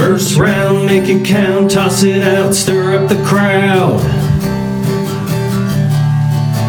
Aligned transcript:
First 0.00 0.38
round, 0.38 0.86
make 0.86 1.10
it 1.10 1.26
count, 1.26 1.72
toss 1.72 2.02
it 2.04 2.22
out, 2.22 2.54
stir 2.54 2.96
up 2.96 3.10
the 3.10 3.22
crowd. 3.22 4.00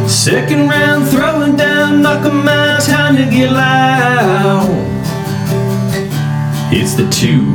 Second 0.05 0.68
round, 0.68 1.07
throwing 1.07 1.55
down, 1.55 2.02
knock 2.02 2.25
'em 2.25 2.46
out, 2.46 2.81
time 2.81 3.15
to 3.15 3.23
get 3.23 3.54
loud. 3.54 4.67
It's 6.73 6.96
the 6.96 7.09
Two 7.09 7.46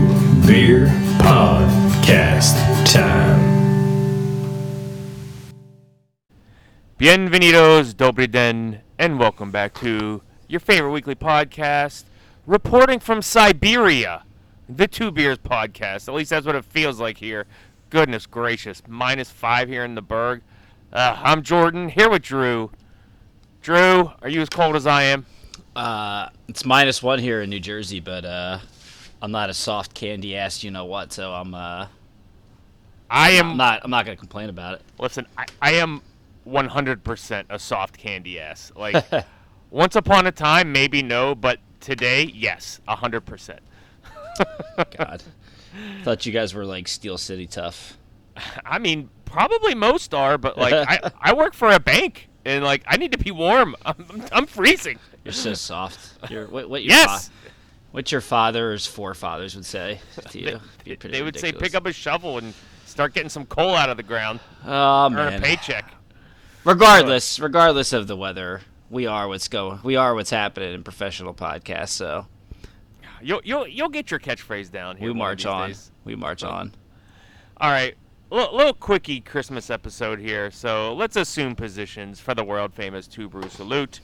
Beer 0.47 0.87
Podcast 1.19 2.57
time. 2.91 3.39
Bienvenidos, 6.99 7.93
Dobry 7.93 8.31
Den, 8.31 8.81
and 8.99 9.19
welcome 9.19 9.51
back 9.51 9.75
to 9.81 10.23
your 10.49 10.61
favorite 10.61 10.93
weekly 10.93 11.15
podcast, 11.15 12.05
reporting 12.47 12.99
from 12.99 13.21
Siberia, 13.21 14.23
the 14.69 14.89
Two 14.89 15.11
Beers 15.11 15.39
Podcast. 15.39 16.09
At 16.09 16.15
least 16.15 16.31
that's 16.31 16.47
what 16.47 16.55
it 16.55 16.65
feels 16.65 17.01
like 17.01 17.19
here. 17.19 17.47
Goodness 17.91 18.27
gracious, 18.27 18.83
minus 18.89 19.31
five 19.31 19.69
here 19.69 19.85
in 19.85 19.95
the 19.95 20.03
Berg. 20.03 20.43
Uh, 20.93 21.21
I'm 21.23 21.43
Jordan, 21.43 21.89
here 21.89 22.09
with 22.09 22.23
Drew. 22.23 22.71
Drew, 23.63 24.13
are 24.23 24.29
you 24.29 24.41
as 24.41 24.49
cold 24.49 24.77
as 24.77 24.87
I 24.87 25.05
am? 25.05 25.27
Uh, 25.75 26.29
it's 26.49 26.65
minus 26.65 27.03
one 27.03 27.19
here 27.19 27.43
in 27.43 27.51
New 27.51 27.61
Jersey, 27.61 28.01
but 28.01 28.25
uh, 28.25 28.59
I'm 29.21 29.31
not 29.31 29.51
a 29.51 29.55
soft 29.55 29.95
candy 29.95 30.37
ass, 30.37 30.65
you 30.65 30.71
know 30.71 30.85
what? 30.85 31.13
So 31.13 31.33
I'm 31.33 31.55
uh, 31.55 31.87
I 33.11 33.31
am. 33.31 33.53
I'm 33.53 33.57
not 33.57 33.81
I'm 33.85 33.91
not 33.91 34.05
gonna 34.05 34.17
complain 34.17 34.49
about 34.49 34.75
it. 34.75 34.83
Listen, 34.99 35.27
I, 35.37 35.45
I 35.61 35.73
am 35.75 36.03
100% 36.47 37.45
a 37.51 37.59
soft 37.59 37.99
candy 37.99 38.41
ass. 38.41 38.73
Like, 38.77 39.05
once 39.71 39.97
upon 39.97 40.27
a 40.27 40.33
time, 40.33 40.73
maybe 40.73 41.03
no, 41.03 41.35
but 41.35 41.59
today, 41.81 42.25
yes, 42.25 42.81
100%. 42.89 43.59
God, 44.99 45.23
thought 46.05 46.27
you 46.27 46.33
guys 46.33 46.55
were 46.55 46.65
like 46.65 46.89
Steel 46.89 47.19
City 47.19 47.47
tough. 47.47 47.97
I 48.67 48.79
mean, 48.79 49.11
probably 49.25 49.75
most 49.75 50.15
are, 50.15 50.39
but 50.39 50.57
like, 50.59 50.75
I, 50.75 51.11
I 51.21 51.35
work 51.35 51.55
for 51.55 51.71
a 51.71 51.81
bank, 51.81 52.29
and 52.45 52.65
like, 52.65 52.83
I 52.87 52.97
need 52.97 53.13
to 53.13 53.19
be 53.19 53.31
warm. 53.31 53.77
I'm, 53.87 54.25
I'm 54.33 54.47
freezing. 54.47 54.99
You're 55.25 55.33
so 55.33 55.55
soft. 55.55 56.31
You're 56.31 56.47
what, 56.47 56.71
what 56.71 56.83
your 56.83 56.91
Yes! 56.93 57.29
fa- 57.29 57.33
what 57.93 58.13
your 58.13 58.21
father's 58.21 58.87
forefathers 58.87 59.55
would 59.55 59.65
say 59.65 60.01
to 60.31 60.39
you. 60.39 60.61
Pretty 60.85 61.09
They 61.09 61.23
would 61.23 61.39
say, 61.39 61.51
pick 61.51 61.75
up 61.75 61.87
a 61.87 61.93
shovel 61.93 62.37
and 62.37 62.53
start 62.85 63.15
getting 63.15 63.31
some 63.31 63.47
coal 63.47 63.75
out 63.75 63.89
of 63.89 63.97
the 63.97 64.03
ground, 64.03 64.41
Oh 64.67 65.11
earn 65.13 65.35
a 65.35 65.41
paycheck. 65.41 65.91
Regardless, 66.65 67.39
regardless 67.41 67.93
of 67.93 68.07
the 68.07 68.17
weather, 68.17 68.61
we 68.91 69.07
are 69.07 69.29
what's 69.29 69.49
going. 69.49 69.81
We 69.83 69.97
are 69.97 70.15
what's 70.15 70.31
happening 70.31 70.75
in 70.75 70.83
professional 70.83 71.33
podcasts. 71.33 71.91
So 71.91 72.27
You'll, 73.27 73.41
you'll, 73.43 73.67
you'll 73.67 73.89
get 73.89 74.13
your 74.13 74.21
catchphrase 74.21 74.71
down 74.71 74.97
here. 74.97 75.09
we 75.09 75.19
march 75.19 75.45
on. 75.47 75.71
days. 75.71 75.91
We 76.05 76.15
march 76.15 76.45
on. 76.45 76.73
All 77.57 77.71
right, 77.71 77.97
little, 78.31 78.57
little 78.57 78.73
quickie 78.73 79.21
Christmas 79.21 79.69
episode 79.69 80.21
here. 80.21 80.53
So 80.53 80.95
let's 80.95 81.17
assume 81.17 81.57
positions 81.57 82.21
for 82.21 82.37
the 82.37 82.45
world 82.45 82.73
famous 82.73 83.09
two 83.09 83.29
brew 83.29 83.49
salute, 83.49 84.01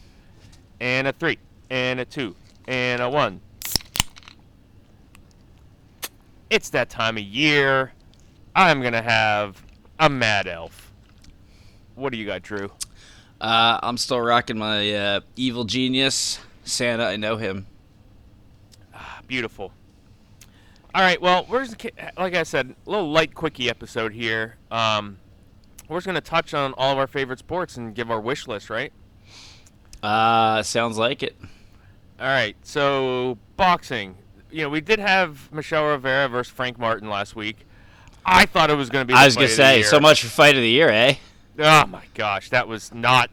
and 0.81 1.07
a 1.07 1.13
three, 1.13 1.39
and 1.71 2.01
a 2.01 2.05
two, 2.05 2.35
and 2.67 3.01
a 3.01 3.09
one. 3.09 3.41
It's 6.51 6.71
that 6.71 6.91
time 6.91 7.17
of 7.17 7.23
year. 7.23 7.93
I'm 8.57 8.83
gonna 8.83 9.03
have 9.03 9.65
a 10.01 10.11
mad 10.11 10.49
elf. 10.49 10.93
What 11.95 12.11
do 12.11 12.19
you 12.19 12.27
got, 12.27 12.43
Drew? 12.43 12.73
Uh, 13.41 13.79
I'm 13.85 13.99
still 13.99 14.21
rocking 14.21 14.59
my 14.59 14.93
uh, 14.93 15.21
evil 15.37 15.63
genius 15.63 16.41
Santa. 16.65 17.05
I 17.05 17.15
know 17.15 17.37
him. 17.37 17.69
Beautiful. 19.33 19.73
All 20.95 21.01
right, 21.01 21.19
well, 21.19 21.47
we're 21.49 21.65
just, 21.65 21.83
like 22.19 22.35
I 22.35 22.43
said, 22.43 22.75
a 22.87 22.91
little 22.91 23.11
light 23.11 23.35
quickie 23.35 23.71
episode 23.71 24.13
here. 24.13 24.57
Um, 24.71 25.21
we're 25.89 25.97
just 25.97 26.07
gonna 26.07 26.21
touch 26.21 26.53
on 26.53 26.75
all 26.75 26.93
of 26.93 26.99
our 26.99 27.07
favorite 27.07 27.39
sports 27.39 27.79
and 27.79 27.95
give 27.95 28.11
our 28.11 28.21
wish 28.21 28.47
list, 28.47 28.69
right? 28.69 28.93
Uh, 30.03 30.63
sounds 30.63 30.99
like 30.99 31.23
it. 31.23 31.35
All 32.21 32.27
right, 32.27 32.55
so 32.63 33.39
boxing. 33.57 34.17
You 34.51 34.65
know, 34.65 34.69
we 34.69 34.83
did 34.83 34.99
have 34.99 35.51
Michel 35.51 35.87
Rivera 35.87 36.29
versus 36.29 36.53
Frank 36.53 36.79
Martin 36.79 37.09
last 37.09 37.35
week. 37.35 37.65
I 38.27 38.45
thought 38.45 38.69
it 38.69 38.77
was 38.77 38.91
going 38.91 39.07
to 39.07 39.07
be. 39.07 39.15
I 39.15 39.25
was 39.25 39.37
of 39.37 39.41
the 39.41 39.49
say 39.49 39.83
so 39.83 39.99
much 39.99 40.23
for 40.23 40.29
fight 40.29 40.57
of 40.57 40.61
the 40.61 40.69
year, 40.69 40.91
eh? 40.91 41.15
Oh 41.59 41.87
my 41.87 42.05
gosh, 42.13 42.51
that 42.51 42.69
was 42.69 42.93
not 42.93 43.31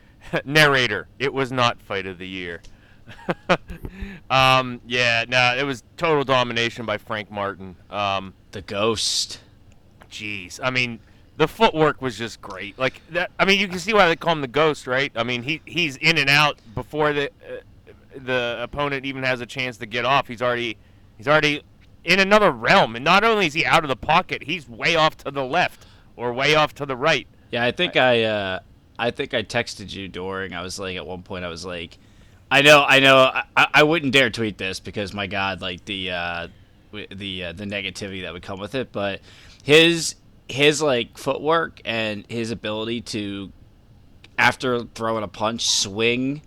narrator. 0.46 1.08
It 1.18 1.34
was 1.34 1.52
not 1.52 1.82
fight 1.82 2.06
of 2.06 2.16
the 2.16 2.26
year. 2.26 2.62
um, 4.30 4.80
yeah, 4.86 5.24
no, 5.28 5.56
it 5.56 5.64
was 5.64 5.82
total 5.96 6.24
domination 6.24 6.86
by 6.86 6.98
Frank 6.98 7.30
Martin. 7.30 7.76
Um, 7.90 8.34
The 8.52 8.62
ghost. 8.62 9.40
jeez, 10.10 10.60
I 10.62 10.70
mean, 10.70 11.00
the 11.36 11.48
footwork 11.48 12.02
was 12.02 12.16
just 12.18 12.40
great. 12.40 12.78
Like 12.78 13.00
that. 13.10 13.30
I 13.38 13.44
mean, 13.44 13.58
you 13.58 13.68
can 13.68 13.78
see 13.78 13.94
why 13.94 14.06
they 14.08 14.16
call 14.16 14.32
him 14.32 14.42
the 14.42 14.48
Ghost, 14.48 14.86
right? 14.86 15.10
I 15.16 15.22
mean, 15.22 15.42
he 15.42 15.60
he's 15.64 15.96
in 15.96 16.18
and 16.18 16.28
out 16.28 16.58
before 16.74 17.12
the 17.12 17.28
uh, 17.28 17.92
the 18.16 18.58
opponent 18.60 19.06
even 19.06 19.22
has 19.22 19.40
a 19.40 19.46
chance 19.46 19.78
to 19.78 19.86
get 19.86 20.04
off. 20.04 20.28
He's 20.28 20.42
already 20.42 20.76
he's 21.16 21.26
already 21.26 21.62
in 22.04 22.20
another 22.20 22.50
realm, 22.50 22.96
and 22.96 23.04
not 23.04 23.24
only 23.24 23.46
is 23.46 23.54
he 23.54 23.64
out 23.64 23.82
of 23.84 23.88
the 23.88 23.96
pocket, 23.96 24.44
he's 24.44 24.68
way 24.68 24.96
off 24.96 25.16
to 25.18 25.30
the 25.30 25.44
left 25.44 25.86
or 26.16 26.32
way 26.32 26.54
off 26.54 26.74
to 26.74 26.86
the 26.86 26.96
right. 26.96 27.26
Yeah, 27.50 27.64
I 27.64 27.70
think 27.70 27.96
I, 27.96 28.22
uh, 28.22 28.58
I 28.98 29.10
think 29.10 29.34
I 29.34 29.42
texted 29.42 29.92
you 29.92 30.08
during. 30.08 30.54
I 30.54 30.62
was 30.62 30.78
like, 30.78 30.96
at 30.96 31.06
one 31.06 31.22
point, 31.22 31.44
I 31.44 31.48
was 31.48 31.64
like, 31.64 31.98
I 32.52 32.60
know, 32.60 32.84
I 32.86 33.00
know, 33.00 33.16
I, 33.56 33.66
I 33.72 33.82
wouldn't 33.82 34.12
dare 34.12 34.28
tweet 34.28 34.58
this 34.58 34.78
because 34.78 35.14
my 35.14 35.26
God, 35.26 35.62
like 35.62 35.84
the, 35.86 36.10
uh, 36.10 36.48
the, 36.92 37.44
uh, 37.44 37.52
the 37.52 37.64
negativity 37.64 38.22
that 38.22 38.32
would 38.34 38.42
come 38.42 38.60
with 38.60 38.74
it. 38.74 38.92
But 38.92 39.20
his, 39.62 40.16
his 40.48 40.82
like 40.82 41.16
footwork 41.16 41.80
and 41.86 42.26
his 42.28 42.50
ability 42.50 43.00
to, 43.00 43.50
after 44.36 44.84
throwing 44.84 45.24
a 45.24 45.28
punch, 45.28 45.66
swing 45.66 46.42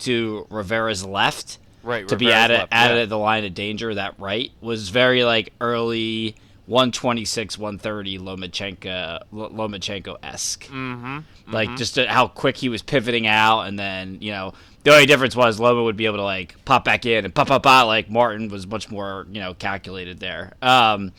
to 0.00 0.46
Rivera's 0.50 1.04
left 1.04 1.58
Right, 1.84 2.08
to 2.08 2.16
be 2.16 2.32
at 2.32 2.50
it, 2.50 2.66
at 2.72 2.96
yeah. 2.96 3.04
the 3.04 3.18
line 3.18 3.44
of 3.44 3.54
danger. 3.54 3.94
That 3.94 4.18
right 4.18 4.50
was 4.60 4.88
very 4.88 5.22
like 5.22 5.52
early 5.60 6.34
126, 6.66 7.58
130 7.58 8.18
Lomachenko, 8.18 9.20
Lomachenko 9.32 10.16
esque. 10.22 10.64
Mm-hmm. 10.64 11.18
Like 11.52 11.76
just 11.76 11.98
uh, 11.98 12.06
how 12.08 12.26
quick 12.28 12.56
he 12.56 12.68
was 12.68 12.80
pivoting 12.82 13.26
out, 13.26 13.62
and 13.62 13.78
then 13.78 14.18
you 14.20 14.30
know 14.32 14.54
the 14.82 14.92
only 14.92 15.06
difference 15.06 15.36
was 15.36 15.60
Loma 15.60 15.82
would 15.82 15.96
be 15.96 16.06
able 16.06 16.16
to 16.18 16.22
like 16.24 16.54
pop 16.64 16.84
back 16.84 17.04
in 17.06 17.24
and 17.24 17.34
pop 17.34 17.48
pop 17.48 17.62
pop. 17.62 17.86
Like 17.86 18.08
Martin 18.10 18.48
was 18.48 18.66
much 18.66 18.90
more 18.90 19.26
you 19.30 19.40
know 19.40 19.54
calculated 19.54 20.20
there. 20.20 20.52
Um, 20.62 21.12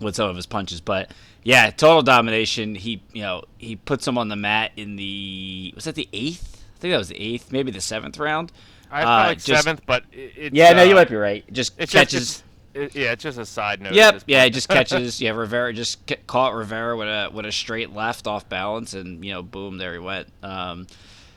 with 0.00 0.16
some 0.16 0.28
of 0.28 0.34
his 0.36 0.46
punches, 0.46 0.80
but 0.80 1.12
yeah, 1.44 1.70
total 1.70 2.02
domination. 2.02 2.74
He 2.74 3.02
you 3.12 3.22
know 3.22 3.44
he 3.58 3.76
puts 3.76 4.06
him 4.06 4.18
on 4.18 4.28
the 4.28 4.36
mat 4.36 4.72
in 4.76 4.96
the 4.96 5.72
was 5.76 5.84
that 5.84 5.94
the 5.94 6.08
eighth? 6.12 6.64
I 6.76 6.78
think 6.82 6.92
that 6.92 6.98
was 6.98 7.08
the 7.08 7.20
eighth, 7.20 7.52
maybe 7.52 7.70
the 7.70 7.80
seventh 7.80 8.18
round. 8.18 8.50
I 8.90 9.02
Uh, 9.02 9.26
like 9.28 9.38
just- 9.42 9.62
seventh, 9.62 9.82
but 9.86 10.02
it, 10.12 10.52
Yeah, 10.52 10.72
no, 10.72 10.82
you 10.82 10.92
uh, 10.92 10.96
might 10.96 11.08
be 11.08 11.14
right. 11.14 11.44
Just 11.52 11.78
catches. 11.78 12.10
Just, 12.10 12.44
it, 12.74 12.94
yeah, 12.94 13.12
it's 13.12 13.22
just 13.22 13.38
a 13.38 13.46
side 13.46 13.80
note. 13.80 13.92
Yep. 13.94 14.22
Yeah, 14.26 14.44
he 14.44 14.50
just 14.50 14.68
catches. 14.68 15.20
Yeah, 15.20 15.30
Rivera 15.32 15.72
just 15.72 16.06
ca- 16.06 16.16
caught 16.26 16.54
Rivera 16.54 16.96
with 16.96 17.08
a 17.08 17.30
with 17.32 17.46
a 17.46 17.52
straight 17.52 17.92
left 17.92 18.26
off 18.26 18.48
balance, 18.48 18.94
and 18.94 19.24
you 19.24 19.32
know, 19.32 19.42
boom, 19.42 19.78
there 19.78 19.92
he 19.92 19.98
went. 19.98 20.28
Um, 20.42 20.86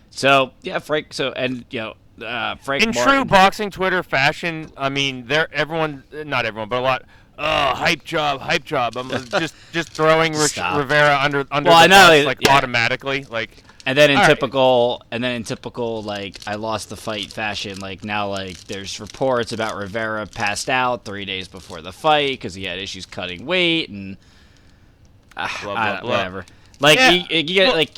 so 0.10 0.52
yeah, 0.62 0.80
Frank. 0.80 1.14
So 1.14 1.32
and 1.32 1.66
you 1.70 1.80
know, 2.20 2.26
uh, 2.26 2.56
Frank. 2.56 2.84
in 2.84 2.92
Martin, 2.94 3.14
true 3.14 3.26
boxing 3.26 3.70
Twitter 3.72 4.02
fashion, 4.04 4.72
I 4.78 4.90
mean, 4.90 5.28
there 5.28 5.54
everyone, 5.54 6.04
not 6.12 6.46
everyone, 6.46 6.70
but 6.70 6.80
a 6.80 6.82
lot. 6.82 7.04
Oh, 7.38 7.76
hype 7.76 8.06
job, 8.06 8.40
hype 8.40 8.64
job. 8.64 8.96
I'm 8.96 9.10
just 9.40 9.56
just 9.74 9.90
throwing 9.90 10.34
Rich- 10.34 10.58
Rivera 10.58 11.20
under 11.22 11.46
under 11.52 11.70
Well, 11.70 11.80
the 11.80 11.84
I 11.84 11.88
know, 11.88 12.18
bus, 12.20 12.26
like 12.26 12.38
yeah. 12.42 12.56
automatically, 12.56 13.26
like 13.26 13.52
And 13.88 13.96
then 13.98 14.10
in 14.10 14.18
All 14.18 14.24
right. 14.24 14.30
typical, 14.30 15.04
and 15.12 15.24
then 15.24 15.34
in 15.36 15.44
typical 15.44 16.02
like 16.02 16.40
I 16.48 16.56
lost 16.56 16.90
the 16.90 16.96
fight 16.98 17.32
fashion, 17.32 17.80
like 17.80 18.04
now 18.04 18.30
like 18.30 18.58
there's 18.66 19.00
reports 19.00 19.52
about 19.52 19.76
Rivera 19.76 20.26
passed 20.26 20.70
out 20.70 21.06
three 21.06 21.24
days 21.26 21.48
before 21.48 21.82
the 21.82 21.92
fight 21.92 22.32
because 22.32 22.56
he 22.56 22.64
had 22.66 22.80
issues 22.80 23.06
cutting 23.06 23.46
weight 23.46 23.90
and 23.90 24.18
ah, 25.38 25.60
Blah, 25.64 25.74
blah, 25.74 25.92
don't- 25.94 26.02
blah. 26.02 26.10
whatever. 26.18 26.46
Like 26.80 26.98
Yeah. 26.98 27.10
you, 27.12 27.24
you 27.30 27.44
get 27.44 27.68
Well, 27.68 27.76
like 27.78 27.92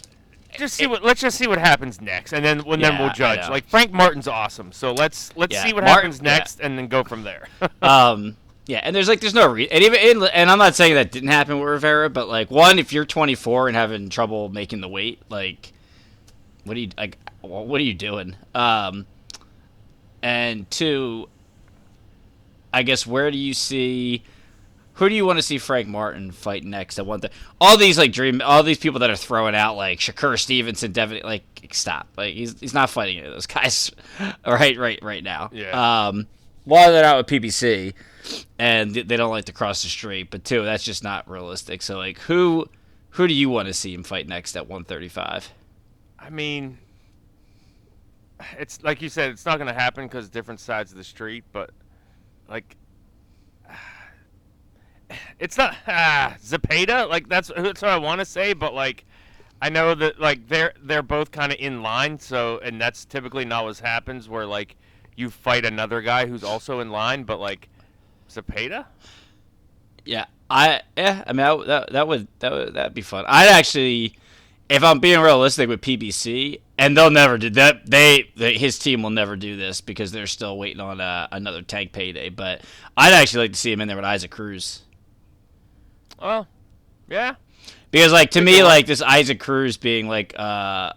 just 0.58 0.76
see 0.76 0.88
what 0.88 1.04
let's 1.04 1.22
just 1.22 1.38
see 1.38 1.48
what 1.48 1.58
happens 1.60 2.02
next, 2.02 2.34
and 2.34 2.44
then 2.44 2.60
and 2.62 2.84
then 2.84 2.98
we'll 3.00 3.12
judge. 3.14 3.48
Like 3.50 3.68
Frank 3.68 3.92
Martin's 3.92 4.28
awesome, 4.28 4.72
so 4.72 4.92
let's 4.94 5.36
let's 5.38 5.54
Yeah, 5.54 5.64
see 5.66 5.74
what 5.74 5.84
Martin- 5.84 6.12
happens 6.12 6.18
yeah. 6.24 6.38
next, 6.38 6.60
and 6.60 6.78
then 6.78 6.88
go 6.88 7.04
from 7.04 7.24
there. 7.24 7.48
um 7.82 8.36
yeah 8.70 8.82
and 8.84 8.94
there's 8.94 9.08
like 9.08 9.22
there's 9.22 9.34
no 9.34 9.48
reason 9.48 9.72
and 9.72 9.82
even 9.82 9.98
and, 9.98 10.24
and 10.34 10.52
i'm 10.52 10.58
not 10.58 10.76
saying 10.76 10.94
that 10.96 11.10
didn't 11.10 11.30
happen 11.30 11.58
with 11.58 11.70
rivera 11.70 12.10
but 12.10 12.28
like 12.28 12.52
one 12.52 12.80
if 12.80 12.92
you're 12.92 13.06
24 13.06 13.70
and 13.70 13.78
having 13.78 14.10
trouble 14.10 14.50
making 14.50 14.82
the 14.82 14.90
weight 14.90 15.22
like 15.30 15.72
what 16.68 16.78
are 16.78 16.80
you 16.80 16.90
like 16.98 17.18
what 17.42 17.80
are 17.80 17.84
you 17.84 17.94
doing 17.94 18.36
um 18.54 19.06
and 20.22 20.70
two 20.70 21.28
i 22.74 22.84
guess 22.84 23.08
where 23.08 23.32
do 23.32 23.38
you 23.38 23.54
see 23.54 24.24
who 24.98 25.08
do 25.10 25.14
you 25.14 25.28
want 25.28 25.38
to 25.38 25.44
see 25.44 25.60
Frank 25.60 25.88
Martin 25.88 26.32
fight 26.32 26.64
next? 26.64 26.98
I 26.98 27.04
want 27.04 27.22
the 27.22 27.30
all 27.62 27.78
these 27.78 28.00
like 28.00 28.12
dream, 28.12 28.42
all 28.44 28.64
these 28.64 28.80
people 28.80 29.00
that 29.02 29.12
are 29.12 29.16
throwing 29.16 29.54
out 29.54 29.78
like 29.78 30.00
Shakur 30.00 30.40
Stevenson, 30.40 30.92
Devin, 30.92 31.22
like 31.24 31.44
stop, 31.72 32.08
like 32.18 32.34
he's 32.34 32.60
he's 32.60 32.74
not 32.74 32.90
fighting 32.90 33.20
any 33.20 33.28
of 33.28 33.34
those 33.34 33.46
guys, 33.46 33.92
right, 34.48 34.76
right, 34.76 35.00
right 35.04 35.24
now. 35.24 35.52
Yeah. 35.54 36.08
Um, 36.08 36.26
one, 36.64 36.92
they're 36.92 37.04
not 37.04 37.18
with 37.18 37.28
PBC, 37.28 37.94
and 38.58 38.94
they 38.94 39.18
don't 39.18 39.30
like 39.30 39.46
to 39.46 39.54
cross 39.54 39.84
the 39.84 39.90
street. 39.90 40.32
But 40.32 40.44
two, 40.44 40.66
that's 40.66 40.84
just 40.84 41.04
not 41.04 41.30
realistic. 41.30 41.84
So 41.84 41.98
like, 41.98 42.18
who 42.22 42.68
who 43.12 43.28
do 43.28 43.36
you 43.36 43.50
want 43.50 43.68
to 43.68 43.76
see 43.76 43.94
him 43.94 44.04
fight 44.04 44.28
next 44.28 44.58
at 44.58 44.68
135? 44.68 45.52
I 46.20 46.30
mean, 46.30 46.78
it's 48.58 48.82
like 48.84 49.02
you 49.02 49.10
said, 49.10 49.32
it's 49.32 49.46
not 49.46 49.58
going 49.58 49.68
to 49.68 49.80
happen 49.80 50.06
because 50.06 50.30
different 50.30 50.60
sides 50.60 50.92
of 50.92 50.98
the 50.98 51.04
street. 51.04 51.44
But 51.52 51.72
like, 52.50 52.76
it's 55.40 55.58
not 55.58 55.76
ah. 55.88 56.36
Like 57.10 57.30
that's 57.30 57.52
that's 57.56 57.82
what 57.82 57.92
I 57.92 57.98
want 57.98 58.20
to 58.20 58.26
say. 58.26 58.54
But 58.54 58.74
like, 58.74 59.06
I 59.62 59.70
know 59.70 59.96
that 59.96 60.20
like 60.20 60.48
they're 60.48 60.74
they're 60.82 61.04
both 61.04 61.32
kind 61.32 61.52
of 61.52 61.60
in 61.60 61.82
line. 61.82 62.20
So 62.20 62.60
and 62.60 62.80
that's 62.80 63.06
typically 63.06 63.46
not 63.46 63.66
what 63.66 63.78
happens. 63.80 64.30
Where 64.30 64.46
like 64.46 64.76
you 65.16 65.30
fight 65.30 65.66
another 65.66 66.02
guy 66.02 66.28
who's 66.28 66.44
also 66.44 66.80
in 66.80 66.92
line, 66.92 67.24
but 67.24 67.40
like 67.40 67.70
Zapata. 68.30 68.86
Yeah, 70.06 70.26
I 70.50 70.82
yeah, 70.96 71.24
I 71.28 71.34
mean 71.34 71.46
I, 71.46 71.66
that 71.66 71.92
that 71.92 72.08
would 72.08 72.28
that 72.40 72.52
would 72.52 72.74
that'd 72.76 72.94
be 72.94 73.02
fun. 73.02 73.26
I'd 73.28 73.50
actually, 73.50 74.14
if 74.70 74.84
I'm 74.84 75.00
being 75.00 75.20
realistic 75.20 75.70
with 75.70 75.82
PBC, 75.82 76.62
and 76.78 76.96
they'll 76.96 77.10
never 77.10 77.38
do 77.38 77.50
that. 77.52 77.86
They, 77.90 78.30
they 78.36 78.58
his 78.58 78.78
team 78.80 79.02
will 79.02 79.10
never 79.10 79.36
do 79.36 79.56
this 79.56 79.82
because 79.82 80.12
they're 80.12 80.28
still 80.28 80.58
waiting 80.58 80.80
on 80.82 81.02
uh, 81.02 81.28
another 81.32 81.62
tank 81.62 81.92
payday. 81.92 82.30
But 82.30 82.62
I'd 82.96 83.14
actually 83.14 83.46
like 83.46 83.54
to 83.54 83.60
see 83.60 83.72
him 83.72 83.82
in 83.82 83.88
there 83.88 83.98
with 83.98 84.06
Isaac 84.06 84.32
Cruz 84.32 84.82
Well, 86.22 86.48
yeah. 87.08 87.36
because 87.92 88.12
like 88.12 88.32
to 88.32 88.42
me 88.42 88.64
like 88.64 88.86
this 88.86 89.02
Isaac 89.02 89.40
Cruz 89.40 89.78
being 89.78 90.08
like 90.08 90.34
uh, 90.38 90.94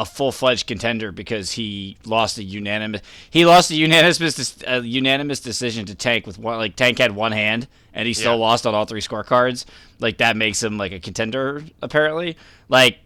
a 0.00 0.04
full 0.06 0.32
fledged 0.32 0.66
contender 0.66 1.12
because 1.12 1.52
he 1.52 1.96
lost 2.06 2.38
a 2.38 2.42
unanimous 2.42 3.02
he 3.30 3.44
lost 3.44 3.70
a 3.70 3.74
unanimous 3.74 4.62
a 4.66 4.80
unanimous 4.80 5.40
decision 5.40 5.84
to 5.84 5.94
tank 5.94 6.26
with 6.26 6.38
one 6.38 6.56
like 6.56 6.74
tank 6.76 6.98
had 6.98 7.12
one 7.14 7.32
hand 7.32 7.68
and 7.92 8.06
he 8.06 8.14
still 8.14 8.32
Yeah. 8.34 8.38
lost 8.38 8.66
on 8.66 8.74
all 8.74 8.84
three 8.86 9.00
scorecards. 9.02 9.64
Like 9.98 10.18
that 10.18 10.36
makes 10.36 10.62
him 10.62 10.78
like 10.78 10.92
a 10.92 11.00
contender 11.00 11.62
apparently. 11.82 12.36
Like 12.68 12.98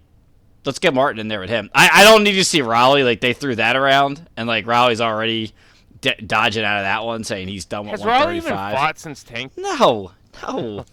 let's 0.64 0.79
get 0.79 0.94
Martin 0.94 1.19
in 1.20 1.29
there 1.29 1.41
with 1.41 1.50
him. 1.50 1.69
I, 1.75 1.91
I 1.93 2.05
don't 2.05 2.23
need 2.23 2.35
to 2.35 2.44
see 2.44 2.62
Rolly 2.62 3.02
like 3.02 3.20
they 3.20 3.32
threw 3.32 3.56
that 3.56 3.76
around 3.76 4.29
and 4.37 4.47
like 4.47 4.67
Rolly's 4.67 5.00
already 5.00 5.52
d- 6.00 6.14
dodging 6.26 6.64
out 6.64 6.79
of 6.79 6.85
that 6.85 7.05
one 7.05 7.25
saying 7.25 7.49
he's 7.49 7.64
done 7.64 7.87
with 7.87 8.00
Has 8.00 8.05
Rolly 8.05 8.37
even 8.37 8.52
fought 8.52 8.99
since 8.99 9.23
Tank? 9.25 9.52
no, 9.56 10.12
no, 10.42 10.84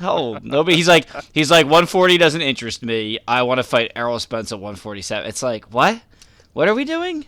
no. 0.00 0.38
Nobody. 0.42 0.76
He's 0.76 0.88
like, 0.88 1.06
he's 1.32 1.50
like, 1.50 1.64
140 1.66 2.18
doesn't 2.18 2.40
interest 2.40 2.82
me. 2.82 3.18
I 3.26 3.42
want 3.42 3.58
to 3.58 3.62
fight 3.62 3.92
Errol 3.96 4.18
Spence 4.18 4.52
at 4.52 4.58
147. 4.58 5.28
It's 5.28 5.42
like, 5.42 5.66
what? 5.72 6.00
What 6.52 6.68
are 6.68 6.74
we 6.74 6.84
doing? 6.84 7.26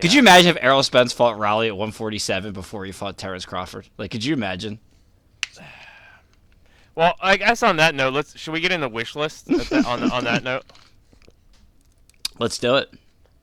Could 0.00 0.12
you 0.12 0.20
imagine 0.20 0.50
if 0.50 0.62
Errol 0.62 0.82
Spence 0.82 1.12
fought 1.12 1.38
Rolly 1.38 1.66
at 1.68 1.76
147 1.76 2.52
before 2.52 2.84
he 2.84 2.92
fought 2.92 3.18
Terrence 3.18 3.44
Crawford? 3.44 3.88
Like, 3.98 4.10
could 4.10 4.24
you 4.24 4.32
imagine? 4.34 4.78
Well, 6.94 7.14
I 7.20 7.36
guess 7.36 7.62
on 7.62 7.76
that 7.76 7.94
note, 7.94 8.12
let's 8.12 8.38
should 8.38 8.52
we 8.52 8.60
get 8.60 8.72
in 8.72 8.80
the 8.80 8.88
wish 8.88 9.16
list 9.16 9.50
at 9.50 9.66
that- 9.68 9.86
on 9.86 10.10
on 10.10 10.24
that 10.24 10.42
note? 10.44 10.64
Let's 12.38 12.56
do 12.58 12.76
it. 12.76 12.90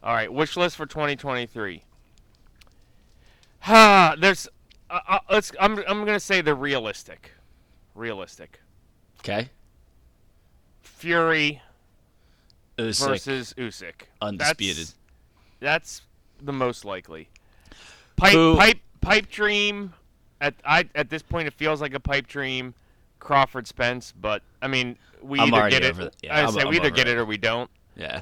All 0.04 0.14
right, 0.14 0.32
wish 0.32 0.58
list 0.58 0.76
for 0.76 0.88
2023. 0.88 1.84
Ah, 3.68 4.16
there's 4.20 4.48
uh, 4.90 5.20
let's 5.30 5.52
I'm 5.60 5.78
I'm 5.80 6.06
going 6.06 6.08
to 6.08 6.20
say 6.20 6.42
the 6.42 6.56
realistic. 6.56 7.32
Realistic. 7.96 8.60
Okay. 9.20 9.50
Fury 10.82 11.62
Usyk, 12.78 13.08
versus 13.08 13.54
Usyk. 13.58 13.94
undisputed. 14.22 14.88
That's, 14.88 14.94
that's 15.60 16.02
the 16.42 16.54
most 16.54 16.86
likely. 16.86 17.30
Pipe 18.16 18.34
Who- 18.34 18.56
pipe 18.56 18.80
pipe 19.02 19.30
dream 19.30 19.94
at 20.42 20.54
I 20.66 20.88
at 20.96 21.10
this 21.10 21.22
point 21.22 21.48
it 21.48 21.54
feels 21.54 21.82
like 21.82 21.94
a 21.94 22.00
pipe 22.00 22.28
dream. 22.28 22.74
Crawford 23.20 23.68
Spence, 23.68 24.14
but 24.20 24.42
I 24.62 24.68
mean 24.68 24.98
we 25.22 25.40
I'm 25.40 25.54
either 25.54 25.70
get 25.70 25.84
it. 25.84 26.16
yeah, 26.24 26.36
I 26.36 26.42
I'm- 26.42 26.52
say 26.52 26.62
I'm 26.62 26.70
we 26.70 26.78
either 26.78 26.92
get 26.92 27.08
it. 27.08 27.18
it 27.18 27.20
or 27.20 27.26
we 27.26 27.38
don't. 27.38 27.70
Yeah. 27.96 28.22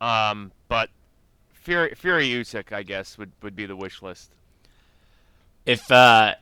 Um, 0.00 0.50
but 0.68 0.90
Fury 1.52 1.94
Fury 1.94 2.28
Usyk, 2.28 2.72
I 2.72 2.82
guess, 2.82 3.16
would, 3.16 3.30
would 3.42 3.54
be 3.56 3.64
the 3.66 3.76
wish 3.76 4.02
list. 4.02 4.32
If 5.66 5.90
uh, 5.90 6.34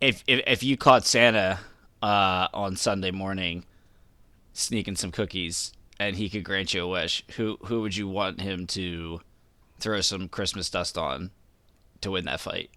if 0.00 0.24
if 0.26 0.42
if 0.46 0.62
you 0.62 0.76
caught 0.76 1.04
Santa 1.04 1.60
uh 2.02 2.48
on 2.52 2.76
Sunday 2.76 3.10
morning, 3.10 3.64
sneaking 4.52 4.96
some 4.96 5.12
cookies, 5.12 5.72
and 5.98 6.16
he 6.16 6.28
could 6.28 6.44
grant 6.44 6.74
you 6.74 6.84
a 6.84 6.88
wish, 6.88 7.24
who 7.36 7.58
who 7.64 7.82
would 7.82 7.96
you 7.96 8.08
want 8.08 8.40
him 8.40 8.66
to 8.68 9.20
throw 9.78 10.00
some 10.00 10.28
Christmas 10.28 10.70
dust 10.70 10.98
on 10.98 11.30
to 12.00 12.10
win 12.10 12.24
that 12.24 12.40
fight? 12.40 12.70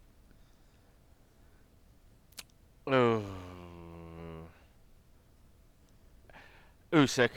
Oh. 2.88 3.24
Usyk. 6.92 7.30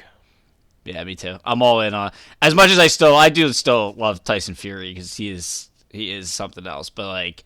Yeah, 0.85 1.05
me 1.05 1.17
too. 1.17 1.39
I'm 1.45 1.63
all 1.63 1.81
in 1.81 1.95
on. 1.95 2.13
As 2.41 2.55
much 2.55 2.71
as 2.71 2.79
I 2.79 2.87
still, 2.87 3.17
I 3.17 3.29
do 3.29 3.53
still 3.53 3.95
love 3.95 4.25
Tyson 4.25 4.55
Fury 4.55 4.93
because 4.93 5.15
he 5.17 5.31
is 5.31 5.71
he 5.91 6.13
is 6.13 6.33
something 6.33 6.67
else. 6.67 6.91
But 6.91 7.09
like, 7.09 7.45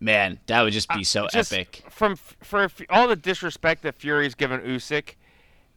man, 0.00 0.38
that 0.46 0.62
would 0.62 0.72
just 0.72 0.88
be 0.90 1.04
so 1.04 1.26
Just 1.32 1.52
epic. 1.52 1.84
From 1.90 2.16
for 2.16 2.68
all 2.90 3.08
the 3.08 3.16
disrespect 3.16 3.82
that 3.82 3.94
Fury's 3.94 4.34
given 4.34 4.60
Usyk, 4.60 5.14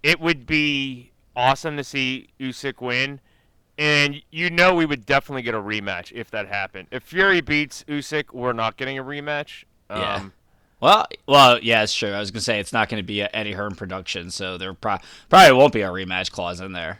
it 0.04 0.19
would 0.19 0.45
be 0.45 1.12
awesome 1.36 1.77
to 1.77 1.83
see 1.83 2.30
Usyk 2.39 2.81
win. 2.81 3.19
And 3.77 4.21
you 4.30 4.50
know 4.50 4.75
we 4.75 4.86
would 4.86 5.06
definitely 5.06 5.42
get 5.42 5.56
a 5.56 5.62
rematch 5.62 6.12
if 6.12 6.30
that 6.31 6.48
happened. 6.50 6.89
If 6.92 7.04
Fury 7.04 7.39
beats 7.39 7.86
Usyk, 7.88 8.33
we're 8.33 8.51
not 8.51 8.75
getting 8.75 8.98
a 9.00 9.04
rematch. 9.04 9.63
Yeah. 9.89 10.16
Um, 10.16 10.33
Well, 10.81 11.07
well, 11.27 11.60
yeah, 11.60 11.83
it's 11.83 11.94
true. 11.94 12.12
I 12.12 12.19
was 12.19 12.31
gonna 12.31 12.42
say 12.42 12.60
it's 12.60 12.74
not 12.74 12.89
gonna 12.89 13.04
be 13.04 13.21
a 13.21 13.30
Eddie 13.33 13.54
Hearn 13.54 13.75
production, 13.75 14.31
so 14.31 14.57
there 14.57 14.74
pro- 14.74 14.98
probably 15.30 15.57
won't 15.57 15.74
be 15.74 15.81
a 15.81 15.89
rematch 15.89 16.31
clause 16.31 16.60
in 16.62 16.71
there. 16.74 17.00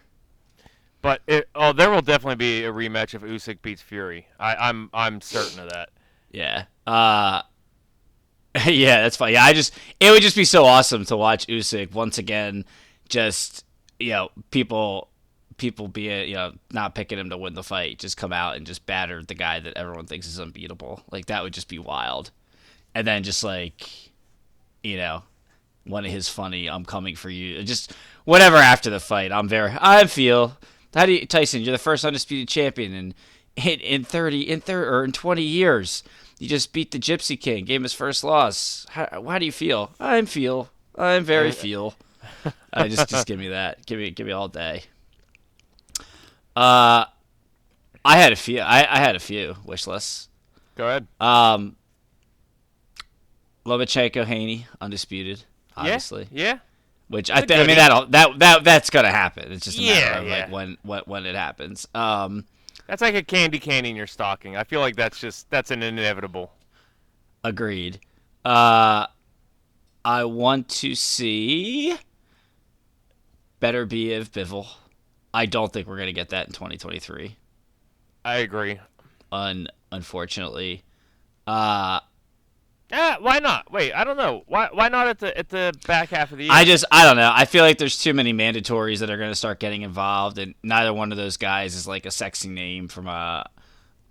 But 1.01 1.21
it, 1.27 1.48
oh, 1.56 1.71
there 1.71 1.89
will 1.89 2.01
definitely 2.01 2.36
be 2.36 2.66
a 2.66 2.74
rematch 2.74 3.13
if 3.13 3.21
Usyk 3.21 3.62
beats 3.62 3.81
Fury. 3.81 4.27
I, 4.38 4.56
I'm 4.56 4.89
I'm 4.94 5.21
certain 5.21 5.60
of 5.63 5.69
that. 5.69 5.89
Yeah. 6.31 6.65
Uh 6.85 7.41
Yeah, 8.65 9.01
that's 9.01 9.17
fine. 9.17 9.33
Yeah, 9.33 9.43
I 9.43 9.53
just 9.53 9.73
it 9.99 10.11
would 10.11 10.21
just 10.21 10.35
be 10.35 10.45
so 10.45 10.65
awesome 10.65 11.05
to 11.05 11.17
watch 11.17 11.47
Usyk 11.47 11.93
once 11.93 12.17
again 12.17 12.65
just 13.07 13.65
you 13.99 14.11
know, 14.11 14.29
people 14.51 15.09
people 15.57 15.87
being 15.87 16.29
you 16.29 16.35
know, 16.35 16.53
not 16.71 16.95
picking 16.95 17.19
him 17.19 17.29
to 17.29 17.37
win 17.37 17.53
the 17.53 17.63
fight, 17.63 17.99
just 17.99 18.17
come 18.17 18.33
out 18.33 18.55
and 18.55 18.65
just 18.65 18.85
batter 18.85 19.21
the 19.23 19.35
guy 19.35 19.59
that 19.59 19.77
everyone 19.77 20.05
thinks 20.05 20.27
is 20.27 20.39
unbeatable. 20.39 21.03
Like 21.11 21.27
that 21.27 21.43
would 21.43 21.53
just 21.53 21.67
be 21.67 21.79
wild. 21.79 22.31
And 22.95 23.05
then 23.05 23.23
just 23.23 23.43
like 23.43 23.89
you 24.83 24.97
know, 24.97 25.23
one 25.83 26.06
of 26.06 26.11
his 26.11 26.30
funny 26.30 26.69
I'm 26.69 26.85
coming 26.85 27.15
for 27.15 27.30
you. 27.30 27.63
Just 27.63 27.94
whatever 28.25 28.57
after 28.57 28.89
the 28.89 28.99
fight. 28.99 29.31
I'm 29.31 29.47
very 29.47 29.71
I 29.80 30.06
feel 30.07 30.57
how 30.95 31.06
do 31.06 31.11
you 31.13 31.25
Tyson, 31.27 31.61
you're 31.61 31.71
the 31.71 31.77
first 31.77 32.04
undisputed 32.04 32.47
champion 32.47 32.94
in 32.94 33.13
in, 33.66 33.80
in 33.80 34.04
30 34.04 34.49
in 34.49 34.61
thir- 34.61 34.89
or 34.89 35.04
in 35.04 35.11
20 35.11 35.42
years. 35.42 36.04
You 36.37 36.47
just 36.47 36.71
beat 36.71 36.92
the 36.92 36.99
Gypsy 36.99 37.39
King, 37.39 37.66
gave 37.66 37.78
him 37.78 37.83
his 37.83 37.94
first 37.94 38.23
loss. 38.23 38.85
How, 38.92 39.23
how 39.28 39.39
do 39.39 39.45
you 39.45 39.51
feel? 39.51 39.92
I'm 39.99 40.25
feel. 40.25 40.69
I'm 40.95 41.23
very 41.23 41.51
feel. 41.51 41.95
I 42.71 42.87
just 42.87 43.09
just 43.09 43.28
give 43.28 43.39
me 43.39 43.49
that. 43.49 43.85
Give 43.85 43.99
me 43.99 44.11
give 44.11 44.25
me 44.28 44.31
all 44.33 44.47
day. 44.47 44.83
Uh 46.56 47.06
I 48.06 48.18
had 48.18 48.31
a 48.31 48.35
few 48.35 48.59
I, 48.61 48.87
I 48.89 48.99
had 48.99 49.16
a 49.16 49.19
few 49.19 49.56
wish 49.66 49.87
lists. 49.87 50.30
Go 50.75 50.87
ahead. 50.87 51.07
Um 51.19 51.75
Lomachenko 53.66 54.25
Haney, 54.25 54.66
undisputed, 54.81 55.44
obviously. 55.75 56.28
Yeah. 56.31 56.44
yeah. 56.45 56.59
Which 57.07 57.31
I, 57.31 57.42
th- 57.42 57.59
I 57.59 57.66
mean 57.66 57.75
that 57.78 58.11
that 58.11 58.39
that 58.39 58.63
that's 58.63 58.89
gonna 58.89 59.11
happen. 59.11 59.51
It's 59.51 59.66
just 59.66 59.80
a 59.80 59.81
matter 59.81 59.99
Yeah, 59.99 60.19
of 60.19 60.28
yeah. 60.28 60.37
like 60.44 60.51
when 60.51 60.78
when 60.83 61.01
when 61.06 61.25
it 61.25 61.35
happens. 61.35 61.87
Um 61.95 62.45
That's 62.89 63.03
like 63.03 63.13
a 63.13 63.21
candy 63.21 63.59
cane 63.59 63.85
in 63.85 63.95
your 63.95 64.07
stocking. 64.07 64.57
I 64.57 64.63
feel 64.63 64.79
like 64.79 64.95
that's 64.95 65.19
just 65.19 65.47
that's 65.51 65.69
an 65.69 65.83
inevitable. 65.83 66.51
Agreed. 67.43 67.99
Uh, 68.43 69.05
I 70.03 70.23
want 70.23 70.67
to 70.69 70.95
see 70.95 71.95
Beterbiev 73.61 74.29
Bivol. 74.29 74.65
I 75.35 75.45
don't 75.45 75.71
think 75.71 75.87
we're 75.87 75.99
gonna 75.99 76.13
get 76.13 76.29
that 76.29 76.47
in 76.47 76.53
2023. 76.53 77.35
I 78.25 78.37
agree. 78.37 78.79
Un 79.31 79.67
unfortunately. 79.91 80.81
Uh, 81.45 81.99
Yeah, 82.91 83.17
why 83.19 83.39
not? 83.39 83.71
Wait, 83.71 83.93
I 83.93 84.03
don't 84.03 84.17
know. 84.17 84.43
Why 84.47 84.69
why 84.71 84.89
not 84.89 85.07
at 85.07 85.19
the 85.19 85.37
at 85.37 85.49
the 85.49 85.73
back 85.85 86.09
half 86.09 86.31
of 86.31 86.37
the 86.39 86.45
year? 86.45 86.53
I 86.53 86.65
just 86.65 86.85
I 86.91 87.05
don't 87.05 87.17
know. 87.17 87.31
I 87.33 87.45
feel 87.45 87.63
like 87.63 87.77
there's 87.77 87.97
too 88.01 88.13
many 88.13 88.33
mandatories 88.33 88.99
that 88.99 89.09
are 89.11 89.17
gonna 89.17 89.35
start 89.35 89.59
getting 89.59 89.83
involved, 89.83 90.37
and 90.39 90.55
neither 90.63 90.91
one 90.93 91.11
of 91.11 91.17
those 91.17 91.37
guys 91.37 91.75
is 91.75 91.87
like 91.87 92.05
a 92.05 92.11
sexy 92.11 92.49
name 92.49 92.87
from 92.87 93.07
a 93.07 93.47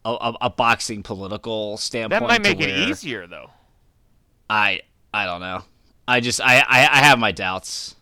a, 0.04 0.10
a, 0.10 0.34
a 0.42 0.50
boxing 0.50 1.02
political 1.02 1.76
standpoint. 1.76 2.20
that 2.20 2.28
might 2.28 2.42
make 2.42 2.60
it 2.60 2.88
easier 2.88 3.26
though. 3.26 3.50
I 4.48 4.80
I 5.12 5.26
don't 5.26 5.40
know. 5.40 5.64
I 6.06 6.20
just 6.20 6.40
I, 6.40 6.58
I 6.58 6.88
I 6.90 6.98
have 6.98 7.18
my 7.18 7.32
doubts. 7.32 7.96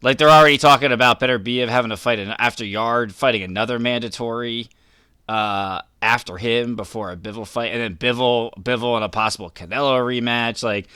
Like 0.00 0.18
they're 0.18 0.30
already 0.30 0.58
talking 0.58 0.92
about 0.92 1.20
Beterbiev 1.20 1.68
having 1.68 1.90
to 1.90 1.96
fight 1.96 2.18
Anthony 2.18 2.70
Yarde, 2.70 3.14
fighting 3.14 3.42
another 3.42 3.78
mandatory. 3.78 4.68
Uh, 5.28 5.80
after 6.02 6.36
him 6.36 6.76
before 6.76 7.10
a 7.10 7.16
Bivol 7.16 7.46
fight, 7.46 7.72
and 7.72 7.80
then 7.80 7.96
Bivol 7.96 8.52
Bivol 8.62 8.94
and 8.96 9.04
a 9.04 9.08
possible 9.08 9.50
Canelo 9.50 9.98
rematch. 10.00 10.62
Like, 10.62 10.86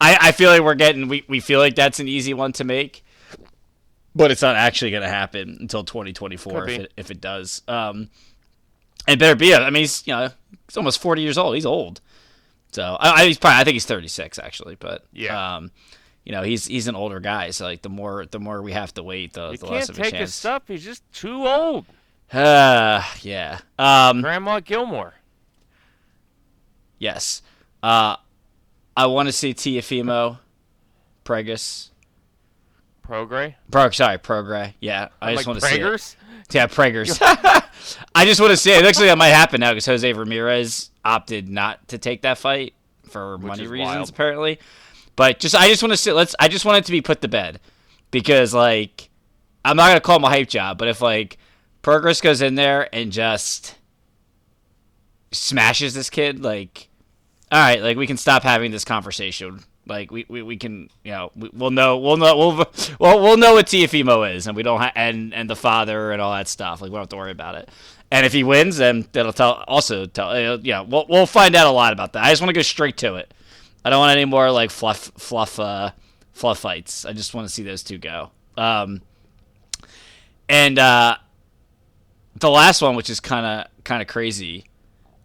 I, 0.00 0.18
I 0.20 0.32
feel 0.32 0.50
like 0.50 0.60
we're 0.62 0.74
getting 0.74 1.06
we, 1.06 1.24
we 1.28 1.38
feel 1.38 1.60
like 1.60 1.76
that's 1.76 2.00
an 2.00 2.08
easy 2.08 2.34
one 2.34 2.52
to 2.54 2.64
make, 2.64 3.04
but 4.14 4.30
it's 4.32 4.42
not 4.42 4.56
actually 4.56 4.90
going 4.90 5.04
to 5.04 5.08
happen 5.08 5.56
until 5.60 5.84
2024 5.84 6.68
if 6.68 6.78
it, 6.80 6.92
if 6.96 7.10
it 7.12 7.20
does. 7.20 7.62
Um, 7.68 8.08
and 9.06 9.20
Beterbiev. 9.20 9.60
I 9.60 9.70
mean, 9.70 9.82
he's 9.82 10.04
you 10.06 10.14
know 10.14 10.30
he's 10.68 10.76
almost 10.76 11.00
40 11.00 11.22
years 11.22 11.38
old. 11.38 11.54
He's 11.54 11.66
old. 11.66 12.00
So 12.72 12.96
I, 12.98 13.22
I 13.22 13.26
he's 13.26 13.38
probably 13.38 13.60
I 13.60 13.64
think 13.64 13.74
he's 13.74 13.86
36 13.86 14.38
actually, 14.40 14.74
but 14.74 15.06
Yeah. 15.12 15.56
um, 15.58 15.70
you 16.24 16.32
know 16.32 16.42
he's 16.42 16.66
he's 16.66 16.88
an 16.88 16.96
older 16.96 17.20
guy. 17.20 17.50
So 17.50 17.64
like 17.66 17.82
the 17.82 17.88
more 17.88 18.26
the 18.26 18.40
more 18.40 18.60
we 18.62 18.72
have 18.72 18.92
to 18.94 19.04
wait, 19.04 19.34
the, 19.34 19.52
You 19.52 19.58
the 19.58 19.66
less 19.66 19.86
can't 19.86 19.90
of 19.90 19.98
a 19.98 20.02
take 20.02 20.12
his 20.14 20.18
chance. 20.30 20.34
stuff. 20.34 20.62
He's 20.66 20.84
just 20.84 21.04
too 21.12 21.46
old. 21.46 21.86
Uh, 22.32 23.02
yeah. 23.22 23.60
Um, 23.78 24.22
Grandma 24.22 24.60
Gilmore. 24.60 25.14
yes. 26.98 27.42
Uh, 27.82 28.16
I 28.96 29.06
want 29.06 29.28
to 29.28 29.32
see 29.32 29.52
Teofimo, 29.52 30.38
Pregus, 31.24 31.90
Progre. 33.06 33.54
Pro. 33.70 33.90
Sorry, 33.90 34.18
Progre. 34.18 34.74
Yeah, 34.80 35.08
I 35.20 35.26
like 35.26 35.36
just 35.36 35.46
want 35.46 35.60
to 35.60 35.66
see 35.66 35.76
it. 35.76 35.80
Prager's? 35.80 36.16
Yeah, 36.50 36.66
Pregers. 36.66 37.18
I 38.14 38.24
just 38.24 38.40
want 38.40 38.52
to 38.52 38.56
see 38.56 38.72
it. 38.72 38.84
Actually, 38.84 39.06
that 39.06 39.18
might 39.18 39.28
happen 39.28 39.60
now 39.60 39.70
because 39.70 39.86
Jose 39.86 40.12
Ramirez 40.12 40.90
opted 41.04 41.48
not 41.48 41.86
to 41.88 41.98
take 41.98 42.22
that 42.22 42.38
fight 42.38 42.74
for 43.08 43.38
money 43.38 43.66
reasons, 43.66 43.96
wild. 43.96 44.08
apparently. 44.10 44.58
But 45.14 45.38
just, 45.38 45.54
I 45.54 45.68
just 45.68 45.82
want 45.82 45.92
to 45.92 45.96
see. 45.96 46.12
Let's. 46.12 46.34
I 46.38 46.48
just 46.48 46.64
want 46.64 46.78
it 46.78 46.84
to 46.86 46.92
be 46.92 47.00
put 47.00 47.20
to 47.22 47.28
bed 47.28 47.60
because, 48.10 48.54
like, 48.54 49.08
I'm 49.64 49.76
not 49.76 49.88
gonna 49.88 50.00
call 50.00 50.16
him 50.16 50.24
a 50.24 50.28
hype 50.28 50.48
job, 50.48 50.78
but 50.78 50.88
if 50.88 51.00
like 51.00 51.38
Prograis 51.82 52.22
goes 52.22 52.42
in 52.42 52.54
there 52.54 52.92
and 52.94 53.12
just 53.12 53.76
smashes 55.32 55.94
this 55.94 56.10
kid, 56.10 56.42
like, 56.42 56.88
all 57.52 57.60
right, 57.60 57.80
like 57.80 57.96
we 57.96 58.06
can 58.06 58.16
stop 58.16 58.42
having 58.42 58.70
this 58.70 58.84
conversation. 58.84 59.60
Like 59.88 60.10
we, 60.10 60.26
we, 60.28 60.42
we 60.42 60.56
can 60.56 60.90
you 61.04 61.12
know 61.12 61.30
we, 61.36 61.48
we'll 61.52 61.70
know 61.70 61.98
we'll 61.98 62.16
know 62.16 62.36
we'll 62.36 62.56
we'll, 62.98 63.22
we'll 63.22 63.36
know 63.36 63.54
what 63.54 63.66
Teofimo 63.66 64.34
is 64.34 64.48
and 64.48 64.56
we 64.56 64.64
don't 64.64 64.80
ha- 64.80 64.90
and 64.96 65.32
and 65.32 65.48
the 65.48 65.54
father 65.54 66.10
and 66.10 66.20
all 66.20 66.32
that 66.32 66.48
stuff 66.48 66.82
like 66.82 66.90
we 66.90 66.94
don't 66.94 67.02
have 67.02 67.08
to 67.10 67.16
worry 67.16 67.30
about 67.30 67.54
it. 67.54 67.70
And 68.10 68.26
if 68.26 68.32
he 68.32 68.42
wins, 68.42 68.78
then 68.78 69.06
that'll 69.12 69.32
tell 69.32 69.62
also 69.68 70.06
tell 70.06 70.58
yeah 70.58 70.80
we'll 70.80 71.06
we'll 71.08 71.26
find 71.26 71.54
out 71.54 71.68
a 71.68 71.70
lot 71.70 71.92
about 71.92 72.14
that. 72.14 72.24
I 72.24 72.30
just 72.30 72.42
want 72.42 72.48
to 72.48 72.58
go 72.58 72.62
straight 72.62 72.96
to 72.96 73.14
it. 73.14 73.32
I 73.84 73.90
don't 73.90 74.00
want 74.00 74.10
any 74.10 74.24
more 74.24 74.50
like 74.50 74.72
fluff 74.72 75.12
fluff 75.16 75.60
uh 75.60 75.92
fluff 76.32 76.58
fights. 76.58 77.04
I 77.04 77.12
just 77.12 77.32
want 77.32 77.46
to 77.46 77.54
see 77.54 77.62
those 77.62 77.84
two 77.84 77.98
go. 77.98 78.30
Um, 78.56 79.02
and 80.48 80.78
uh, 80.78 81.16
the 82.38 82.50
last 82.50 82.82
one, 82.82 82.96
which 82.96 83.10
is 83.10 83.20
kind 83.20 83.46
of 83.46 83.84
kind 83.84 84.02
of 84.02 84.08
crazy, 84.08 84.64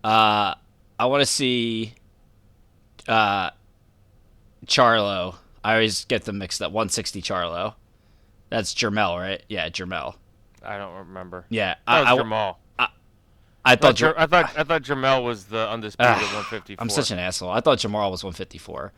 uh, 0.04 0.56
I 1.00 1.06
want 1.06 1.22
to 1.22 1.26
see 1.26 1.94
uh, 3.08 3.52
Charlo. 4.66 5.36
I 5.64 5.74
always 5.74 6.06
get 6.06 6.24
them 6.26 6.40
mixed 6.40 6.62
up. 6.62 6.72
160 6.72 7.22
Charlo. 7.22 7.76
That's 8.50 8.74
Jermel, 8.74 9.20
right? 9.20 9.44
Yeah, 9.48 9.70
Jermel. 9.70 10.16
I 10.64 10.78
don't 10.78 10.96
remember. 10.96 11.46
Yeah, 11.50 11.76
That 11.88 12.00
was 12.02 12.08
I, 12.08 12.14
I, 12.80 12.86
I 12.86 12.88
I 13.64 13.76
thought 13.76 13.96
Jer- 13.96 14.18
I 14.18 14.26
thought 14.26 14.52
I 14.58 14.64
thought 14.64 14.82
Jamel 14.84 15.24
was 15.24 15.46
the 15.46 15.70
undisputed 15.70 16.16
Ugh, 16.16 16.22
154. 16.22 16.82
I'm 16.82 16.90
such 16.90 17.12
an 17.12 17.20
asshole. 17.20 17.50
I 17.52 17.62
thought 17.62 17.78
Jamal 17.78 18.10
was 18.10 18.24
154. 18.24 18.92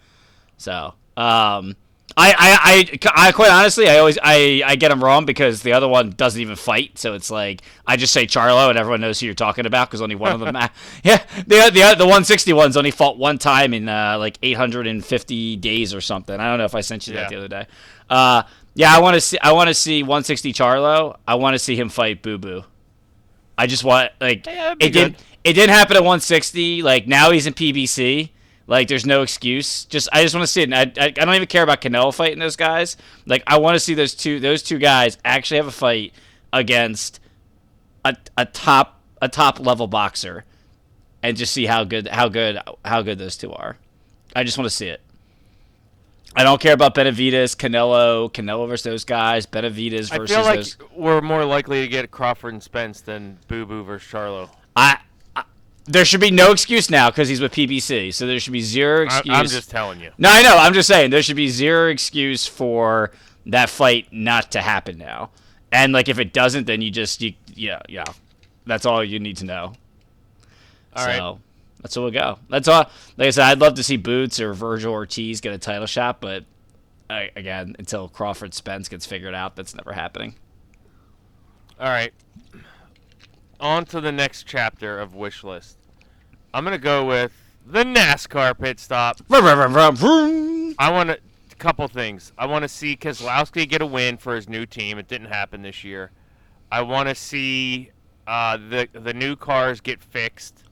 So, 0.58 0.94
um, 1.18 1.76
I, 2.16 2.32
I, 2.32 3.00
I, 3.18 3.28
I, 3.28 3.32
quite 3.32 3.50
honestly, 3.50 3.90
I 3.90 3.98
always, 3.98 4.20
I, 4.22 4.62
I 4.64 4.76
get 4.76 4.92
him 4.92 5.04
wrong 5.04 5.26
because 5.26 5.64
the 5.64 5.74
other 5.74 5.88
one 5.88 6.12
doesn't 6.12 6.40
even 6.40 6.56
fight. 6.56 7.00
So 7.00 7.14
it's 7.16 7.32
like 7.32 7.64
I 7.88 7.98
just 7.98 8.14
say 8.14 8.28
Charlo, 8.28 8.70
and 8.70 8.78
everyone 8.78 9.02
knows 9.02 9.20
who 9.20 9.26
you're 9.26 9.34
talking 9.34 9.66
about 9.66 9.90
because 9.90 10.02
only 10.02 10.14
one 10.16 10.32
of 10.32 10.40
them. 10.40 10.56
yeah, 11.04 11.24
the 11.48 11.72
the 11.74 11.96
the 11.98 12.06
160 12.06 12.54
ones 12.54 12.78
only 12.78 12.92
fought 12.92 13.18
one 13.18 13.40
time 13.40 13.74
in 13.74 13.90
uh, 13.90 14.18
like 14.20 14.38
850 14.44 15.56
days 15.58 15.94
or 15.94 16.02
something. 16.02 16.40
I 16.40 16.50
don't 16.50 16.60
know 16.60 16.66
if 16.66 16.76
I 16.76 16.82
sent 16.82 17.08
you 17.08 17.14
that 17.16 17.24
Yeah. 17.24 17.30
the 17.30 17.38
other 17.38 17.48
day. 17.48 17.68
Uh, 18.10 18.44
yeah, 18.76 18.96
I 18.96 19.00
want 19.00 19.16
to 19.16 19.22
see, 19.22 19.40
I 19.40 19.52
want 19.54 19.70
to 19.70 19.74
see 19.74 20.04
160 20.04 20.54
Charlo. 20.54 21.18
I 21.28 21.36
want 21.36 21.56
to 21.56 21.60
see 21.60 21.76
him 21.76 21.90
fight 21.90 22.22
Boo 22.22 22.38
Boo. 22.38 22.64
I 23.58 23.66
just 23.66 23.84
want 23.84 24.12
like 24.22 24.46
Yeah, 24.46 24.76
it 24.80 24.90
didn't 24.94 25.18
it 25.44 25.54
didn't 25.54 25.72
happen 25.74 25.96
at 25.96 26.04
160. 26.04 26.84
Like 26.84 27.08
now 27.08 27.32
he's 27.32 27.48
in 27.48 27.54
PBC. 27.54 28.30
Like 28.66 28.88
there's 28.88 29.06
no 29.06 29.22
excuse. 29.22 29.86
Just 29.86 30.08
I 30.14 30.24
just 30.24 30.34
want 30.34 30.44
to 30.44 30.52
see 30.52 30.62
it. 30.62 30.74
I, 30.74 30.82
I 30.82 31.06
I 31.06 31.10
don't 31.10 31.36
even 31.36 31.48
care 31.48 31.64
about 31.64 31.82
Canelo 31.82 32.14
fighting 32.14 32.40
those 32.40 32.56
guys. 32.56 32.96
Like 33.26 33.44
I 33.46 33.58
want 33.58 33.76
to 33.76 33.80
see 33.80 33.94
those 33.94 34.16
two 34.16 34.40
those 34.40 34.64
two 34.64 34.78
guys 34.78 35.18
actually 35.26 35.58
have 35.58 35.68
a 35.68 35.72
fight 35.72 36.14
against 36.54 37.20
a, 38.06 38.16
a 38.38 38.46
top 38.46 39.02
a 39.22 39.28
top 39.28 39.60
level 39.60 39.88
boxer, 39.88 40.46
and 41.22 41.36
just 41.36 41.54
see 41.54 41.66
how 41.66 41.84
good 41.84 42.08
how 42.08 42.30
good 42.30 42.60
how 42.86 43.02
good 43.02 43.20
those 43.20 43.36
two 43.36 43.52
are. 43.52 43.78
I 44.36 44.44
just 44.44 44.58
want 44.58 44.70
to 44.70 44.76
see 44.76 44.88
it. 44.88 45.02
I 46.36 46.44
don't 46.44 46.60
care 46.60 46.74
about 46.74 46.96
Benavides, 46.96 47.54
Canelo, 47.54 48.32
Canelo 48.32 48.68
versus 48.68 48.84
those 48.84 49.04
guys. 49.04 49.46
Benavides 49.46 50.10
versus. 50.10 50.36
I 50.36 50.36
feel 50.36 50.46
like 50.46 50.60
those. 50.60 50.78
we're 50.96 51.22
more 51.22 51.46
likely 51.46 51.82
to 51.82 51.88
get 51.88 52.10
Crawford 52.10 52.54
and 52.54 52.64
Spence 52.64 53.02
than 53.02 53.38
Boo 53.48 53.66
Boo 53.66 53.84
versus 53.84 54.12
Charlo. 54.12 54.50
I 54.76 55.00
there 55.86 56.06
should 56.06 56.22
be 56.22 56.32
no 56.32 56.52
excuse 56.52 56.90
now 56.90 57.10
because 57.10 57.28
he's 57.28 57.42
with 57.42 57.54
PBC. 57.54 58.14
So 58.14 58.26
there 58.26 58.40
should 58.40 58.54
be 58.54 58.62
zero 58.62 59.02
I, 59.02 59.06
excuse. 59.06 59.36
I'm 59.36 59.48
just 59.48 59.70
telling 59.70 60.00
you. 60.00 60.12
no, 60.18 60.30
I 60.30 60.42
know. 60.42 60.58
I'm 60.58 60.74
just 60.74 60.88
saying 60.88 61.12
there 61.12 61.24
should 61.24 61.36
be 61.36 61.50
zero 61.50 61.90
excuse 61.90 62.46
for 62.46 63.12
that 63.48 63.70
fight 63.70 64.08
not 64.12 64.52
to 64.52 64.62
happen 64.62 64.98
now. 64.98 65.32
And 65.72 65.92
like 65.92 66.08
if 66.08 66.20
it 66.20 66.34
doesn't, 66.34 66.68
then 66.68 66.82
you 66.82 66.92
just 66.92 67.22
you 67.22 67.34
yeah 67.48 67.82
yeah, 67.90 68.06
that's 68.66 68.86
all 68.86 69.04
you 69.04 69.20
need 69.20 69.38
to 69.38 69.46
know. 69.46 69.74
All 70.96 71.04
so 71.04 71.10
right. 71.10 71.38
that's 71.82 71.96
where 71.96 72.04
we'll 72.04 72.12
go. 72.12 72.40
That's 72.50 72.68
all. 72.68 72.90
Like 73.18 73.28
I 73.28 73.30
said, 73.32 73.46
I'd 73.46 73.60
love 73.60 73.74
to 73.76 73.84
see 73.84 73.98
Boots 73.98 74.40
or 74.40 74.54
Vergil 74.54 74.92
Ortiz 74.92 75.42
get 75.42 75.54
a 75.54 75.58
title 75.58 75.88
shot, 75.88 76.22
but 76.22 76.46
I, 77.10 77.32
again, 77.36 77.76
until 77.80 78.08
Crawford 78.08 78.54
Spence 78.54 78.88
gets 78.88 79.06
figured 79.06 79.34
out, 79.34 79.56
that's 79.56 79.76
never 79.76 79.92
happening. 79.92 80.36
All 81.80 81.88
right. 81.88 82.14
On 83.60 83.86
to 83.86 84.02
the 84.02 84.12
next 84.12 84.44
chapter 84.46 85.00
of 85.00 85.16
wish 85.16 85.44
list. 85.44 85.78
I'm 86.54 86.64
gonna 86.64 86.78
go 86.78 87.06
with 87.06 87.32
the 87.66 87.84
NASCAR 87.84 88.60
pit 88.60 88.80
stop. 88.80 89.20
I 90.78 90.92
want 90.92 91.10
a 91.10 91.20
couple 91.58 91.88
things. 91.88 92.34
I 92.38 92.46
want 92.46 92.64
to 92.64 92.68
see 92.68 92.98
Keselowski 92.98 93.68
get 93.68 93.82
a 93.82 93.86
win 93.86 94.18
for 94.18 94.36
his 94.36 94.50
new 94.50 94.66
team. 94.66 94.98
It 94.98 95.08
didn't 95.08 95.28
happen 95.28 95.62
this 95.62 95.84
year. 95.84 96.12
I 96.72 96.82
want 96.82 97.10
to 97.10 97.16
see 97.16 97.92
uh, 98.28 98.58
the 98.58 98.88
the 98.92 99.14
new 99.14 99.36
cars 99.36 99.80
get 99.80 100.02
fixed, 100.02 100.64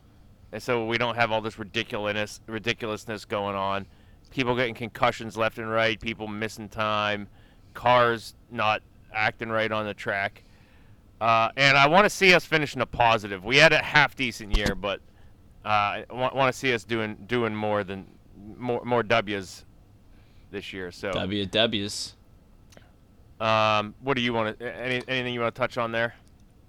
and 0.51 0.61
so 0.61 0.85
we 0.85 0.97
don't 0.97 1.15
have 1.15 1.31
all 1.31 1.41
this 1.41 1.57
ridiculousness 1.57 2.41
ridiculousness 2.47 3.25
going 3.25 3.55
on. 3.55 3.85
People 4.31 4.55
getting 4.55 4.73
concussions 4.75 5.37
left 5.37 5.57
and 5.57 5.69
right. 5.69 5.99
People 5.99 6.27
missing 6.27 6.69
time. 6.69 7.27
Cars 7.73 8.35
not 8.49 8.81
acting 9.13 9.49
right 9.49 9.71
on 9.71 9.85
the 9.85 9.93
track. 9.93 10.43
Uh, 11.21 11.49
and 11.55 11.77
I 11.77 11.87
want 11.87 12.05
to 12.05 12.09
see 12.09 12.33
us 12.33 12.43
finishing 12.45 12.81
a 12.81 12.85
positive. 12.87 13.45
We 13.45 13.57
had 13.57 13.71
a 13.73 13.77
half 13.81 14.15
decent 14.15 14.57
year, 14.57 14.73
but 14.73 14.99
uh, 15.63 15.67
I 15.69 16.05
want, 16.09 16.35
want 16.35 16.51
to 16.51 16.57
see 16.57 16.73
us 16.73 16.83
doing 16.83 17.15
doing 17.27 17.53
more 17.55 17.83
than 17.83 18.07
more 18.57 18.83
more 18.83 19.03
W's 19.03 19.63
this 20.49 20.73
year. 20.73 20.91
So, 20.91 21.11
WWs. 21.11 22.13
um, 23.39 23.93
what 24.01 24.15
do 24.15 24.21
you 24.21 24.33
want 24.33 24.59
to? 24.59 24.75
Any, 24.75 25.03
anything 25.07 25.33
you 25.35 25.41
want 25.41 25.53
to 25.53 25.59
touch 25.59 25.77
on 25.77 25.91
there? 25.91 26.15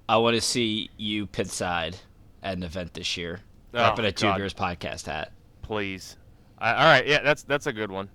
I 0.08 0.18
want 0.18 0.34
to 0.34 0.40
see 0.42 0.90
you 0.98 1.26
pit 1.26 1.48
side 1.48 1.96
at 2.42 2.54
an 2.56 2.62
event 2.62 2.92
this 2.92 3.16
year. 3.16 3.40
Oh, 3.72 3.78
Up 3.78 3.98
in 3.98 4.04
a 4.04 4.12
Two. 4.12 4.32
Beers 4.34 4.52
podcast 4.52 5.06
hat. 5.06 5.32
Please. 5.62 6.16
I, 6.58 6.72
all 6.74 6.84
right, 6.84 7.06
yeah, 7.06 7.22
that's 7.22 7.42
that's 7.44 7.66
a 7.66 7.72
good 7.72 7.90
one. 7.90 8.10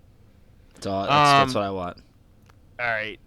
That's, 0.75 0.85
all, 0.85 1.01
that's, 1.01 1.09
that's 1.11 1.55
Um, 1.55 1.61
what 1.61 1.67
I 1.67 1.71
want. 1.71 1.97
All 2.79 2.85
right. 2.85 3.19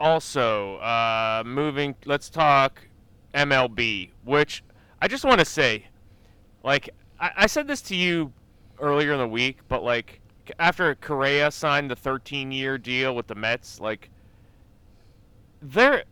Also, 0.00 0.76
uh, 0.76 1.42
moving. 1.46 1.94
Let's 2.04 2.28
talk 2.28 2.86
MLB, 3.34 4.10
which 4.24 4.62
I 5.00 5.08
just 5.08 5.24
want 5.24 5.38
to 5.40 5.44
say, 5.44 5.86
like 6.62 6.90
I, 7.20 7.30
I 7.36 7.46
said 7.46 7.66
this 7.68 7.80
to 7.82 7.96
you 7.96 8.32
earlier 8.80 9.12
in 9.12 9.18
the 9.18 9.28
week, 9.28 9.58
but 9.68 9.82
like 9.82 10.20
after 10.58 10.94
Correa 10.96 11.50
signed 11.50 11.90
the 11.90 11.96
13-year 11.96 12.76
deal 12.78 13.14
with 13.14 13.28
the 13.28 13.34
Mets, 13.34 13.80
like 13.80 14.10
their 15.62 16.04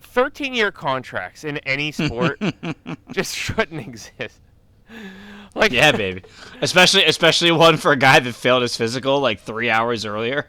13-year 0.00 0.70
contracts 0.70 1.44
in 1.44 1.58
any 1.58 1.90
sport 1.92 2.40
just 3.12 3.34
shouldn't 3.36 3.80
exist. 3.80 4.40
Like 5.54 5.72
Yeah, 5.72 5.92
baby. 5.96 6.22
especially 6.60 7.04
especially 7.04 7.50
one 7.50 7.78
for 7.78 7.90
a 7.92 7.96
guy 7.96 8.20
that 8.20 8.32
failed 8.34 8.62
his 8.62 8.76
physical 8.76 9.18
like 9.20 9.40
three 9.40 9.70
hours 9.70 10.04
earlier. 10.04 10.48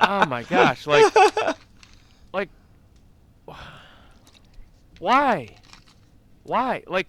oh 0.00 0.26
my 0.26 0.42
gosh 0.42 0.86
like 0.86 1.04
like 2.36 2.48
why 4.98 5.48
why 6.44 6.82
like 6.86 7.06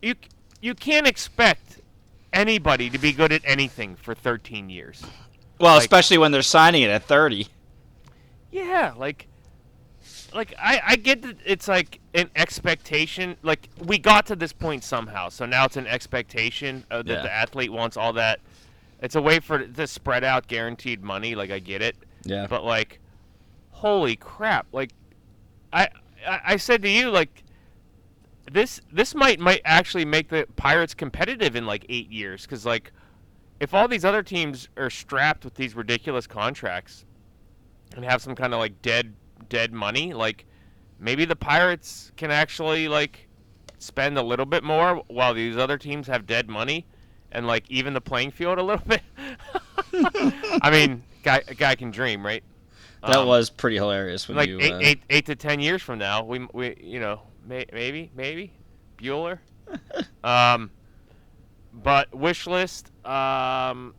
you 0.00 0.14
you 0.60 0.74
can't 0.74 1.06
expect 1.06 1.80
anybody 2.32 2.88
to 2.90 2.98
be 2.98 3.12
good 3.12 3.32
at 3.32 3.42
anything 3.44 3.96
for 3.96 4.14
13 4.14 4.68
years 4.70 5.02
well, 5.58 5.74
Like- 5.74 5.82
especially 5.82 6.18
when 6.18 6.32
they're 6.32 6.42
signing 6.42 6.82
it 6.82 6.90
at 6.90 7.04
thirty. 7.04 7.46
yeah 8.50 8.94
like 8.96 9.28
like 10.34 10.54
I, 10.58 10.80
I 10.84 10.96
get 10.96 11.22
that 11.22 11.36
it's 11.44 11.68
like 11.68 12.00
an 12.14 12.30
expectation. 12.34 13.36
Like 13.42 13.68
we 13.78 13.98
got 13.98 14.26
to 14.26 14.34
this 14.36 14.52
point 14.52 14.82
somehow, 14.82 15.28
so 15.28 15.44
now 15.46 15.66
it's 15.66 15.76
an 15.76 15.86
expectation 15.86 16.84
uh, 16.90 17.02
that 17.02 17.06
Yeah. 17.06 17.22
the 17.22 17.32
athlete 17.32 17.70
wants 17.70 17.96
all 17.98 18.14
that. 18.14 18.40
It's 19.02 19.14
a 19.14 19.20
way 19.22 19.40
for 19.40 19.58
to 19.64 19.86
spread 19.86 20.24
out 20.24 20.48
guaranteed 20.48 21.02
money. 21.04 21.34
Like 21.34 21.50
I 21.50 21.58
get 21.58 21.82
it, 21.82 21.96
Yeah. 22.24 22.46
but 22.48 22.64
like, 22.64 22.98
holy 23.82 24.16
crap! 24.16 24.66
Like, 24.72 24.92
I 25.72 25.88
I, 26.26 26.40
I 26.44 26.56
said 26.56 26.82
to 26.82 26.88
you 26.88 27.10
like. 27.10 27.42
This 28.50 28.80
this 28.92 29.14
might 29.14 29.38
might 29.38 29.62
actually 29.64 30.04
make 30.04 30.28
the 30.28 30.46
Pirates 30.56 30.94
competitive 30.94 31.54
in 31.54 31.64
like 31.64 31.86
eight 31.88 32.10
years 32.10 32.42
because 32.42 32.66
like 32.66 32.92
if 33.60 33.72
all 33.72 33.86
these 33.86 34.04
other 34.04 34.22
teams 34.24 34.68
are 34.76 34.90
strapped 34.90 35.44
with 35.44 35.54
these 35.54 35.76
ridiculous 35.76 36.26
contracts 36.26 37.04
and 37.94 38.04
have 38.04 38.20
some 38.20 38.34
kind 38.34 38.52
of 38.52 38.58
like 38.58 38.82
dead 38.82 39.14
dead 39.48 39.72
money, 39.72 40.12
like 40.12 40.44
maybe 40.98 41.24
the 41.24 41.36
Pirates 41.36 42.10
can 42.16 42.32
actually 42.32 42.88
like 42.88 43.28
spend 43.78 44.18
a 44.18 44.22
little 44.22 44.46
bit 44.46 44.64
more 44.64 45.02
while 45.06 45.32
these 45.32 45.56
other 45.56 45.78
teams 45.78 46.08
have 46.08 46.26
dead 46.26 46.48
money 46.48 46.84
and 47.30 47.46
like 47.46 47.64
even 47.70 47.94
the 47.94 48.00
playing 48.00 48.32
field 48.32 48.58
a 48.58 48.62
little 48.62 48.84
bit. 48.88 49.02
I 50.60 50.70
mean, 50.70 51.04
guy 51.22 51.42
a 51.46 51.54
guy 51.54 51.76
can 51.76 51.92
dream, 51.92 52.26
right? 52.26 52.42
That 53.02 53.18
Um, 53.18 53.26
was 53.26 53.50
pretty 53.50 53.76
hilarious 53.76 54.28
when 54.28 54.36
like 54.36 54.48
you. 54.48 54.60
eight, 54.60 54.72
uh, 54.72 54.78
eight, 54.80 55.02
eight 55.10 55.26
to 55.26 55.34
ten 55.34 55.58
years 55.60 55.82
from 55.82 55.98
now, 55.98 56.22
we 56.22 56.46
we 56.52 56.76
you 56.80 57.00
know 57.00 57.22
may, 57.44 57.66
maybe 57.72 58.10
maybe 58.14 58.52
Bueller. 58.96 59.38
um, 60.24 60.70
but 61.72 62.14
wish 62.14 62.46
list. 62.46 62.88
Um, 63.04 63.94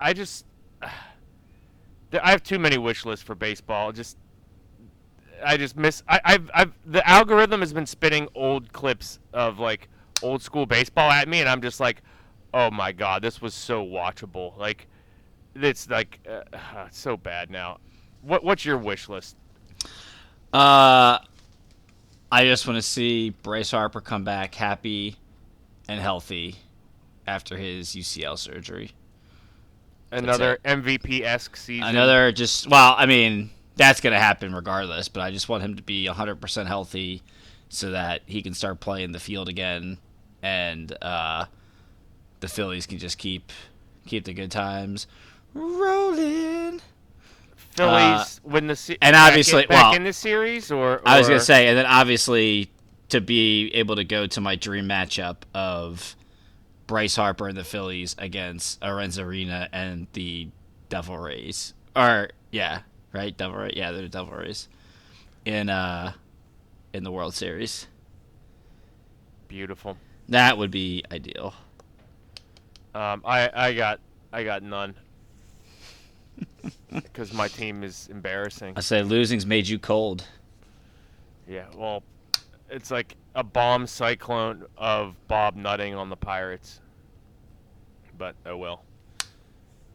I 0.00 0.12
just 0.14 0.46
I 0.82 2.30
have 2.30 2.42
too 2.42 2.58
many 2.58 2.78
wish 2.78 3.04
lists 3.04 3.24
for 3.24 3.34
baseball. 3.34 3.92
Just 3.92 4.16
I 5.44 5.56
just 5.56 5.76
miss. 5.76 6.02
I, 6.08 6.20
I've 6.24 6.50
I've 6.54 6.72
the 6.86 7.08
algorithm 7.08 7.60
has 7.60 7.72
been 7.72 7.86
spitting 7.86 8.28
old 8.34 8.72
clips 8.72 9.18
of 9.32 9.58
like 9.60 9.88
old 10.22 10.42
school 10.42 10.66
baseball 10.66 11.10
at 11.10 11.28
me, 11.28 11.40
and 11.40 11.48
I'm 11.48 11.60
just 11.62 11.78
like, 11.78 12.02
oh 12.52 12.70
my 12.70 12.90
god, 12.92 13.22
this 13.22 13.40
was 13.40 13.54
so 13.54 13.84
watchable. 13.84 14.56
Like 14.58 14.88
it's 15.54 15.88
like 15.88 16.20
uh, 16.28 16.42
it's 16.86 16.98
so 16.98 17.16
bad 17.16 17.50
now. 17.50 17.78
What 18.22 18.44
what's 18.44 18.64
your 18.64 18.78
wish 18.78 19.08
list? 19.08 19.36
Uh, 20.52 21.18
I 22.30 22.44
just 22.44 22.66
want 22.66 22.76
to 22.76 22.82
see 22.82 23.30
Bryce 23.30 23.70
Harper 23.70 24.00
come 24.00 24.24
back 24.24 24.54
happy 24.54 25.16
and 25.88 26.00
healthy 26.00 26.56
after 27.26 27.56
his 27.56 27.88
UCL 27.88 28.38
surgery. 28.38 28.92
Another 30.10 30.58
MVP 30.64 31.22
esque 31.22 31.56
season. 31.56 31.88
Another 31.88 32.30
just 32.32 32.68
well, 32.68 32.94
I 32.96 33.06
mean 33.06 33.50
that's 33.76 34.00
gonna 34.00 34.20
happen 34.20 34.54
regardless, 34.54 35.08
but 35.08 35.20
I 35.20 35.30
just 35.30 35.48
want 35.48 35.62
him 35.62 35.76
to 35.76 35.82
be 35.82 36.06
100% 36.06 36.66
healthy 36.66 37.22
so 37.68 37.90
that 37.90 38.22
he 38.26 38.40
can 38.40 38.54
start 38.54 38.78
playing 38.78 39.10
the 39.10 39.18
field 39.18 39.48
again, 39.48 39.98
and 40.42 40.96
uh, 41.02 41.46
the 42.40 42.48
Phillies 42.48 42.86
can 42.86 42.98
just 42.98 43.18
keep 43.18 43.50
keep 44.06 44.24
the 44.24 44.34
good 44.34 44.50
times 44.50 45.06
rolling. 45.54 46.80
Phillies 47.56 48.40
win 48.44 48.66
the 48.68 48.76
se- 48.76 48.98
and 49.02 49.14
back 49.14 49.28
obviously- 49.30 49.62
in, 49.62 49.68
back 49.68 49.82
well, 49.84 49.94
in 49.94 50.04
the 50.04 50.12
series, 50.12 50.70
or, 50.70 51.00
I 51.04 51.18
was 51.18 51.26
gonna 51.28 51.40
say, 51.40 51.66
and 51.68 51.76
then 51.76 51.86
obviously 51.86 52.70
to 53.08 53.20
be 53.20 53.70
able 53.74 53.96
to 53.96 54.04
go 54.04 54.26
to 54.26 54.40
my 54.40 54.54
dream 54.56 54.88
matchup 54.88 55.38
of 55.54 56.14
Bryce 56.86 57.16
Harper 57.16 57.48
and 57.48 57.56
the 57.56 57.64
Phillies 57.64 58.14
against 58.18 58.80
Arenz 58.80 59.22
Arena 59.22 59.68
and 59.72 60.06
the 60.12 60.48
Devil 60.88 61.18
Rays, 61.18 61.74
or 61.96 62.30
yeah, 62.52 62.80
right, 63.12 63.36
Devil 63.36 63.56
Rays, 63.58 63.74
yeah, 63.76 63.90
they're 63.90 64.02
the 64.02 64.08
Devil 64.08 64.34
Rays 64.34 64.68
in 65.44 65.68
uh 65.68 66.12
in 66.92 67.02
the 67.02 67.10
World 67.10 67.34
Series. 67.34 67.88
beautiful. 69.48 69.96
That 70.28 70.56
would 70.58 70.70
be 70.70 71.02
ideal. 71.12 71.54
Um, 72.94 73.22
I 73.24 73.50
I 73.52 73.72
got 73.74 73.98
I 74.32 74.44
got 74.44 74.62
none 74.62 74.94
because 76.92 77.32
my 77.32 77.48
team 77.48 77.82
is 77.82 78.08
embarrassing. 78.10 78.74
I 78.76 78.80
say 78.80 79.02
losing's 79.02 79.46
made 79.46 79.68
you 79.68 79.78
cold. 79.78 80.26
Yeah, 81.48 81.66
well, 81.76 82.02
it's 82.70 82.90
like 82.90 83.16
a 83.34 83.44
bomb 83.44 83.86
cyclone 83.86 84.64
of 84.76 85.16
Bob 85.28 85.56
nutting 85.56 85.94
on 85.94 86.08
the 86.08 86.16
Pirates. 86.16 86.80
But 88.16 88.34
oh 88.46 88.56
well. 88.56 88.84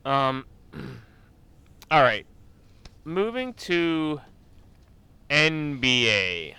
Um. 0.05 0.45
all 1.91 2.01
right, 2.01 2.25
moving 3.03 3.53
to 3.53 4.21
NBA, 5.29 6.55